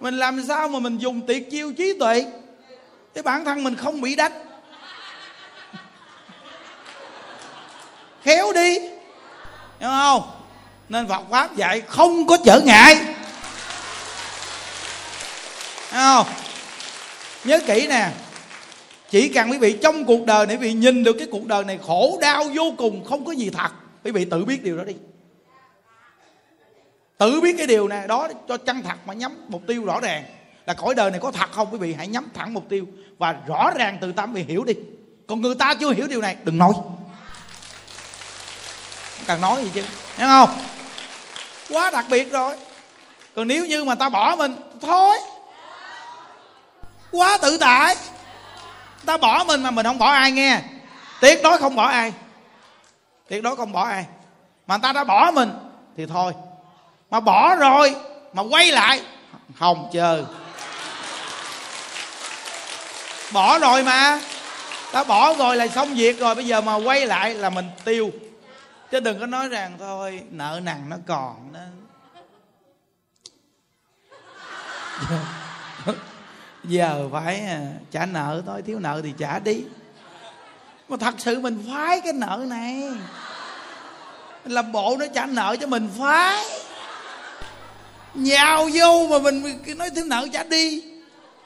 [0.00, 2.24] Mình làm sao mà mình dùng tiệt chiêu trí tuệ?
[3.14, 4.32] Thế bản thân mình không bị đánh.
[8.22, 8.78] Khéo đi.
[9.80, 10.30] Hiểu không?
[10.88, 12.94] Nên Phật pháp dạy không có trở ngại.
[15.90, 16.26] Hiểu không?
[17.44, 18.10] Nhớ kỹ nè.
[19.10, 21.64] Chỉ cần quý vị trong cuộc đời này, quý vị nhìn được cái cuộc đời
[21.64, 23.68] này khổ đau vô cùng, không có gì thật,
[24.04, 24.94] quý vị tự biết điều đó đi.
[27.18, 30.24] Tự biết cái điều này, đó cho chân thật mà nhắm mục tiêu rõ ràng
[30.66, 31.94] là cõi đời này có thật không quý vị?
[31.94, 32.86] Hãy nhắm thẳng mục tiêu
[33.18, 34.74] và rõ ràng từ tâm vì hiểu đi.
[35.26, 36.72] Còn người ta chưa hiểu điều này, đừng nói.
[39.16, 39.84] Không cần nói gì chứ.
[40.16, 40.50] Hiểu không?
[41.70, 42.56] Quá đặc biệt rồi.
[43.36, 45.18] Còn nếu như mà ta bỏ mình, thôi.
[47.10, 47.96] Quá tự tại.
[49.06, 50.60] Ta bỏ mình mà mình không bỏ ai nghe.
[51.20, 52.12] Tuyệt đối không bỏ ai.
[53.28, 54.06] Tuyệt đối không bỏ ai.
[54.66, 55.50] Mà ta đã bỏ mình
[55.96, 56.32] thì thôi.
[57.10, 57.96] Mà bỏ rồi
[58.32, 59.00] mà quay lại,
[59.58, 60.24] không chờ
[63.32, 64.20] bỏ rồi mà.
[64.92, 68.10] Ta bỏ rồi là xong việc rồi, bây giờ mà quay lại là mình tiêu.
[68.90, 71.80] Chứ đừng có nói rằng thôi, nợ nặng nó còn nên
[76.64, 79.64] giờ phải à, trả nợ thôi, thiếu nợ thì trả đi.
[80.88, 82.82] Mà thật sự mình phái cái nợ này.
[84.44, 86.44] Mình làm bộ nó trả nợ cho mình phái
[88.14, 89.42] nhào vô mà mình
[89.76, 90.89] nói thiếu nợ trả đi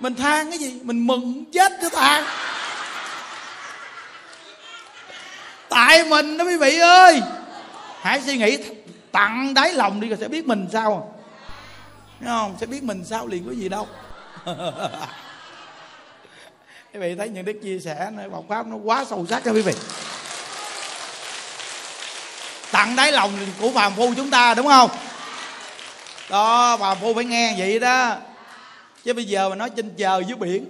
[0.00, 0.80] mình than cái gì?
[0.82, 2.24] Mình mừng chết cho than.
[5.68, 7.22] Tại mình đó quý vị ơi.
[8.00, 8.58] Hãy suy nghĩ
[9.12, 11.14] tặng đáy lòng đi rồi sẽ biết mình sao.
[12.20, 12.56] Thấy không?
[12.60, 13.86] Sẽ biết mình sao liền có gì đâu.
[16.92, 19.52] Quý vị thấy những đức chia sẻ này, bọc pháp nó quá sâu sắc cho
[19.52, 19.72] quý vị.
[22.72, 24.90] Tặng đáy lòng của phàm phu chúng ta, đúng không?
[26.30, 28.16] Đó, phàm phu phải nghe vậy đó
[29.04, 30.66] chứ bây giờ mà nói trên trời dưới biển,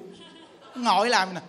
[0.75, 1.41] ngồi làm nè.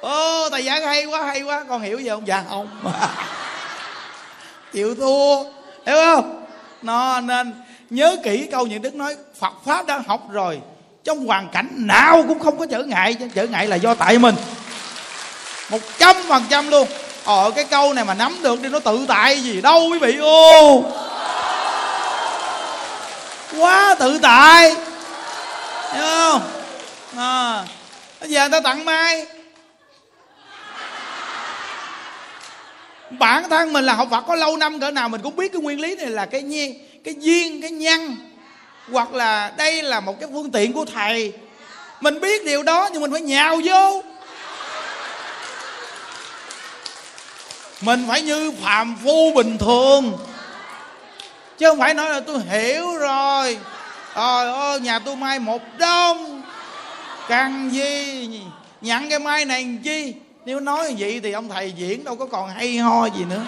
[0.00, 1.64] Ô thầy giảng hay quá hay quá.
[1.68, 2.26] Con hiểu gì không?
[2.26, 2.68] Dạ không.
[4.72, 5.44] Chịu thua.
[5.86, 6.44] Hiểu không?
[6.82, 7.54] Nó nên
[7.90, 10.60] nhớ kỹ câu những đức nói, phật pháp đã học rồi.
[11.04, 14.34] Trong hoàn cảnh nào cũng không có trở ngại trở ngại là do tại mình.
[15.70, 16.88] Một trăm phần trăm luôn.
[17.24, 19.60] Ờ cái câu này mà nắm được đi nó tự tại gì?
[19.60, 20.84] Đâu quý vị ô
[23.56, 24.74] quá tự tại.
[25.92, 26.42] Hiểu không?
[27.16, 27.64] À,
[28.20, 29.26] bây giờ người ta tặng mai.
[33.10, 35.62] Bản thân mình là học Phật có lâu năm cỡ nào mình cũng biết cái
[35.62, 38.16] nguyên lý này là cái nhiên cái duyên cái nhân.
[38.92, 41.32] Hoặc là đây là một cái phương tiện của thầy.
[42.00, 44.02] Mình biết điều đó nhưng mình phải nhào vô.
[47.80, 50.18] Mình phải như phàm phu bình thường
[51.58, 53.58] chứ không phải nói là tôi hiểu rồi.
[54.14, 56.42] Trời ơi, nhà tôi mai một đông
[57.28, 58.40] cần gì?
[58.80, 60.14] Nhận cái mai này làm chi?
[60.44, 63.42] Nếu nói như vậy thì ông thầy diễn đâu có còn hay ho gì nữa.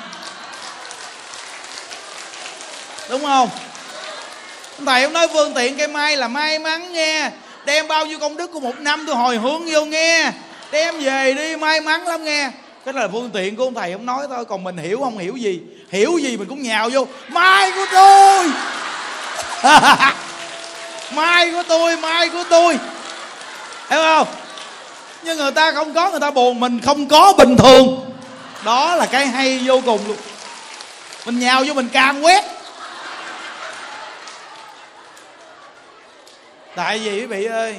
[3.10, 3.48] Đúng không?
[4.76, 7.30] Ông thầy ông nói phương tiện cây mai là may mắn nghe.
[7.64, 10.32] Đem bao nhiêu công đức của một năm tôi hồi hướng vô nghe.
[10.70, 12.50] Đem về đi, may mắn lắm nghe.
[12.84, 15.36] Cái là phương tiện của ông thầy ông nói thôi, còn mình hiểu không hiểu
[15.36, 15.60] gì?
[15.92, 17.06] Hiểu gì mình cũng nhào vô.
[17.28, 18.50] Mai của tôi.
[21.14, 22.78] Mai của tôi, mai của tôi.
[23.90, 24.28] Hiểu không?
[25.22, 28.10] Nhưng người ta không có, người ta buồn mình không có bình thường.
[28.64, 30.16] Đó là cái hay vô cùng luôn.
[31.26, 32.44] Mình nhào vô mình can quét.
[36.74, 37.76] Tại vì quý vị ơi,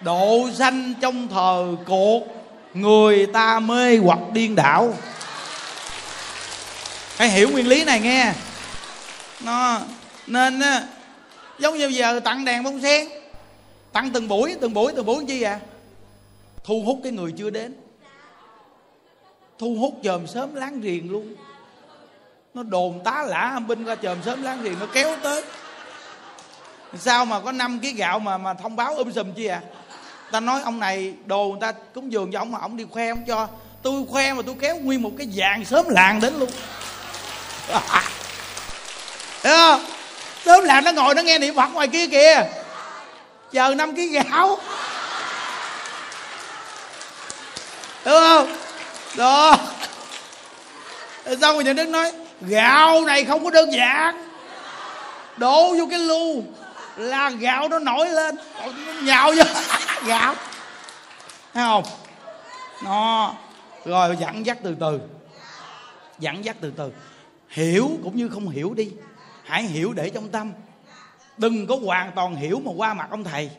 [0.00, 2.22] độ sanh trong thờ cột,
[2.74, 4.94] người ta mê hoặc điên đảo
[7.18, 8.32] hãy hiểu nguyên lý này nghe.
[9.40, 9.80] Nó
[10.26, 10.60] nên
[11.58, 13.08] giống như giờ tặng đèn bông sen.
[13.92, 15.60] Tặng từng buổi từng buổi từng buổi chi à
[16.64, 17.74] thu hút cái người chưa đến.
[19.58, 21.34] Thu hút chòm sớm láng giềng luôn.
[22.54, 25.44] Nó đồn tá lả binh ra chòm sớm láng gì nó kéo tới.
[26.98, 29.62] Sao mà có 5 ký gạo mà mà thông báo um sùm chi à
[30.30, 33.10] ta nói ông này đồ người ta cúng dường cho ông mà ông đi khoe
[33.10, 33.48] không cho.
[33.82, 36.50] Tôi khoe mà tôi kéo nguyên một cái vàng sớm làng đến luôn.
[39.42, 39.84] Thấy không?
[40.44, 42.44] sớm làng nó ngồi nó nghe niệm phật ngoài kia kìa.
[43.52, 44.58] Chờ năm ký gạo
[48.08, 48.56] đúng không?
[49.16, 49.56] Đó.
[51.26, 54.28] Xong rồi nhà đức nói, gạo này không có đơn giản.
[55.36, 56.44] Đổ vô cái lu,
[56.96, 58.36] là gạo nó nổi lên.
[58.36, 58.72] Nó
[59.02, 59.44] nhào vô.
[60.06, 60.34] Gạo.
[61.54, 61.84] Thấy không?
[62.82, 63.34] Nó
[63.84, 65.00] rồi dẫn dắt từ từ.
[66.18, 66.92] Dẫn dắt từ từ
[67.48, 68.90] hiểu cũng như không hiểu đi.
[69.44, 70.52] Hãy hiểu để trong tâm.
[71.36, 73.50] Đừng có hoàn toàn hiểu mà qua mặt ông thầy.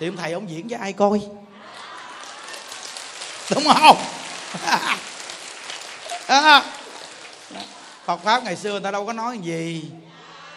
[0.00, 1.20] Thì ông thầy ông diễn cho ai coi?
[3.50, 3.96] Đúng không?
[8.04, 9.84] Phật pháp ngày xưa người ta đâu có nói gì.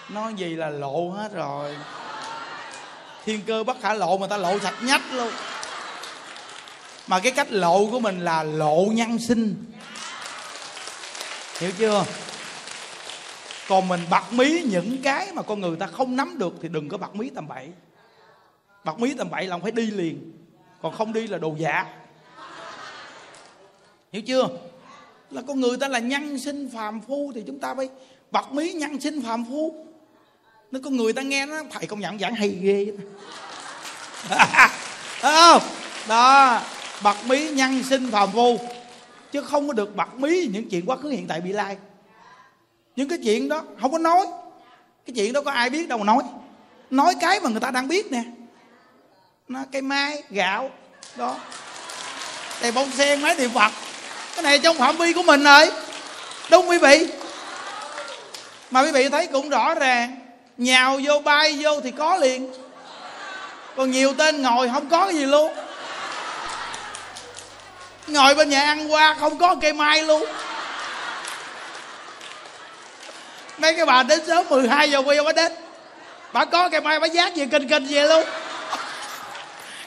[0.09, 1.75] Nói gì là lộ hết rồi.
[3.25, 5.31] Thiên cơ bất khả lộ mà ta lộ sạch nhách luôn.
[7.07, 9.65] Mà cái cách lộ của mình là lộ nhân sinh.
[11.59, 12.05] Hiểu chưa?
[13.67, 16.89] Còn mình bật mí những cái mà con người ta không nắm được thì đừng
[16.89, 17.69] có bật mí tầm bậy.
[18.85, 20.31] Bật mí tầm bậy là phải đi liền.
[20.81, 21.85] Còn không đi là đồ giả.
[24.11, 24.47] Hiểu chưa?
[25.31, 27.89] Là con người ta là nhân sinh phàm phu thì chúng ta phải
[28.31, 29.85] bật mí nhân sinh phàm phu.
[30.71, 32.93] Nó con người ta nghe nó, thầy công nhận giảng hay ghê.
[36.07, 36.61] Đó,
[37.03, 38.57] bật mí nhân sinh phàm phu.
[39.31, 41.77] Chứ không có được bật mí những chuyện quá khứ, hiện tại, bị lai
[42.97, 44.25] những cái chuyện đó không có nói.
[45.05, 46.23] Cái chuyện đó có ai biết đâu mà nói.
[46.89, 48.23] Nói cái mà người ta đang biết nè.
[49.47, 50.71] Nó cây mai gạo,
[51.15, 51.35] đó.
[52.61, 53.71] Đèn bông sen, máy niệm phật.
[54.35, 55.71] Cái này trong phạm vi của mình rồi.
[56.51, 57.07] Đúng quý vị.
[58.71, 60.15] Mà quý vị thấy cũng rõ ràng.
[60.57, 62.53] Nhào vô, bay vô thì có liền.
[63.75, 65.53] Còn nhiều tên ngồi không có cái gì luôn.
[68.07, 70.25] Ngồi bên nhà ăn qua không có cây mai luôn.
[73.57, 75.51] Mấy cái bà đến sớm 12 giờ quay bà đến.
[76.33, 78.23] Bà có cây mai, bà giác gì kinh kinh về luôn.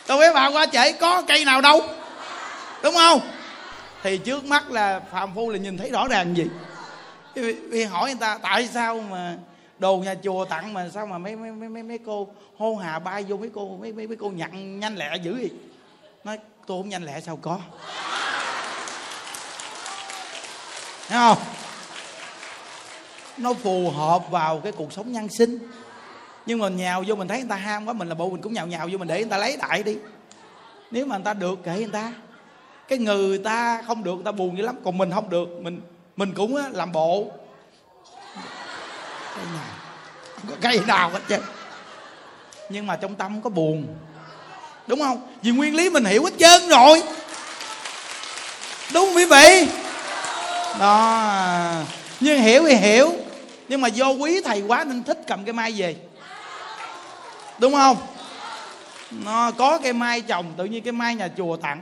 [0.07, 1.83] Tôi với bà qua trễ, có cây nào đâu.
[2.83, 3.21] Đúng không?
[4.03, 6.47] Thì trước mắt là phàm phu là nhìn thấy rõ ràng gì?
[7.71, 9.35] Vì hỏi người ta, tại sao mà
[9.79, 12.29] đồ nhà chùa tặng mà sao mà mấy mấy mấy mấy cô
[12.59, 15.49] hô hà bay vô mấy cô mấy mấy mấy cô nhận nhanh lẹ dữ gì
[16.25, 17.59] nói, tôi không nhanh lẹ, sao có?
[21.09, 21.39] Thấy không?
[23.37, 25.59] Nó phù hợp vào cái cuộc sống nhân sinh.
[26.47, 28.53] Nhưng mà nhào vô mình thấy người ta ham quá, mình là bộ mình cũng
[28.53, 29.97] nhào nhào vô mình để người ta lấy đại đi.
[30.91, 32.13] Nếu mà người ta được kể người ta.
[32.89, 34.77] Cái người ta không được, người ta buồn dữ lắm.
[34.85, 35.81] Còn mình không được, mình
[36.17, 37.27] mình cũng làm bộ.
[39.37, 39.65] Cây nào?
[40.35, 41.41] Không có cây nào hết trơn.
[42.69, 43.87] Nhưng mà trong tâm có buồn.
[44.87, 45.29] Đúng không?
[45.43, 47.03] Vì nguyên lý mình hiểu hết trơn rồi.
[48.93, 49.69] Đúng quý vị?
[50.79, 51.83] Đó
[52.21, 53.13] nhưng hiểu thì hiểu,
[53.69, 55.97] nhưng mà do quý thầy quá nên thích cầm cây mai về.
[57.59, 57.97] Đúng không?
[59.11, 61.81] Nó có cây mai chồng tự nhiên cái mai nhà chùa tặng.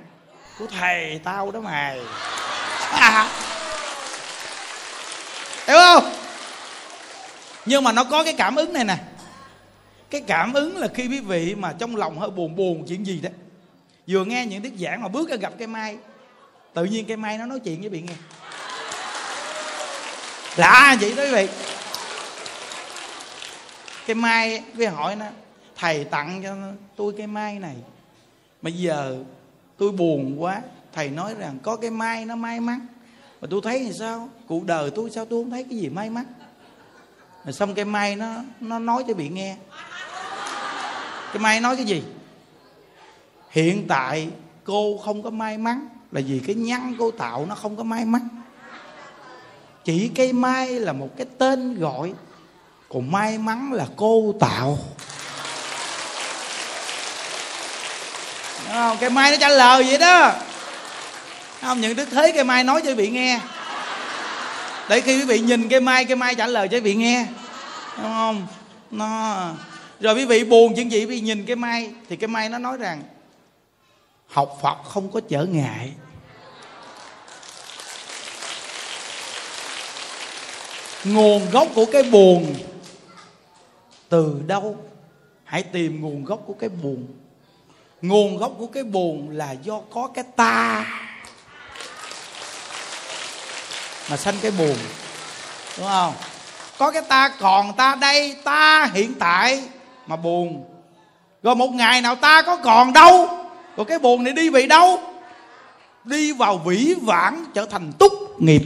[0.59, 2.01] Của thầy tao đó mày.
[2.93, 3.28] À.
[5.66, 6.12] hiểu không?
[7.66, 8.97] Nhưng mà nó có cái cảm ứng này nè.
[10.10, 13.20] Cái cảm ứng là khi quý vị mà trong lòng hơi buồn buồn chuyện gì
[13.23, 13.31] đó.
[14.06, 15.97] Vừa nghe những tiết giảng mà bước ra gặp cái mai,
[16.74, 18.15] tự nhiên cái mai nó nói chuyện với bị nghe
[20.59, 21.48] lạ vậy đó quý vị?
[24.06, 25.26] Cái mai cái hỏi nó,
[25.76, 26.55] thầy tặng cho
[26.97, 27.76] tôi cái mai này.
[28.62, 29.18] Mà giờ
[29.78, 30.62] tôi buồn quá,
[30.93, 32.86] thầy nói rằng có cái mai nó may mắn.
[33.40, 34.28] Mà tôi thấy thì sao?
[34.47, 36.24] Cuộc đời tôi sao tôi không thấy cái gì may mắn?
[37.44, 39.56] Rồi xong cái mai nó nó nói cho bị nghe.
[41.32, 42.02] Cái mai nói cái gì?
[43.51, 44.28] Hiện tại
[44.64, 48.05] cô không có may mắn là vì cái nhăn cô tạo nó không có may
[48.05, 48.28] mắn
[49.89, 52.12] chỉ cây mai là một cái tên gọi,
[52.89, 54.78] còn may mắn là cô tạo.
[58.65, 58.97] Đúng không?
[59.01, 60.32] cây mai nó trả lời vậy đó.
[61.60, 63.40] Không những đức thế cây mai nói cho quý vị nghe.
[64.89, 67.27] Để khi quý vị nhìn cây mai cây mai trả lời cho quý vị nghe.
[67.97, 68.47] Đúng không?
[68.90, 69.51] Nó,
[70.01, 72.59] rồi quý vị buồn chuyện gì, quý vị nhìn cái mai, thì cái mai nó
[72.59, 73.02] nói rằng,
[74.27, 75.93] học phật không có trở ngại.
[81.04, 82.54] Nguồn gốc của cái buồn
[84.08, 84.76] từ đâu?
[85.44, 87.06] Hãy tìm nguồn gốc của cái buồn.
[88.02, 90.86] Nguồn gốc của cái buồn là do có cái ta
[94.10, 94.76] mà sanh cái buồn.
[95.78, 96.14] Đúng không?
[96.78, 99.62] Có cái ta còn ta đây, ta hiện tại
[100.06, 100.64] mà buồn.
[101.42, 103.28] Rồi một ngày nào ta có còn đâu,
[103.76, 105.00] rồi cái buồn này đi về đâu?
[106.04, 108.62] Đi vào vĩ vãng trở thành túc nghiệp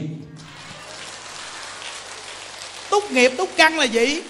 [2.92, 4.22] túc nghiệp túc căn là gì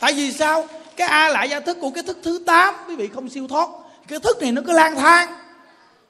[0.00, 0.66] tại vì sao?
[0.96, 3.68] Cái a lại gia thức của cái thức thứ 8 quý vị không siêu thoát.
[4.08, 5.34] Cái thức này nó cứ lang thang.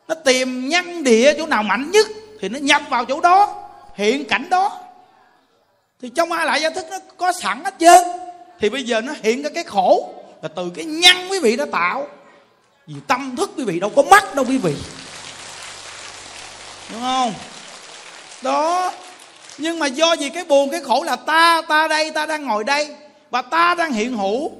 [0.08, 2.06] Nó tìm nhân địa chỗ nào mạnh nhất
[2.40, 3.68] thì nó nhập vào chỗ đó.
[3.94, 4.80] Hiện cảnh đó.
[6.02, 8.04] Thì trong a lại gia thức nó có sẵn hết trơn.
[8.60, 11.66] Thì bây giờ nó hiện ra cái khổ là từ cái nhân quý vị đã
[11.72, 12.06] tạo.
[12.86, 14.74] Vì tâm thức quý vị đâu có mắt đâu quý vị.
[16.92, 17.34] Đúng không?
[18.42, 18.92] Đó
[19.58, 22.64] nhưng mà do gì cái buồn, cái khổ là ta ta đây, ta đang ngồi
[22.64, 22.88] đây,
[23.30, 24.52] và ta đang hiện hữu.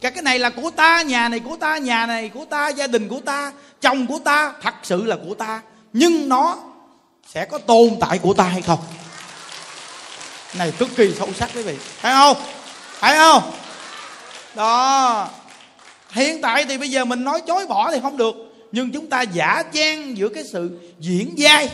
[0.00, 2.86] Cả cái này là của ta, nhà này của ta, nhà này của ta, gia
[2.86, 5.60] đình của ta, chồng của ta, thật sự là của ta.
[5.92, 6.58] Nhưng nó
[7.28, 8.78] sẽ có tồn tại của ta hay không?
[10.54, 11.76] Này, cực kỳ sâu sắc quý vị.
[12.02, 12.36] Thấy không?
[13.00, 13.52] Thấy không?
[14.54, 15.28] Đó.
[16.10, 18.34] Hiện tại thì bây giờ mình nói chối bỏ thì không được,
[18.72, 21.70] nhưng chúng ta giả trang giữa cái sự diễn vai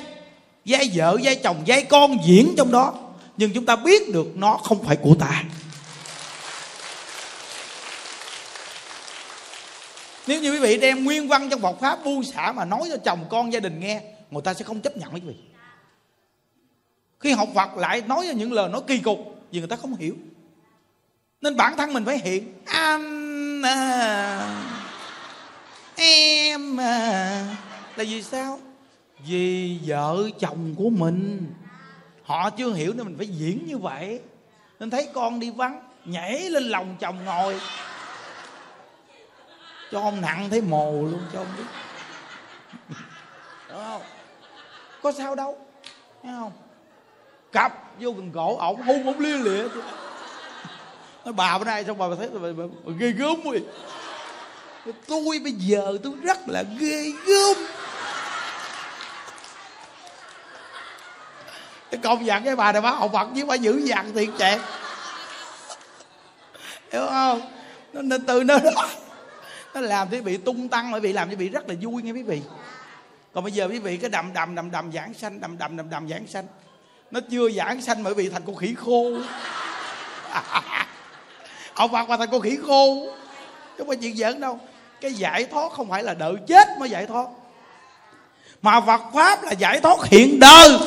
[0.67, 2.95] giai vợ giai chồng giai con diễn trong đó.
[3.37, 5.45] Nhưng chúng ta biết được nó không phải của ta.
[10.27, 12.97] Nếu như quý vị đem nguyên văn trong Phật pháp bu xả mà nói cho
[13.05, 15.35] chồng con gia đình nghe người ta sẽ không chấp nhận quý vị.
[17.21, 19.19] Khi học Phật lại nói những lời nói kỳ cục
[19.53, 20.15] vì người ta không hiểu.
[21.41, 24.63] Nên bản thân mình phải hiện anh à,
[25.97, 27.57] em à.
[27.97, 28.61] Là vì sao?
[29.27, 31.53] Vì vợ chồng của mình.
[32.23, 34.21] Họ chưa hiểu nên mình phải diễn như vậy.
[34.81, 37.61] Nên thấy con đi vắng nhảy lên lòng chồng ngồi.
[39.93, 41.65] Cho ông nặng thấy mồ luôn cho ông biết.
[43.69, 44.03] Đúng không?
[45.03, 45.59] Có sao đâu
[46.23, 46.53] thấy không?
[47.53, 49.69] Cặp vô gần cổ ổng hôn ổng lia lịa
[51.25, 52.49] nói bà bữa nay xong bà thấy bà, bà,
[52.85, 53.65] bà, ghê gớm rồi
[55.07, 57.57] tôi bây giờ tôi rất là ghê gớm.
[62.03, 64.61] Công nhận cái bà này bác học Phật chứ bà giữ dằn thiệt chẹt
[66.93, 67.41] hiểu không?
[67.93, 68.89] Nó nên từ nơi đó.
[69.75, 72.13] Nó làm quý bị tung tăng, bởi vì làm quý bị rất là vui nghe
[72.13, 72.43] quý vị.
[73.35, 75.91] Còn bây giờ quý vị cái đầm đầm đầm đầm giảng sanh, đầm đầm đầm
[75.91, 76.47] đầm giảng sanh.
[77.11, 79.13] Nó chưa giảng sanh bởi vì thành con khỉ khô.
[81.75, 83.07] Học phật mà thành con khỉ khô.
[83.07, 84.59] Chứ không phải chuyện giỡn đâu.
[85.01, 87.27] Cái giải thoát không phải là đợi chết mới giải thoát.
[88.63, 90.79] Mà Phật pháp là giải thoát hiện đời.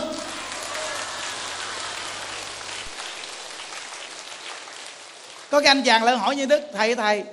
[5.51, 7.23] Có cái anh chàng lại hỏi như đức thầy thầy,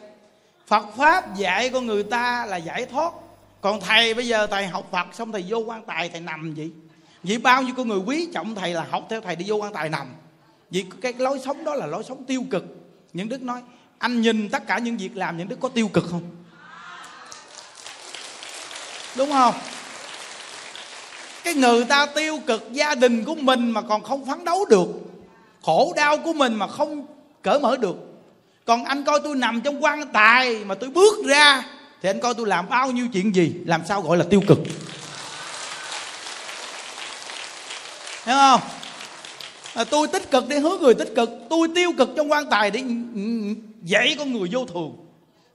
[0.67, 3.13] Phật pháp dạy con người ta là giải thoát.
[3.61, 6.71] Còn thầy bây giờ thầy học Phật xong thầy vô quan tài, thầy nằm vậy.
[7.23, 9.73] Vậy bao nhiêu con người quý trọng thầy là học theo thầy đi vô quan
[9.73, 10.07] tài nằm.
[10.71, 12.65] Vì cái lối sống đó là lối sống tiêu cực.
[13.13, 13.61] Những đức nói,
[13.99, 16.23] anh nhìn tất cả những việc làm, những đức có tiêu cực không?
[19.17, 19.55] Đúng không?
[21.45, 24.89] Cái người ta tiêu cực, gia đình của mình mà còn không phấn đấu được.
[25.63, 27.07] Khổ đau của mình mà không
[27.43, 27.97] cởi mở được
[28.67, 31.63] còn anh coi tôi nằm trong quan tài mà tôi bước ra
[32.03, 34.59] thì anh coi tôi làm bao nhiêu chuyện gì làm sao gọi là tiêu cực.
[38.25, 38.61] Hiểu không?
[39.75, 42.71] À, tôi tích cực để hướng người tích cực tôi tiêu cực trong quan tài
[42.71, 42.83] để
[43.83, 44.97] dạy con người vô thường.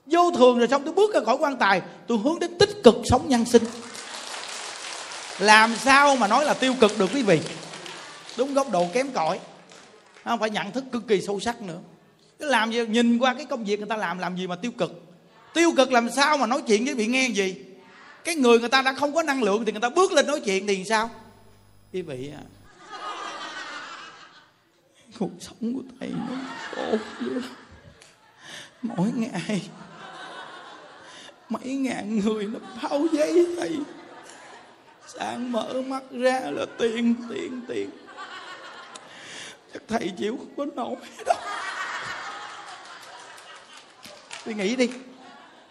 [0.06, 2.94] Vô thường rồi xong tôi bước ra khỏi quan tài tôi hướng đến tích cực
[3.04, 3.64] sống nhân sinh.
[5.38, 7.40] Làm sao mà nói là tiêu cực được quý vị?
[8.36, 9.38] Đúng góc độ kém cỏi.
[10.24, 11.78] Không phải nhận thức cực kỳ sâu sắc nữa
[12.42, 14.70] cái làm gì nhìn qua cái công việc người ta làm làm gì mà tiêu
[14.78, 15.02] cực?
[15.54, 17.54] Tiêu cực làm sao mà nói chuyện với bị nghe gì?
[18.24, 20.40] Cái người người ta đã không có năng lượng thì người ta bước lên nói
[20.44, 21.10] chuyện thì sao?
[21.92, 22.44] Quý vị à.
[25.18, 26.36] Cuộc sống của thầy nó
[26.74, 27.42] khổ dữ
[28.82, 29.62] mỗi ngày,
[31.48, 33.76] mấy ngàn người nó bao giấy thầy.
[35.06, 37.90] Sáng mở mắt ra là tiền tiền tiền.
[39.72, 40.96] Chắc thầy chịu không có nổi
[41.26, 41.36] đâu
[44.44, 44.88] suy nghĩ đi.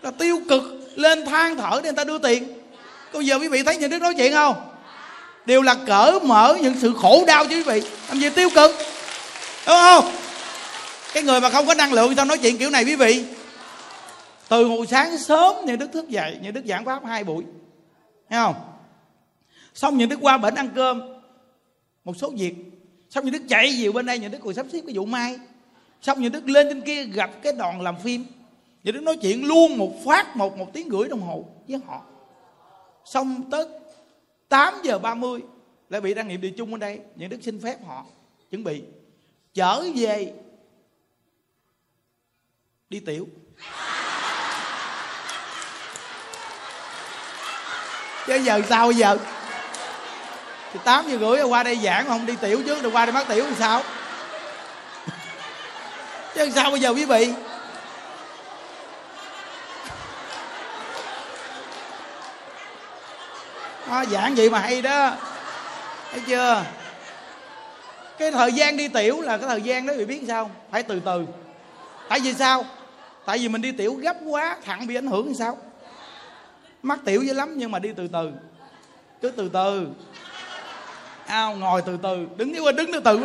[0.01, 0.63] Là tiêu cực,
[0.95, 2.47] lên than thở để người ta đưa tiền.
[3.13, 4.55] Bây giờ quý vị thấy những đứa nói chuyện không?
[5.45, 7.81] Đều là cỡ mở những sự khổ đau chứ quý vị.
[8.09, 8.71] Làm gì tiêu cực?
[9.67, 10.11] Đúng không?
[11.13, 13.25] Cái người mà không có năng lượng sao nói chuyện kiểu này quý vị?
[14.49, 17.43] Từ hồi sáng sớm nhà đức thức dậy nhà đức giảng pháp hai buổi.
[18.29, 18.55] Thấy không?
[19.73, 21.01] Xong những đức qua bển ăn cơm,
[22.03, 22.53] một số việc.
[23.09, 25.39] Xong những đức chạy về bên đây, những đức còn sắp xếp cái vụ mai
[26.01, 28.25] xong những đức lên trên kia gặp cái đoàn làm phim
[28.83, 32.01] những đức nói chuyện luôn một phát, một một tiếng rưỡi đồng hồ với họ.
[33.05, 33.67] Xong tới
[34.49, 35.41] 8 giờ 30
[35.89, 36.99] lại bị đăng nghiệm địa chung ở đây.
[37.15, 38.05] Những đức xin phép họ
[38.49, 38.83] chuẩn bị.
[39.53, 40.33] Trở về
[42.89, 43.27] đi tiểu.
[48.27, 49.17] Chứ giờ sao bây giờ?
[50.73, 53.25] Thì tám giờ rưỡi qua đây giảng không đi tiểu chứ, rồi qua đây mắc
[53.29, 53.81] tiểu thì sao?
[56.35, 57.33] Chứ sao bây giờ quý vị?
[63.91, 65.11] À, giảng vậy mà hay đó.
[66.11, 66.63] Thấy chưa?
[68.17, 70.99] Cái thời gian đi tiểu là cái thời gian đó bị biết sao phải từ
[71.05, 71.25] từ.
[72.09, 72.65] Tại vì sao?
[73.25, 75.57] Tại vì mình đi tiểu gấp quá thẳng bị ảnh hưởng sao?
[76.83, 78.31] Mắc tiểu dữ lắm nhưng mà đi từ từ.
[79.21, 79.87] Cứ từ từ.
[81.25, 82.27] À, ngồi từ từ.
[82.35, 83.19] Đứng qua đứng từ từ.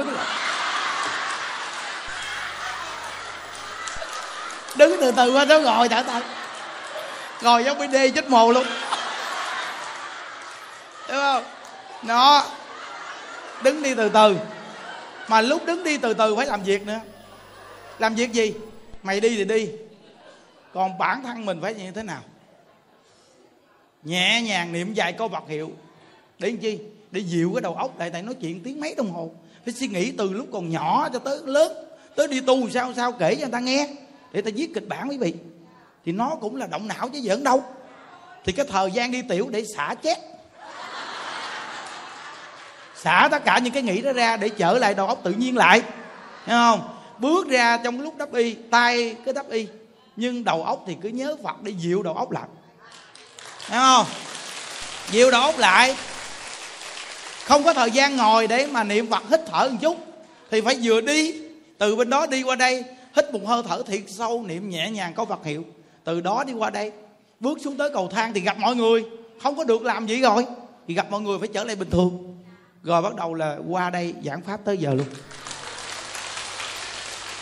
[4.76, 6.22] Đứng từ từ qua đó ngồi thả tay,
[7.42, 8.66] ngồi giống bd chết mồ luôn
[11.08, 11.44] đúng không?
[12.02, 12.46] Nó
[13.64, 14.36] đứng đi từ từ.
[15.28, 17.00] Mà lúc đứng đi từ từ phải làm việc nữa.
[17.98, 18.54] Làm việc gì?
[19.02, 19.70] Mày đi thì đi.
[20.74, 22.20] Còn bản thân mình phải như thế nào?
[24.02, 25.70] Nhẹ nhàng niệm vài câu vật hiệu.
[26.38, 26.78] Để làm chi?
[27.10, 29.30] Để dịu cái đầu óc lại, tại nói chuyện tiếng mấy đồng hồ.
[29.64, 31.72] Phải suy nghĩ từ lúc còn nhỏ cho tới lớn.
[32.16, 33.88] Tới đi tu sao sao kể cho người ta nghe.
[34.32, 35.34] Để ta viết kịch bản quý vị.
[36.04, 37.64] Thì nó cũng là động não chứ giỡn đâu.
[38.44, 40.18] Thì cái thời gian đi tiểu để xả chết
[43.06, 45.56] xả tất cả những cái nghĩ đó ra để trở lại đầu óc tự nhiên
[45.56, 45.82] lại.
[46.46, 46.88] Hiểu không?
[47.18, 49.66] Bước ra trong lúc đắp y, tay cứ đắp y,
[50.16, 52.44] nhưng đầu óc thì cứ nhớ phật để dịu đầu óc lại.
[53.68, 54.06] Hiểu không?
[55.10, 55.96] Dịu đầu óc lại.
[57.44, 59.96] Không có thời gian ngồi để mà niệm phật hít thở một chút.
[60.50, 61.34] Thì phải vừa đi,
[61.78, 62.84] từ bên đó đi qua đây,
[63.16, 65.64] hít một hơi thở thiệt sâu, niệm nhẹ nhàng có phật hiệu.
[66.04, 66.92] Từ đó đi qua đây,
[67.40, 69.04] bước xuống tới cầu thang thì gặp mọi người.
[69.42, 70.46] Không có được làm gì rồi,
[70.88, 72.36] thì gặp mọi người phải trở lại bình thường
[72.82, 75.06] rồi bắt đầu là qua đây giảng pháp tới giờ luôn.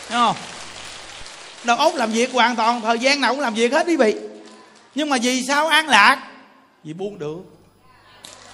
[0.09, 0.35] Đúng không?
[1.63, 4.15] Đầu óc làm việc hoàn toàn, thời gian nào cũng làm việc hết quý vị.
[4.95, 6.27] Nhưng mà vì sao an lạc?
[6.83, 7.37] Vì buông được.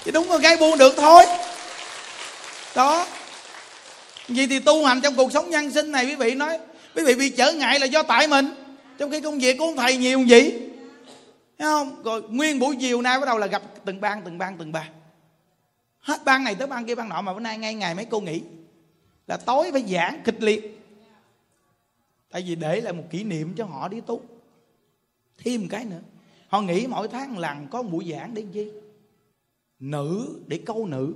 [0.06, 1.26] Chứ đúng rồi, cái buông được thôi.
[2.76, 3.08] Đó.
[4.28, 6.58] Vì thì tu hành trong cuộc sống nhân sinh này, quý vị nói,
[6.96, 8.50] quý vị bị trở ngại là do tại mình.
[9.00, 10.52] Trong khi công việc của ông thầy nhiều gì.
[11.60, 12.04] Thấy không?
[12.04, 14.86] Rồi nguyên buổi chiều nay bắt đầu là gặp từng ban từng ban từng ban
[16.02, 18.20] hết ban này tới ban kia, ban nọ, mà bữa nay ngay ngày mấy cô
[18.20, 18.42] nghỉ.
[19.28, 20.78] Là tối phải giảng kịch liệt.
[22.32, 24.22] Tại vì để lại một kỷ niệm cho họ đi tu.
[25.38, 26.00] Thêm một cái nữa.
[26.48, 28.72] Họ nghĩ mỗi tháng lần có một buổi giảng để chi?
[29.80, 31.14] Nữ để câu nữ.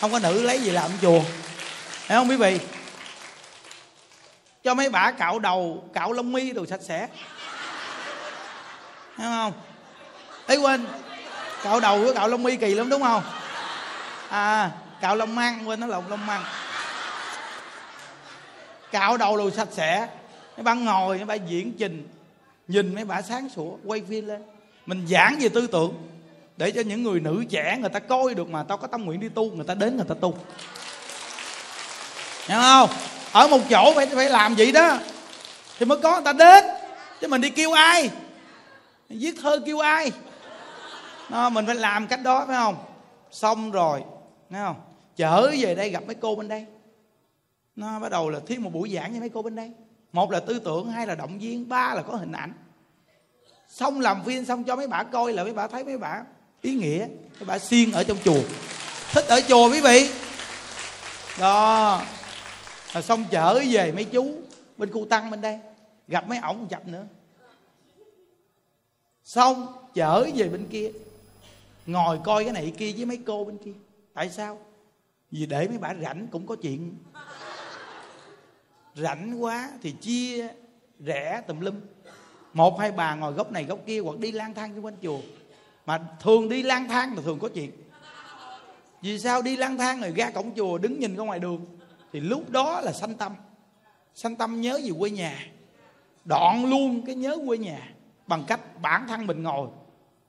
[0.00, 1.22] Không có nữ lấy gì làm chùa.
[2.06, 2.60] Thấy không quý vị?
[4.64, 7.08] Cho mấy bà cạo đầu, cạo lông mi đồ sạch sẽ.
[9.16, 9.52] Thấy không?
[10.46, 10.86] Ấy quên?
[11.62, 13.22] Cạo đầu với cạo lông mi kỳ lắm, đúng không?
[14.28, 14.70] À
[15.00, 16.44] cạo lông măng quên nó lộn, lông măng
[18.92, 20.08] cạo đầu đồ sạch sẽ.
[20.56, 22.08] Mấy bạn ngồi, mấy bạn diễn trình,
[22.68, 24.42] nhìn mấy bà sáng sủa, quay phim lên.
[24.86, 25.94] Mình giảng về tư tưởng,
[26.56, 29.20] để cho những người nữ trẻ người ta coi được mà tao có tâm nguyện
[29.20, 30.38] đi tu, người ta đến người ta tu.
[32.46, 32.90] Hiểu không?
[33.32, 34.98] Ở một chỗ phải phải làm vậy đó,
[35.78, 36.64] thì mới có người ta đến.
[37.20, 38.10] Chứ mình đi kêu ai?
[39.08, 40.12] Viết thơ kêu ai?
[41.30, 42.76] Nó mình phải làm cách đó, phải không?
[43.30, 44.04] Xong rồi
[44.50, 44.80] thấy không?
[45.16, 46.66] Trở về đây gặp mấy cô bên đây.
[47.76, 49.72] Nó bắt đầu là thiếu một buổi giảng cho mấy cô bên đây.
[50.12, 52.52] Một là tư tưởng, hai là động viên, ba là có hình ảnh.
[53.68, 56.22] Xong làm phim xong cho mấy bà coi là mấy bà thấy mấy bà
[56.62, 57.06] ý nghĩa.
[57.08, 58.40] Mấy bà siêng ở trong chùa.
[59.12, 60.10] Thích ở chùa quý vị.
[61.40, 62.02] Đó.
[62.92, 64.34] Rồi xong chở về mấy chú
[64.76, 65.58] bên khu tăng bên đây.
[66.08, 67.04] Gặp mấy ổng chập nữa.
[69.24, 70.90] Xong chở về bên kia
[71.86, 73.74] ngồi coi cái này kia với mấy cô bên kia.
[74.14, 74.58] Tại sao?
[75.30, 76.96] Vì để mấy bà rảnh cũng có chuyện.
[78.94, 80.48] Rảnh quá thì chia
[80.98, 81.80] rẻ tùm lum.
[82.52, 85.20] Một, hai bà ngồi góc này góc kia hoặc đi lang thang xung quanh chùa.
[85.86, 87.70] Mà thường đi lang thang là thường có chuyện.
[89.02, 91.66] Vì sao đi lang thang rồi ra cổng chùa đứng nhìn ra ngoài đường?
[92.12, 93.34] Thì lúc đó là sanh tâm.
[94.14, 95.46] Sanh tâm nhớ gì quê nhà.
[96.24, 97.92] Đoạn luôn cái nhớ quê nhà
[98.26, 99.68] bằng cách bản thân mình ngồi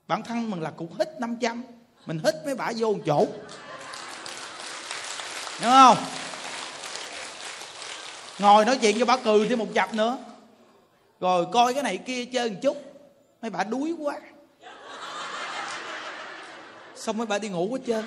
[0.07, 1.63] bản thân mình là cũng hít 500
[2.05, 3.25] mình hít mấy bả vô một chỗ.
[5.61, 5.97] Đúng không?
[8.39, 10.17] Ngồi nói chuyện cho bà cười thêm một chập nữa.
[11.19, 12.77] Rồi coi cái này kia chơi một chút,
[13.41, 14.19] mấy bà đuối quá.
[16.95, 18.05] Xong mấy bà đi ngủ hết trơn.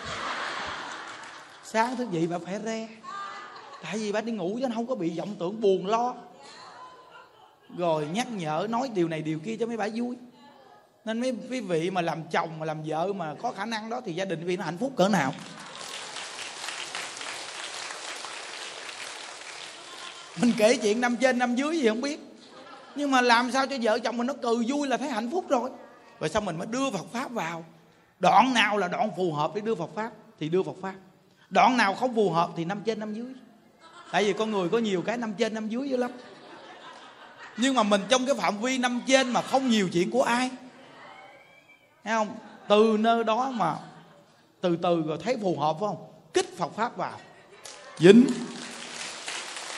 [1.64, 2.88] Sáng thức dậy bà phải re.
[3.82, 6.14] Tại vì bà đi ngủ chứ không có bị vọng tưởng, buồn lo.
[7.78, 10.16] Rồi nhắc nhở, nói điều này điều kia cho mấy bà vui
[11.04, 14.00] nên mấy quý vị mà làm chồng, mà làm vợ mà có khả năng đó
[14.04, 15.34] thì gia đình quý vị nó hạnh phúc cỡ nào.
[20.40, 22.20] Mình kể chuyện năm trên, năm dưới gì không biết.
[22.94, 25.44] Nhưng mà làm sao cho vợ chồng mình nó cười vui là thấy hạnh phúc
[25.48, 25.70] rồi.
[26.20, 27.64] Rồi xong mình mới đưa Phật pháp vào.
[28.18, 30.10] Đoạn nào là đoạn phù hợp để đưa Phật pháp
[30.40, 30.94] thì đưa Phật pháp.
[31.50, 33.32] Đoạn nào không phù hợp thì năm trên, năm dưới.
[34.12, 36.10] Tại vì con người có nhiều cái năm trên, năm dưới dữ lắm.
[37.56, 40.50] Nhưng mà mình trong cái phạm vi năm trên mà không nhiều chuyện của ai
[42.04, 42.36] thấy không?
[42.68, 43.76] Từ nơi đó mà
[44.60, 46.12] từ từ rồi thấy phù hợp, phải không?
[46.34, 47.18] Kích phật pháp vào.
[47.98, 48.26] Dính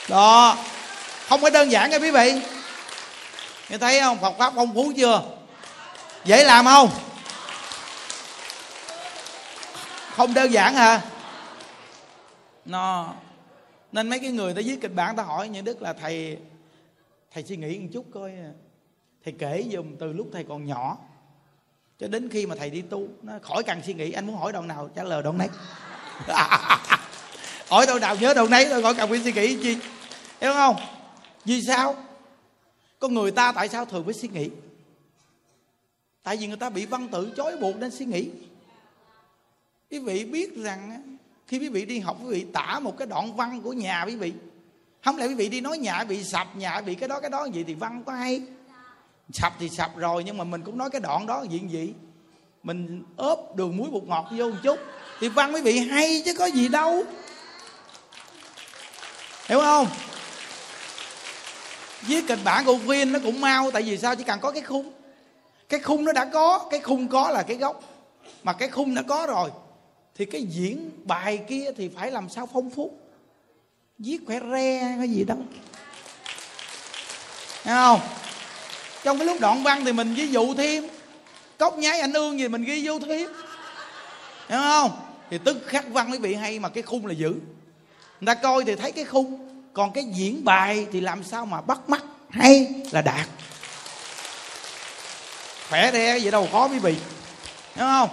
[0.09, 0.57] đó.
[1.27, 2.41] Không phải đơn giản nha quý vị.
[3.69, 4.17] Nghe thấy không?
[4.17, 5.21] Phật pháp phong phú chưa?
[6.25, 6.89] Dễ làm không?
[10.15, 11.01] Không đơn giản hả?
[12.65, 13.13] Nó.
[13.91, 16.37] Nên mấy cái người ta viết kịch bản, ta hỏi những đức là, thầy
[17.33, 18.31] thầy suy nghĩ một chút coi.
[19.25, 20.97] Thầy kể dùm từ lúc thầy còn nhỏ
[21.99, 24.53] cho đến khi mà thầy đi tu, nó khỏi cần suy nghĩ, anh muốn hỏi
[24.53, 25.49] đoạn nào, trả lời đoạn nấy.
[27.69, 29.77] Hỏi đoạn nào nhớ đoạn nấy thôi, khỏi cần phải suy nghĩ chi.
[30.41, 30.75] Hiểu không?
[31.45, 31.95] Vì sao?
[32.99, 34.49] Con người ta tại sao thường phải suy nghĩ?
[36.23, 38.29] Tại vì người ta bị văn tự chối buộc nên suy nghĩ.
[39.91, 41.03] Quý vị biết rằng
[41.47, 44.15] khi quý vị đi học, quý vị tả một cái đoạn văn của nhà quý
[44.15, 44.33] vị.
[45.03, 47.45] Không lẽ quý vị đi nói nhà bị sập, nhà bị cái đó cái đó
[47.45, 48.41] gì thì văn có hay?
[49.31, 51.93] Sập thì sập rồi, nhưng mà mình cũng nói cái đoạn đó diện gì?
[52.63, 54.79] Mình ốp đường muối bột ngọt vô một chút.
[55.19, 57.03] Thì văn quý vị hay chứ có gì đâu.
[59.47, 59.87] Hiểu không?
[62.01, 64.15] Viết kịch bản của viên nó cũng mau, tại vì sao?
[64.15, 64.91] Chỉ cần có cái khung.
[65.69, 67.83] Cái khung nó đã có, cái khung có là cái gốc.
[68.43, 69.49] Mà cái khung đã có rồi,
[70.15, 72.91] thì cái diễn bài kia thì phải làm sao phong phú?
[73.99, 75.37] Viết khỏe re cái gì đâu
[77.63, 77.99] Thấy không?
[79.03, 80.87] Trong cái lúc đoạn văn thì mình ví dụ thêm.
[81.57, 83.29] Cốc nháy ảnh ương gì mình ghi vô thêm.
[84.49, 84.91] Hiểu không?
[85.29, 87.29] Thì tức khắc văn quý vị hay mà cái khung là giữ.
[88.21, 89.49] Người ta coi thì thấy cái khung.
[89.73, 93.27] Còn cái diễn bài thì làm sao mà bắt mắt, hay là đạt?
[95.69, 96.95] Khỏe re vậy đâu khó quý vị.
[97.75, 98.09] Hiểu không?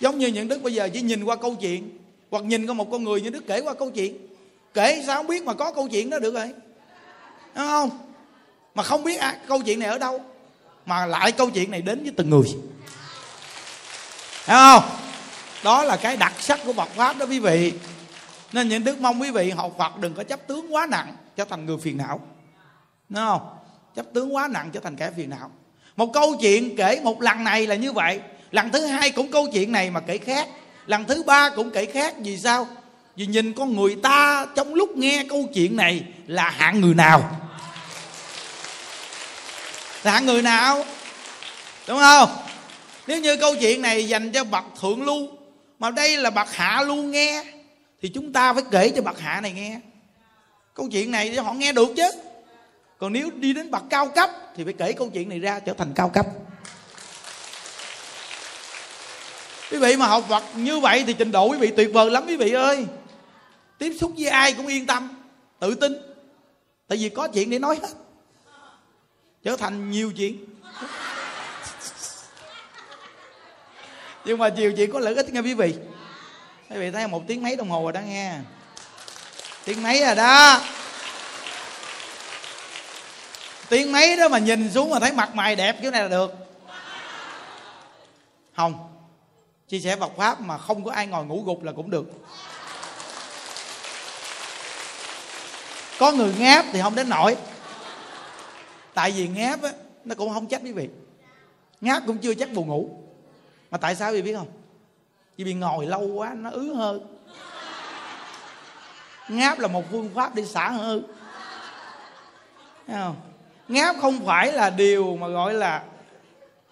[0.00, 1.98] Giống như những đức bây giờ chỉ nhìn qua câu chuyện,
[2.30, 4.28] hoặc nhìn qua một con người như đức kể qua câu chuyện.
[4.74, 6.50] Kể sao không biết mà có câu chuyện đó được rồi.
[7.54, 7.90] Đúng không?
[8.78, 10.20] Mà không biết à, câu chuyện này ở đâu
[10.86, 12.46] mà lại câu chuyện này đến với từng người.
[14.46, 14.82] Hiểu không?
[15.64, 17.72] Đó là cái đặc sắc của Phật pháp đó quý vị.
[18.52, 21.44] Nên những đức mong quý vị học Phật đừng có chấp tướng quá nặng trở
[21.44, 22.20] thành người phiền não.
[23.08, 23.40] Đúng không?
[23.96, 25.50] Chấp tướng quá nặng trở thành kẻ phiền não.
[25.96, 28.20] Một câu chuyện kể một lần này là như vậy.
[28.50, 30.48] Lần thứ hai cũng câu chuyện này mà kể khác.
[30.86, 32.14] Lần thứ ba cũng kể khác.
[32.18, 32.68] Vì sao?
[33.16, 37.47] Vì nhìn con người ta trong lúc nghe câu chuyện này là hạng người nào?
[40.02, 40.84] Là hạng người nào?
[41.88, 42.28] Đúng không?
[43.06, 45.28] Nếu như câu chuyện này dành cho bậc thượng lưu,
[45.78, 47.44] mà đây là bậc hạ lưu nghe,
[48.02, 49.80] thì chúng ta phải kể cho bậc hạ này nghe.
[50.74, 52.10] Câu chuyện này cho họ nghe được chứ.
[52.98, 55.74] Còn nếu đi đến bậc cao cấp, thì phải kể câu chuyện này ra trở
[55.74, 56.26] thành cao cấp.
[59.70, 62.24] Quý vị mà học Phật như vậy thì trình độ quý vị tuyệt vời lắm
[62.26, 62.86] quý vị ơi.
[63.78, 65.08] Tiếp xúc với ai cũng yên tâm,
[65.60, 65.92] tự tin.
[66.88, 67.88] Tại vì có chuyện để nói hết
[69.44, 70.44] trở thành nhiều chuyện.
[74.24, 75.74] Nhưng mà nhiều chuyện có lợi ích, nghe quý vị.
[76.70, 78.34] Quý vị thấy một tiếng mấy đồng hồ rồi đó nghe.
[79.64, 80.60] Tiếng mấy rồi à, đó.
[83.68, 86.34] Tiếng mấy đó mà nhìn xuống mà thấy mặt mày đẹp kiểu này là được.
[88.56, 88.88] Không.
[89.68, 92.06] Chia sẻ Phật pháp mà không có ai ngồi ngủ gục là cũng được.
[95.98, 97.36] Có người ngáp thì không đến nổi
[98.94, 99.72] tại vì ngáp á,
[100.04, 100.88] nó cũng không trách quý vị.
[101.80, 102.90] Ngáp cũng chưa chắc buồn ngủ.
[103.70, 104.48] Mà tại sao quý vị biết không?
[105.36, 107.00] Vì bị ngồi lâu quá, nó ứ hơi
[109.28, 111.00] ngáp là một phương pháp để xả hơi.
[112.86, 113.16] Thấy không?
[113.68, 115.82] Ngáp không phải là điều mà gọi là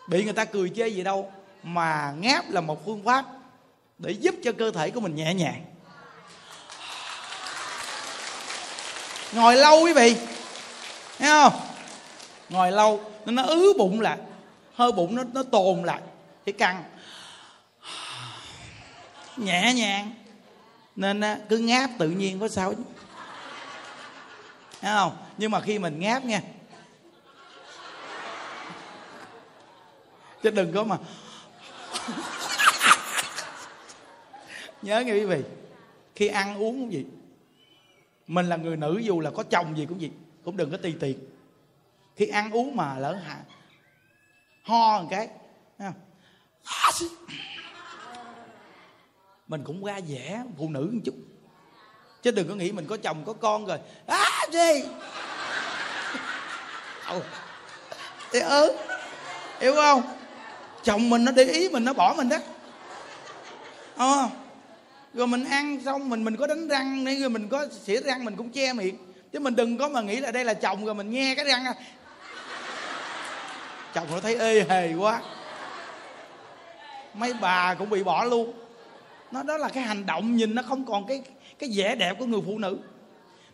[0.09, 1.33] bị người ta cười chê gì đâu,
[1.63, 3.25] mà ngáp là một phương pháp
[3.99, 5.65] để giúp cho cơ thể của mình nhẹ nhàng.
[9.33, 10.17] Ngồi lâu quý vị.
[11.19, 11.53] Thấy không?
[12.49, 14.19] Ngồi lâu nên nó ứ bụng lại,
[14.75, 16.01] hơi bụng nó nó tồn lại,
[16.45, 16.85] cái căng.
[19.37, 20.11] Nhẹ nhàng.
[20.97, 22.75] Nên cứ ngáp tự nhiên có sao
[24.81, 25.17] thấy không?
[25.39, 26.43] Nhưng mà khi mình ngáp nha.
[30.43, 30.97] Chứ đừng có mà.
[34.83, 35.43] Nhớ nghe quý vị,
[36.15, 37.05] khi ăn uống cũng gì
[38.27, 40.11] mình là người nữ dù là có chồng gì cũng gì
[40.45, 41.19] cũng đừng có tùy tiện
[42.17, 43.37] khi ăn uống mà lỡ hạ
[44.63, 45.29] ho một cái
[49.49, 51.15] mình cũng ra vẻ phụ nữ một chút.
[52.23, 53.79] Chứ đừng có nghĩ mình có chồng, có con rồi.
[54.07, 54.85] Á, gì?
[58.33, 58.77] Thì ừ.
[59.61, 60.03] Hiểu không?
[60.85, 62.37] Chồng mình nó để ý mình, nó bỏ mình đó.
[63.97, 64.29] Ờ.
[65.15, 68.25] Rồi mình ăn xong, mình mình có đánh răng, nên rồi mình có xỉa răng
[68.25, 68.97] mình cũng che miệng.
[69.33, 71.65] Chứ mình đừng có mà nghĩ là đây là chồng, rồi mình nghe cái răng
[71.65, 71.75] à
[73.97, 75.23] chồng nó thấy ê hề quá.
[77.15, 78.53] Mấy bà cũng bị bỏ luôn.
[79.31, 81.23] Nó, đó là cái hành động nhìn nó không còn cái
[81.59, 82.79] cái vẻ đẹp của người phụ nữ.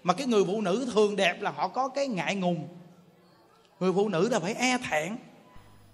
[0.03, 2.69] Mà cái người phụ nữ thường đẹp là họ có cái ngại ngùng.
[3.81, 5.17] Người phụ nữ là phải e thẹn.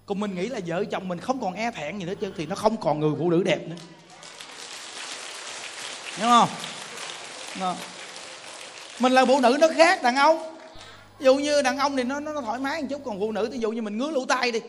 [0.05, 2.45] Còn mình nghĩ là vợ chồng mình không còn e thẹn gì nữa chứ, thì
[2.45, 3.75] nó không còn người phụ nữ đẹp nữa.
[6.19, 6.49] Đúng không?
[7.59, 7.75] Đó.
[8.99, 10.48] mình là phụ nữ nó khác đàn ông
[11.19, 13.49] ví dụ như đàn ông thì nó nó, thoải mái một chút còn phụ nữ
[13.51, 14.61] ví dụ như mình ngứa lỗ tai đi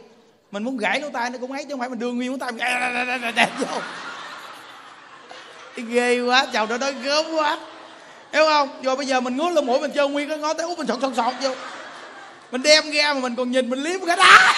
[0.50, 2.36] mình muốn gãy lỗ tai nó cũng ấy chứ không phải mình đưa nguyên lỗ
[2.40, 3.80] tai mình đẹp vô.
[5.76, 7.58] Ghê quá chào đó nói gớm quá.
[8.32, 8.68] Hiểu không?
[8.82, 10.86] Rồi bây giờ mình ngứa lỗ mũi mình chơi nguyên cái ngó tới út mình
[10.86, 11.54] sọt sọt sọt vô.
[12.50, 14.52] Mình đem ra mà mình còn nhìn mình liếm cái đó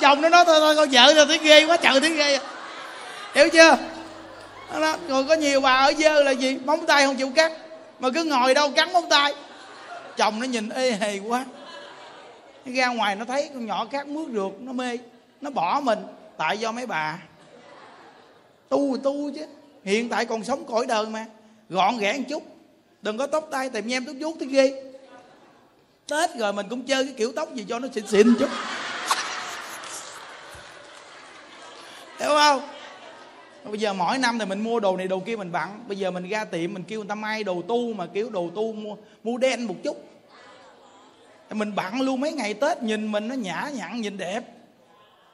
[0.00, 2.38] chồng nó nói thôi thôi con vợ rồi thấy ghê quá trời thấy ghê.
[3.34, 3.76] Hiểu chưa?
[4.80, 4.96] Đó.
[5.08, 6.58] rồi có nhiều bà ở dơ là gì?
[6.64, 7.52] Móng tay không chịu cắt.
[7.98, 9.34] Mà cứ ngồi đâu cắn móng tay.
[10.16, 11.44] Chồng nó nhìn ê hề quá.
[12.64, 14.98] Ra ngoài nó thấy con nhỏ khác mướt được, nó mê,
[15.40, 15.98] nó bỏ mình.
[16.36, 17.18] Tại do mấy bà.
[18.68, 19.46] Tu tu chứ.
[19.84, 21.26] Hiện tại còn sống cõi đời mà.
[21.68, 22.42] Gọn ghẽ một chút.
[23.02, 24.82] Đừng có tóc tay tìm nhem tóc vuốt tới ghê
[26.12, 28.48] tết rồi mình cũng chơi cái kiểu tóc gì cho nó xịn xịn chút.
[32.18, 32.60] Hiểu không?
[33.64, 36.10] Bây giờ mỗi năm thì mình mua đồ này, đồ kia mình bận bây giờ
[36.10, 38.96] mình ra tiệm, mình kêu người ta may đồ tu mà kiểu đồ tu mua
[39.24, 40.04] mua đen một chút.
[41.50, 44.44] Mình bận luôn mấy ngày tết, nhìn mình nó nhã nhặn, nhìn đẹp.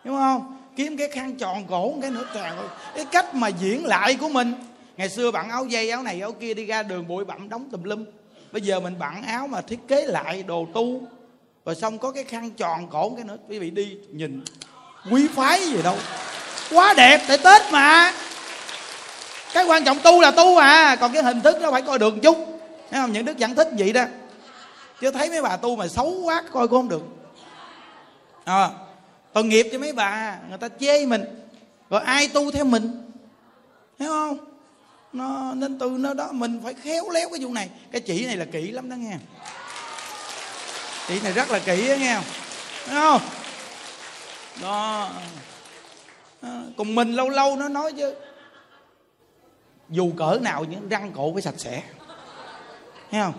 [0.04, 0.56] Đúng không?
[0.76, 4.28] Kiếm cái khăn tròn cổ cái nữa trời ơi cái cách mà diễn lại của
[4.28, 4.54] mình.
[4.96, 7.68] Ngày xưa bận áo dây, áo này, áo kia đi ra đường bụi bặm đóng
[7.70, 8.04] tùm lum.
[8.52, 11.00] Bây giờ mình bận áo mà thiết kế lại đồ tu.
[11.64, 14.44] Rồi xong có cái khăn tròn cổ cái nữa, quý vị đi nhìn.
[15.10, 15.96] Quý phái gì đâu
[16.70, 18.12] quá đẹp để tết mà.
[19.52, 22.14] Cái quan trọng tu là tu à còn cái hình thức nó phải coi được
[22.14, 22.60] một chút.
[22.90, 23.12] Thấy không?
[23.12, 24.04] Những đức giảng thích vậy đó.
[25.00, 27.02] Chứ thấy mấy bà tu mà xấu quá coi cũng không được.
[28.44, 28.68] À,
[29.32, 31.24] tội nghiệp cho mấy bà người ta chê mình.
[31.90, 33.10] Rồi ai tu theo mình?
[33.98, 34.38] Thấy không?
[35.12, 37.68] Nó nên từ nó đó mình phải khéo léo cái vụ này.
[37.92, 39.16] Cái chỉ này là kỹ lắm đó nghe.
[41.08, 42.20] Chỉ này rất là kỹ đó nghe.
[42.86, 43.20] Thấy không?
[44.62, 45.10] Đó.
[46.40, 48.14] À, còn mình lâu lâu nó nói chứ.
[49.90, 51.82] Dù cỡ nào những răng cổ phải sạch sẽ.
[53.10, 53.34] Thấy không?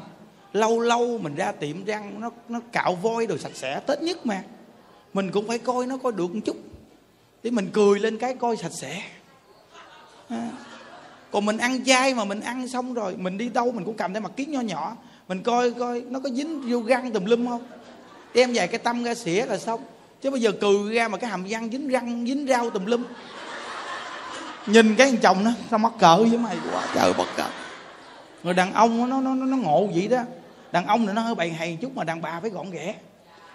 [0.53, 4.25] Lâu lâu mình ra tiệm răng nó nó cạo voi rồi sạch sẽ, tết nhất
[4.25, 4.43] mà.
[5.13, 6.57] Mình cũng phải coi nó coi được một chút.
[7.43, 9.01] Để mình cười lên cái coi sạch sẽ.
[10.29, 10.51] À.
[11.31, 14.13] còn mình ăn chay mà mình ăn xong rồi, mình đi đâu mình cũng cầm
[14.13, 14.95] cái mặt kiến nho nhỏ.
[15.27, 17.63] Mình coi coi nó có dính vô răng tùm lum không?
[18.33, 19.81] Đem vài cái tâm ra xỉa là xong
[20.21, 23.03] chứ bây giờ cừ ra mà cái hàm răng dính răng dính rau tùm lum.
[24.65, 26.57] Nhìn cái thằng chồng nó sao mắc cỡ với mày?
[26.73, 27.45] Quá trời bất cỡ
[28.43, 30.23] người đàn ông nó nó nó, nó ngộ vậy đó.
[30.71, 32.95] Đàn ông thì nó hơi bày hầy chút mà đàn bà phải gọn ghẽ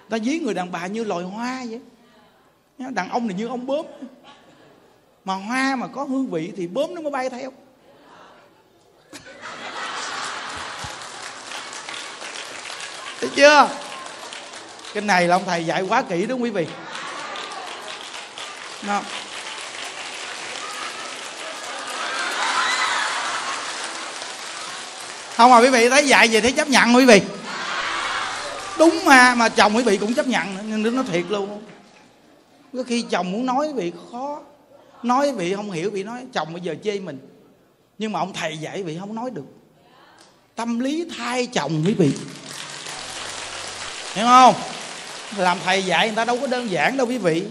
[0.08, 1.80] ta dí người đàn bà như loài hoa vậy.
[2.78, 3.86] Đàn ông thì như ông bướm.
[5.24, 7.52] Mà hoa mà có hương vị thì bướm nó mới bay theo.
[13.20, 13.68] Thấy chưa?
[14.94, 16.66] Cái này là ông thầy dạy quá kỹ đúng không quý vị.
[18.86, 19.02] Đó.
[25.36, 27.22] không mà quý vị thấy dạy gì thấy chấp nhận quý vị.
[28.78, 31.62] Đúng mà mà chồng quý vị cũng chấp nhận, nhưng nó thiệt luôn.
[32.72, 34.40] Có khi chồng muốn nói quý vị khó.
[35.02, 37.18] Nói quý vị không hiểu quý vị nói, chồng bây giờ chê mình.
[37.98, 39.44] Nhưng mà ông thầy dạy quý vị không nói được.
[40.54, 42.10] Tâm lý thay chồng quý vị.
[44.14, 44.54] Hiểu không?
[45.38, 47.44] Làm thầy dạy người ta đâu có đơn giản đâu quý vị.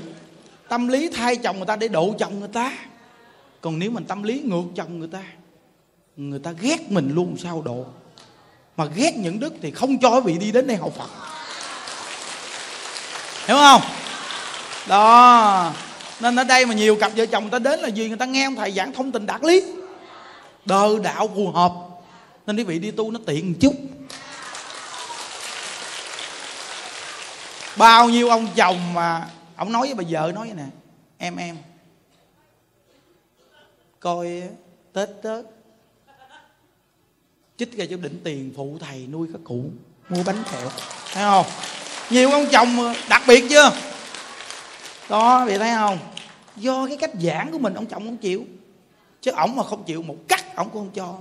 [0.70, 2.74] Tâm lý thay chồng người ta để độ chồng người ta.
[3.62, 5.24] Còn nếu mình tâm lý ngược chồng người ta
[6.18, 7.86] người ta ghét mình luôn sao độ.
[8.78, 11.10] Mà ghét những đức thì không cho quý vị đi đến đây học phật.
[13.48, 13.82] Hiểu không?
[14.88, 15.74] Đó.
[16.20, 18.26] Nên ở đây mà nhiều cặp vợ chồng người ta đến là gì người ta
[18.26, 19.64] nghe ông thầy giảng thông tình đạt lý.
[20.66, 21.72] Đờ đạo phù hợp.
[22.48, 23.74] Nên quý vị đi tu nó tiện một chút.
[27.78, 30.66] Bao nhiêu ông chồng mà ông nói với bà vợ nói vậy nè,
[31.18, 31.58] em em.
[34.00, 34.44] Coi
[34.94, 35.46] tết tết.
[37.58, 39.66] Chích ra cho định tiền phụ thầy nuôi các cụ,
[40.10, 40.70] mua bánh kẹo.
[41.14, 41.46] Thấy không?
[42.10, 43.72] Nhiều ông chồng đặc biệt chưa?
[45.10, 45.98] Đó bị thấy không?
[46.56, 48.46] Do cái cách giảng của mình, ông chồng không chịu.
[49.22, 51.18] Chứ ổng mà không chịu một cắt, ổng cũng không cho.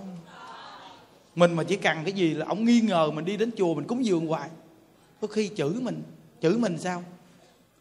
[1.34, 3.86] Mình mà chỉ cần cái gì là ổng nghi ngờ mình đi đến chùa mình
[3.86, 4.48] cúng dường hoài.
[5.20, 6.02] Có khi chửi mình
[6.42, 7.02] chửi mình sao?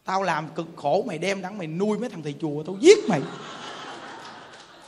[0.04, 2.98] Tao làm cực khổ, mày đem đắng, mày nuôi mấy thằng thầy chùa, tao giết
[3.08, 3.20] mày.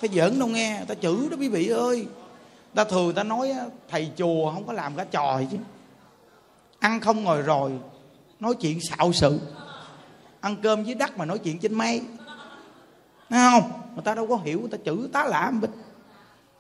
[0.01, 2.07] Phải giỡn đâu nghe ta chửi đó, quý vị ơi.
[2.75, 3.53] Ta thường ta nói
[3.89, 5.57] thầy chùa không có làm cả trò chứ.
[6.79, 7.73] Ăn không ngồi rồi,
[8.41, 9.41] nói chuyện xạo sự.
[10.41, 12.03] Ăn cơm dưới đất mà nói chuyện trên mây
[13.31, 13.71] Thấy không?
[13.95, 15.71] Người ta đâu có hiểu người ta chữ tá lạ bích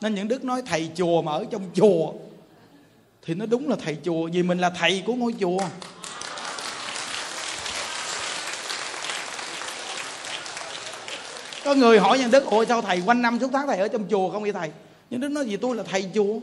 [0.01, 2.13] nên những đức nói thầy chùa mà ở trong chùa,
[3.23, 5.61] thì nó đúng là thầy chùa, vì mình là thầy của ngôi chùa.
[11.65, 14.05] Có người hỏi nhân đức, ôi, sao thầy quanh năm suốt tháng thầy ở trong
[14.11, 14.71] chùa không vậy thầy?
[15.11, 16.35] Nhân đức nói gì tôi là thầy chùa.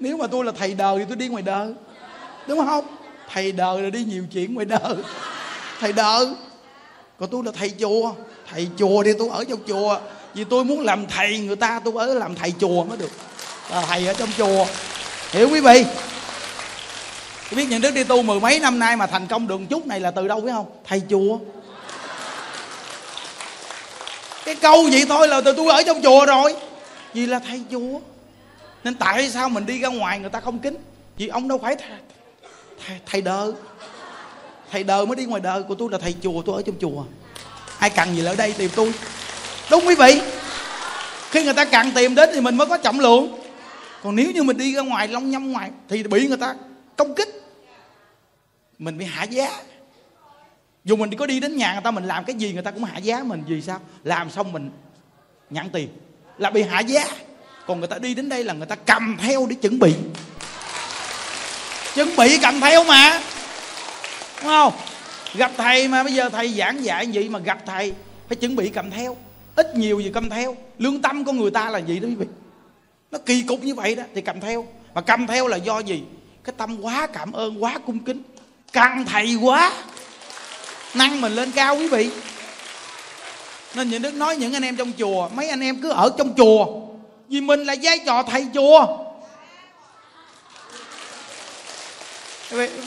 [0.00, 1.74] Nếu mà tôi là thầy đời thì tôi đi ngoài đời.
[2.46, 2.86] Đúng không?
[3.32, 4.94] Thầy đời là đi nhiều chuyện ngoài đời.
[5.80, 6.26] Thầy đời.
[7.18, 8.12] Còn tôi là thầy chùa.
[8.50, 9.98] Thầy chùa thì tôi ở trong chùa.
[10.34, 13.10] Vì tôi muốn làm thầy người ta, tôi ở làm thầy chùa mới được.
[13.70, 14.66] Là thầy ở trong chùa.
[15.30, 15.84] Hiểu quý vị?
[17.50, 19.86] Tôi biết những đứa đi tu mười mấy năm nay mà thành công đường chút
[19.86, 20.66] này là từ đâu biết không?
[20.84, 21.38] Thầy chùa.
[24.44, 26.56] Cái câu vậy thôi là từ tôi ở trong chùa rồi.
[27.14, 28.00] Vì là thầy chùa.
[28.84, 30.76] Nên tại sao mình đi ra ngoài người ta không kính?
[31.16, 31.98] Vì ông đâu phải thầy,
[32.86, 33.52] thầy, thầy đời
[34.72, 37.04] thầy đời mới đi ngoài đời của tôi là thầy chùa tôi ở trong chùa.
[37.78, 38.92] Ai cần gì ở đây tìm tôi.
[39.70, 40.20] Đúng quý vị.
[41.30, 43.38] Khi người ta cần tìm đến thì mình mới có trọng lượng.
[44.02, 46.54] Còn nếu như mình đi ra ngoài long nhâm ngoài thì bị người ta
[46.96, 47.42] công kích.
[48.78, 49.62] Mình bị hạ giá.
[50.84, 52.84] Dù mình có đi đến nhà người ta, mình làm cái gì người ta cũng
[52.84, 53.42] hạ giá mình.
[53.46, 53.80] Vì sao?
[54.04, 54.70] Làm xong mình
[55.50, 55.88] nhận tiền.
[56.38, 57.04] Là bị hạ giá.
[57.66, 59.94] Còn người ta đi đến đây là người ta cầm theo để chuẩn bị.
[61.94, 63.22] Chuẩn bị cầm theo mà.
[64.42, 64.72] Đúng không?
[65.34, 67.92] Gặp thầy mà bây giờ thầy giảng dạy vậy mà gặp thầy
[68.28, 69.16] phải chuẩn bị cầm theo.
[69.56, 70.56] Ít nhiều gì cầm theo.
[70.78, 72.26] Lương tâm của người ta là gì đó quý vị?
[73.10, 74.66] Nó kỳ cục như vậy đó, thì cầm theo.
[74.94, 76.02] Mà cầm theo là do gì?
[76.46, 78.22] Cái tâm quá cảm ơn, quá cung kính.
[78.72, 79.72] Căng thầy quá
[80.94, 82.10] nâng mình lên cao quý vị.
[83.74, 86.34] Nên những đức nói những anh em trong chùa, mấy anh em cứ ở trong
[86.36, 86.66] chùa.
[87.28, 88.86] Vì mình là vai trò thầy chùa.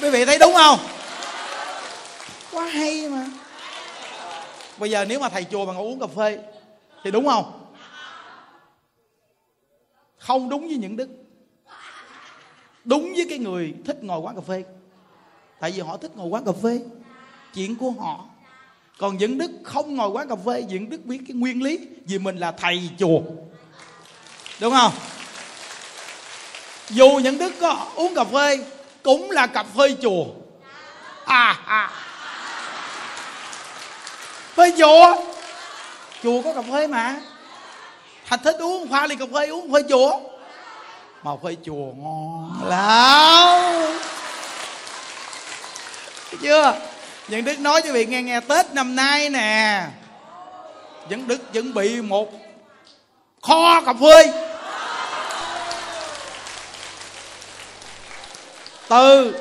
[0.01, 0.79] Quý vị thấy đúng không?
[2.51, 3.25] Quá hay mà.
[4.77, 6.39] Bây giờ nếu mà thầy chùa mà ngồi uống cà phê,
[7.03, 7.65] thì đúng không?
[10.17, 11.09] Không đúng với những đức
[12.89, 14.63] đúng với cái người thích ngồi quán cà phê.
[15.59, 16.79] Tại vì họ thích ngồi quán cà phê.
[17.55, 18.25] Chuyện của họ.
[18.97, 22.19] Còn những đức không ngồi quán cà phê những đức biết cái nguyên lý vì
[22.19, 23.19] mình là thầy chùa.
[24.59, 24.91] Đúng không?
[26.89, 28.65] Dù những đức có uống cà phê,
[29.03, 30.25] cũng là cà phê chùa.
[31.25, 31.91] À à.
[34.53, 35.15] Phê chùa.
[36.23, 37.21] Chùa có cà phê mà.
[38.25, 40.19] Thành thích uống, pha ly cà phê uống, phê chùa
[41.23, 43.61] mà phơi chùa ngon lắm.
[46.41, 46.73] Chưa?
[47.27, 49.83] Những đức nói cho vị nghe nghe tết năm nay nè,
[51.09, 52.31] những đức chuẩn bị một
[53.41, 54.33] kho cà phê.
[58.87, 59.35] Từ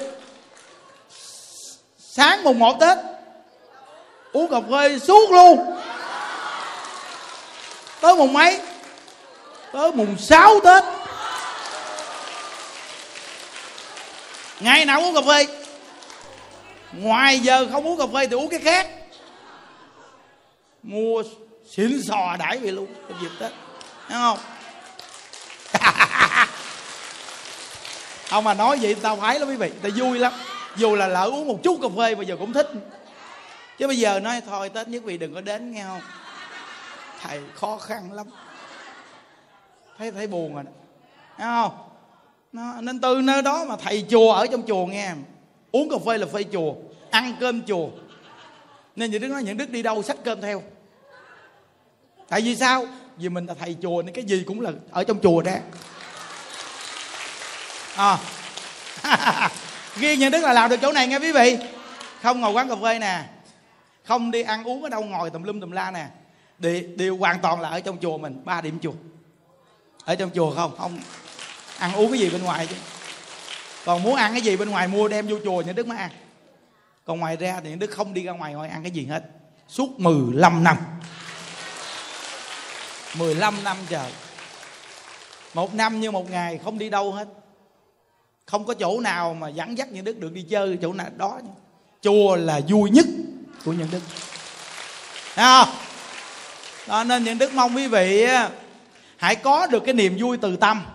[1.99, 2.99] sáng mùng 1 Tết,
[4.33, 5.77] uống cà phê suốt luôn.
[8.01, 8.61] Tới mùng mấy?
[9.73, 10.85] Tới mùng 6 Tết.
[14.61, 15.47] Ngày nào uống cà phê?
[16.93, 18.89] Ngoài giờ không uống cà phê thì uống cái khác.
[20.83, 21.23] Mua
[21.71, 23.53] xịn sò đãi vậy luôn trong dịp tết
[24.09, 24.39] thấy không?
[28.31, 30.33] Ông mà nói vậy tao khoái lắm quý vị, tao vui lắm.
[30.77, 32.69] Dù là lỡ uống một chút cà phê bây giờ cũng thích.
[33.79, 36.01] Chứ bây giờ nói thôi, tết nhất vị đừng có đến, nghe không?
[37.23, 38.27] Thầy khó khăn lắm.
[39.99, 40.71] Thấy thấy buồn rồi đó.
[41.39, 41.88] thấy không?
[42.53, 45.13] Nó, nên từ nơi đó mà thầy chùa ở trong chùa nghe.
[45.73, 46.75] Uống cà phê là phê chùa
[47.11, 47.89] ăn cơm chùa.
[48.97, 50.63] Nên những đứa nói những đức đi đâu xách cơm theo?
[52.29, 52.87] Tại vì sao?
[53.17, 55.61] Vì mình là thầy chùa nên cái gì cũng là ở trong chùa ra
[57.97, 58.19] à.
[59.97, 61.59] ghi những đức là làm được chỗ này nghe quý vị.
[62.23, 63.25] Không ngồi quán cà phê nè.
[64.05, 66.07] Không đi ăn uống ở đâu ngồi tùm lum tùm la nè.
[66.59, 68.93] Đi đều hoàn toàn là ở trong chùa mình ba điểm chùa.
[70.05, 70.77] Ở trong chùa không?
[70.79, 70.99] Không
[71.79, 72.77] ăn uống cái gì bên ngoài chứ?
[73.85, 76.11] Còn muốn ăn cái gì bên ngoài mua đem vô chùa những đức mới ăn.
[77.05, 79.23] Còn ngoài ra thì những đức không đi ra ngoài ngoài ăn cái gì hết.
[79.69, 80.77] Suốt 15 năm.
[83.15, 84.13] 15 năm trời.
[85.55, 87.29] Một năm như một ngày không đi đâu hết.
[88.47, 91.41] Không có chỗ nào mà dẫn dắt những đức được đi chơi chỗ nào đó.
[92.03, 93.07] Chùa là vui nhất
[93.65, 94.01] của những đức.
[95.35, 95.75] Thấy không?
[96.87, 98.27] Đó nên những đức mong quý vị
[99.17, 100.87] hãy có được cái niềm vui từ tâm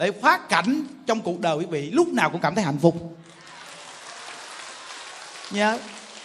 [0.00, 2.94] để phát cảnh trong cuộc đời quý vị, lúc nào cũng cảm thấy hạnh phúc.
[5.50, 5.78] Nhớ.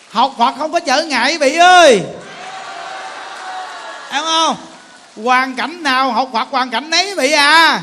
[0.09, 2.01] Học Phật không có trở ngại, quý vị ơi.
[4.11, 4.55] Em không?
[5.23, 7.81] Hoàn cảnh nào học Phật hoàn cảnh nấy, quý vị à.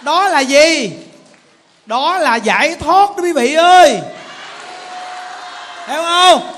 [0.00, 0.92] Đó là gì?
[1.86, 4.00] Đó là giải thoát đó, quý vị ơi.
[5.88, 6.54] Hiểu không?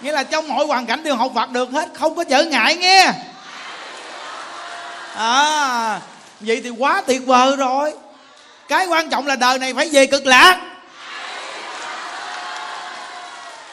[0.00, 2.76] Nghĩa là trong mọi hoàn cảnh đều học Phật được hết, không có trở ngại
[2.76, 3.12] nghe
[5.16, 6.00] à
[6.40, 7.92] vậy thì quá tuyệt vời rồi.
[8.68, 10.60] Cái quan trọng là đời này phải về cực lạc.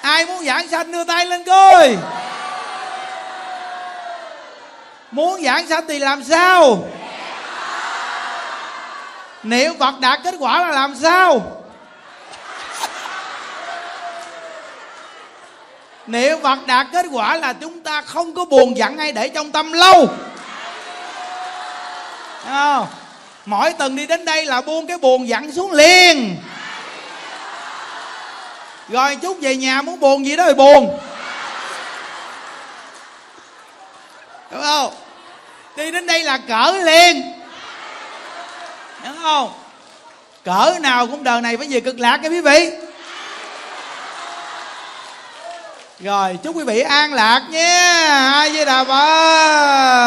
[0.01, 1.97] Ai muốn giảng sanh đưa tay lên coi.
[5.11, 6.87] Muốn giảng sanh thì làm sao?
[9.43, 11.41] Niệm phật đạt kết quả là làm sao?
[16.07, 19.51] Niệm phật đạt kết quả là chúng ta không có buồn giận hay để trong
[19.51, 20.07] tâm lâu.
[22.49, 22.87] Thấy không?
[23.45, 26.37] Mỗi tuần đi đến đây là buông cái buồn dặn xuống liền.
[28.89, 30.99] Rồi chút về nhà muốn buồn gì đó thì buồn.
[34.51, 34.93] Đúng không?
[35.75, 37.33] Đi đến đây là cỡ liền.
[39.05, 39.53] Đúng không?
[40.45, 42.71] Cỡ nào cũng đời này phải về cực lạc cái quý vị.
[45.99, 48.31] Rồi, chúc quý vị an lạc nha.
[48.33, 49.89] Ai với đà phật